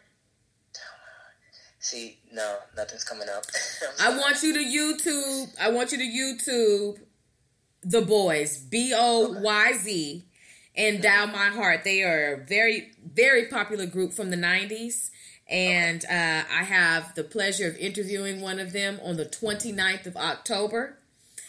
[1.78, 3.44] See, no, nothing's coming up.
[4.00, 5.54] I want you to YouTube.
[5.60, 7.00] I want you to YouTube
[7.82, 10.24] the boys B O Y Z
[10.76, 11.82] and "Dial My Heart.
[11.82, 15.10] They are a very very popular group from the '90s.
[15.48, 20.16] And uh, I have the pleasure of interviewing one of them on the 29th of
[20.16, 20.98] October.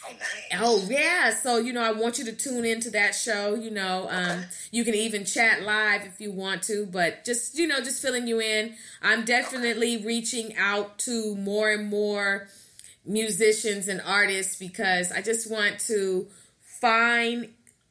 [0.06, 0.60] Oh, nice.
[0.60, 3.54] Oh yeah, so you know I want you to tune into that show.
[3.54, 4.44] You know, um, Okay.
[4.70, 8.26] you can even chat live if you want to, but just you know, just filling
[8.26, 8.74] you in.
[9.02, 12.48] I'm definitely reaching out to more and more
[13.04, 16.26] musicians and artists because I just want to
[16.60, 17.48] find,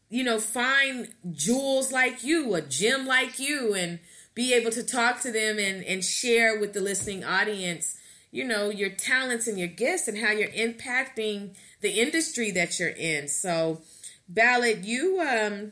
[0.09, 3.99] you know, find jewels like you, a gem like you, and
[4.35, 7.97] be able to talk to them and and share with the listening audience
[8.31, 12.89] you know your talents and your gifts and how you're impacting the industry that you're
[12.89, 13.27] in.
[13.27, 13.81] So
[14.29, 15.71] ballad you um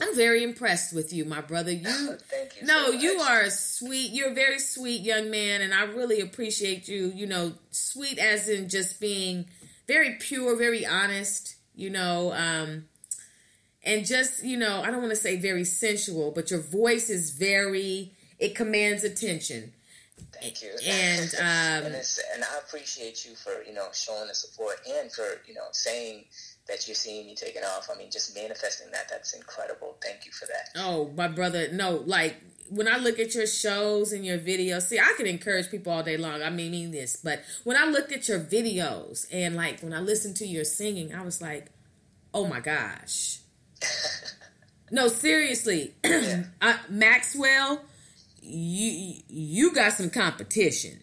[0.00, 1.70] i'm very impressed with you my brother.
[1.70, 1.84] You
[2.30, 2.66] Thank you.
[2.66, 6.20] no so you are a sweet you're a very sweet young man and i really
[6.20, 9.46] appreciate you you know sweet as in just being
[9.86, 12.86] very pure very honest you know um
[13.84, 17.30] and just you know i don't want to say very sensual but your voice is
[17.32, 19.72] very it commands attention
[20.40, 20.70] Thank you.
[20.86, 25.40] and, um, and, and I appreciate you for you know showing the support and for
[25.46, 26.24] you know saying
[26.68, 27.88] that you're seeing me taking off.
[27.92, 29.08] I mean, just manifesting that.
[29.08, 29.96] That's incredible.
[30.02, 30.80] Thank you for that.
[30.80, 32.36] Oh, my brother, no, like
[32.68, 36.02] when I look at your shows and your videos, see, I can encourage people all
[36.02, 36.42] day long.
[36.42, 40.00] I mean, mean this, but when I looked at your videos and like when I
[40.00, 41.66] listened to your singing, I was like,
[42.32, 43.40] oh my gosh.
[44.92, 47.80] No, seriously, I, Maxwell,
[48.50, 50.98] you you got some competition.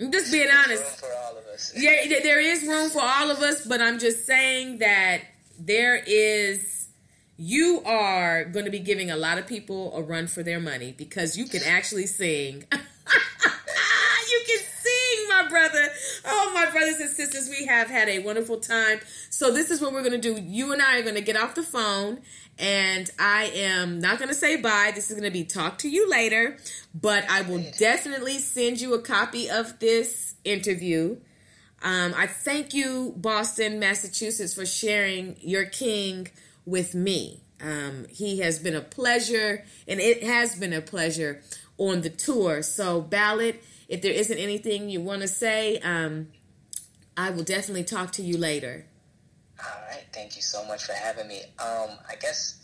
[0.00, 1.00] I'm just being Room honest.
[1.00, 1.72] for all of us.
[1.76, 1.92] Yeah,
[2.22, 5.22] there is room for all of us, but I'm just saying that
[5.58, 6.88] there is.
[7.36, 10.94] You are going to be giving a lot of people a run for their money
[10.96, 12.64] because you can actually sing.
[12.72, 14.58] you can
[15.54, 15.88] brother.
[16.24, 18.98] Oh, my brothers and sisters, we have had a wonderful time.
[19.30, 20.40] So, this is what we're going to do.
[20.42, 22.22] You and I are going to get off the phone,
[22.58, 24.90] and I am not going to say bye.
[24.92, 26.56] This is going to be talk to you later,
[26.92, 31.18] but I will definitely send you a copy of this interview.
[31.82, 36.28] Um, I thank you, Boston, Massachusetts, for sharing your king
[36.66, 37.42] with me.
[37.62, 41.42] Um, he has been a pleasure, and it has been a pleasure
[41.78, 42.62] on the tour.
[42.62, 46.28] So, Ballad, if there isn't anything you want to say, um,
[47.16, 48.86] I will definitely talk to you later.
[49.62, 50.04] All right.
[50.12, 51.42] Thank you so much for having me.
[51.58, 52.60] Um, I guess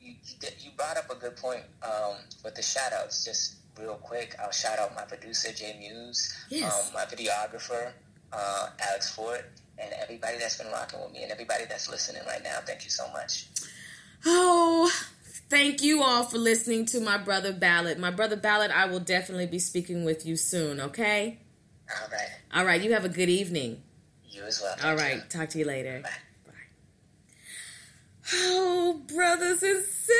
[0.00, 0.14] you
[0.60, 3.24] you, brought up a good point um, with the shout outs.
[3.24, 6.88] Just real quick, I'll shout out my producer Jay Muse, Yes.
[6.88, 7.92] um, my videographer
[8.32, 9.44] uh, Alex Ford,
[9.78, 12.58] and everybody that's been rocking with me, and everybody that's listening right now.
[12.66, 13.46] Thank you so much.
[14.24, 14.90] Oh,
[15.52, 17.98] thank you all for listening to my brother Ballad.
[17.98, 21.40] My brother Ballad, I will definitely be speaking with you soon, okay?
[21.90, 22.28] All right.
[22.54, 23.82] All right, you have a good evening.
[24.30, 24.74] You as well.
[24.82, 25.22] All right, you.
[25.28, 26.00] talk to you later.
[26.02, 26.08] Bye.
[28.32, 30.14] Oh, brothers and sisters,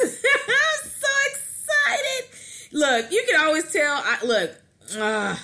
[0.48, 2.30] I'm so excited.
[2.72, 3.92] Look, you can always tell.
[3.94, 4.52] I, look,
[4.96, 5.36] uh,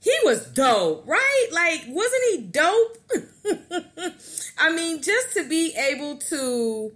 [0.00, 1.48] he was dope, right?
[1.52, 2.98] Like, wasn't he dope?
[4.58, 6.92] I mean, just to be able to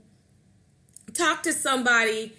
[1.18, 2.32] talk to somebody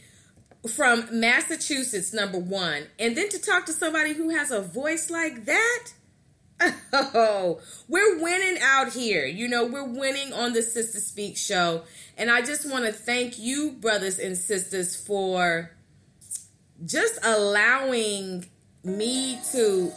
[0.76, 5.45] from Massachusetts, number one, and then to talk to somebody who has a voice like
[5.45, 5.93] that.
[6.91, 9.26] Oh, we're winning out here.
[9.26, 11.84] You know, we're winning on the Sister Speak show.
[12.18, 15.72] And I just want to thank you, brothers and sisters, for
[16.85, 18.45] just allowing
[18.84, 19.93] me to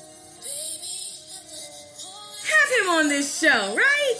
[2.44, 4.14] have him on this show, right?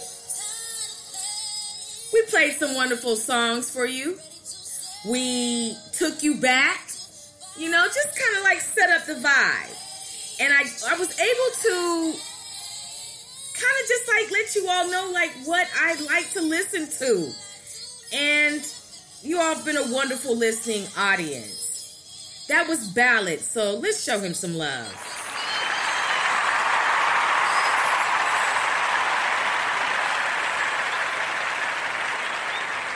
[2.11, 4.19] We played some wonderful songs for you.
[5.05, 6.89] We took you back,
[7.57, 10.39] you know, just kind of like set up the vibe.
[10.39, 12.13] And I, I was able to
[13.53, 17.31] kind of just like let you all know like what I like to listen to.
[18.15, 18.61] And
[19.21, 22.45] you all have been a wonderful listening audience.
[22.49, 24.91] That was Ballad, so let's show him some love.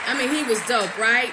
[0.06, 1.32] I mean, he was dope, right?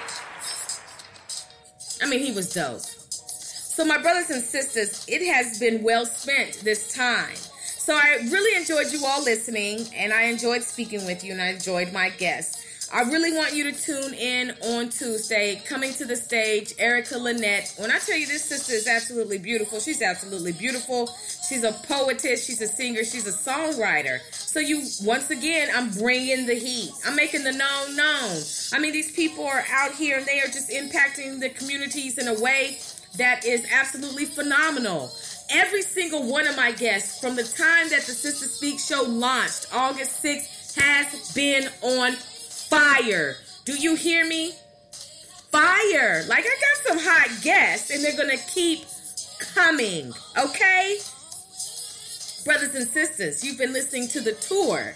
[2.05, 2.81] I mean, he was dope.
[2.81, 7.35] So, my brothers and sisters, it has been well spent this time.
[7.35, 11.47] So, I really enjoyed you all listening, and I enjoyed speaking with you, and I
[11.47, 12.54] enjoyed my guests.
[12.95, 15.61] I really want you to tune in on Tuesday.
[15.67, 17.73] Coming to the stage, Erica Lynette.
[17.77, 21.09] When I tell you this sister is absolutely beautiful, she's absolutely beautiful.
[21.45, 24.21] She's a poetess, she's a singer, she's a songwriter.
[24.31, 26.91] So you, once again, I'm bringing the heat.
[27.05, 28.41] I'm making the known known.
[28.71, 32.29] I mean, these people are out here and they are just impacting the communities in
[32.29, 32.77] a way
[33.17, 35.11] that is absolutely phenomenal.
[35.49, 39.67] Every single one of my guests, from the time that the Sister Speak show launched,
[39.73, 42.15] August 6th, has been on
[42.75, 43.37] fire.
[43.63, 44.51] Do you hear me?
[45.51, 46.25] Fire.
[46.27, 48.85] Like I got some hot guests and they're going to keep
[49.53, 50.13] coming.
[50.37, 50.97] Okay?
[52.43, 54.93] Brothers and sisters, you've been listening to the tour.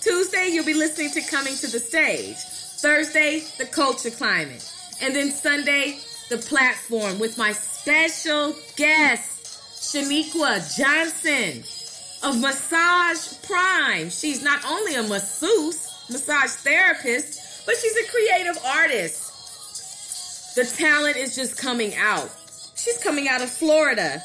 [0.00, 2.36] Tuesday, you'll be listening to Coming to the Stage.
[2.36, 4.70] Thursday, the culture climate.
[5.00, 5.98] And then Sunday,
[6.30, 11.62] the platform with my special guest, Shaniqua Johnson
[12.22, 14.10] of Massage Prime.
[14.10, 20.54] She's not only a masseuse, massage therapist, but she's a creative artist.
[20.56, 22.30] The talent is just coming out.
[22.76, 24.22] She's coming out of Florida.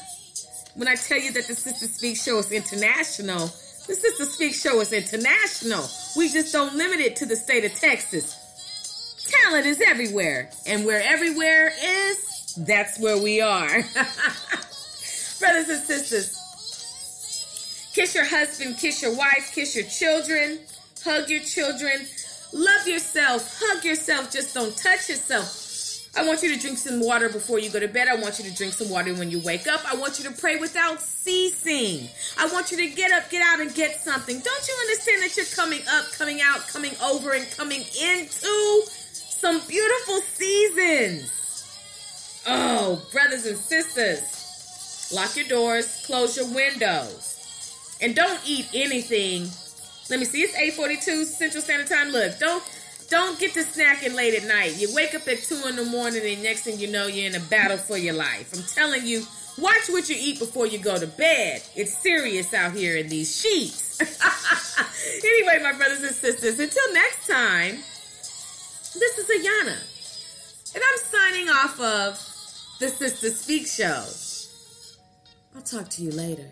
[0.74, 3.46] When I tell you that the Sister Speak show is international,
[3.86, 5.86] the Sister Speak show is international.
[6.16, 8.38] We just don't limit it to the state of Texas.
[9.42, 13.68] Talent is everywhere, and where everywhere is, that's where we are.
[15.40, 16.38] Brothers and sisters,
[17.94, 20.60] kiss your husband, kiss your wife, kiss your children.
[21.04, 22.06] Hug your children.
[22.52, 23.60] Love yourself.
[23.60, 24.30] Hug yourself.
[24.30, 25.58] Just don't touch yourself.
[26.14, 28.06] I want you to drink some water before you go to bed.
[28.06, 29.80] I want you to drink some water when you wake up.
[29.90, 32.08] I want you to pray without ceasing.
[32.38, 34.38] I want you to get up, get out, and get something.
[34.38, 39.62] Don't you understand that you're coming up, coming out, coming over, and coming into some
[39.66, 42.42] beautiful seasons?
[42.46, 49.48] Oh, brothers and sisters, lock your doors, close your windows, and don't eat anything
[50.12, 50.42] let me see.
[50.42, 52.10] It's 8:42 Central Standard Time.
[52.10, 52.62] Look, don't
[53.08, 54.76] don't get to snacking late at night.
[54.78, 57.34] You wake up at two in the morning, and next thing you know, you're in
[57.34, 58.52] a battle for your life.
[58.54, 59.24] I'm telling you,
[59.56, 61.62] watch what you eat before you go to bed.
[61.74, 64.00] It's serious out here in these sheets.
[65.24, 67.76] anyway, my brothers and sisters, until next time,
[68.92, 72.18] this is Ayana, and I'm signing off of
[72.80, 74.04] the Sister Speak Show.
[75.56, 76.50] I'll talk to you later.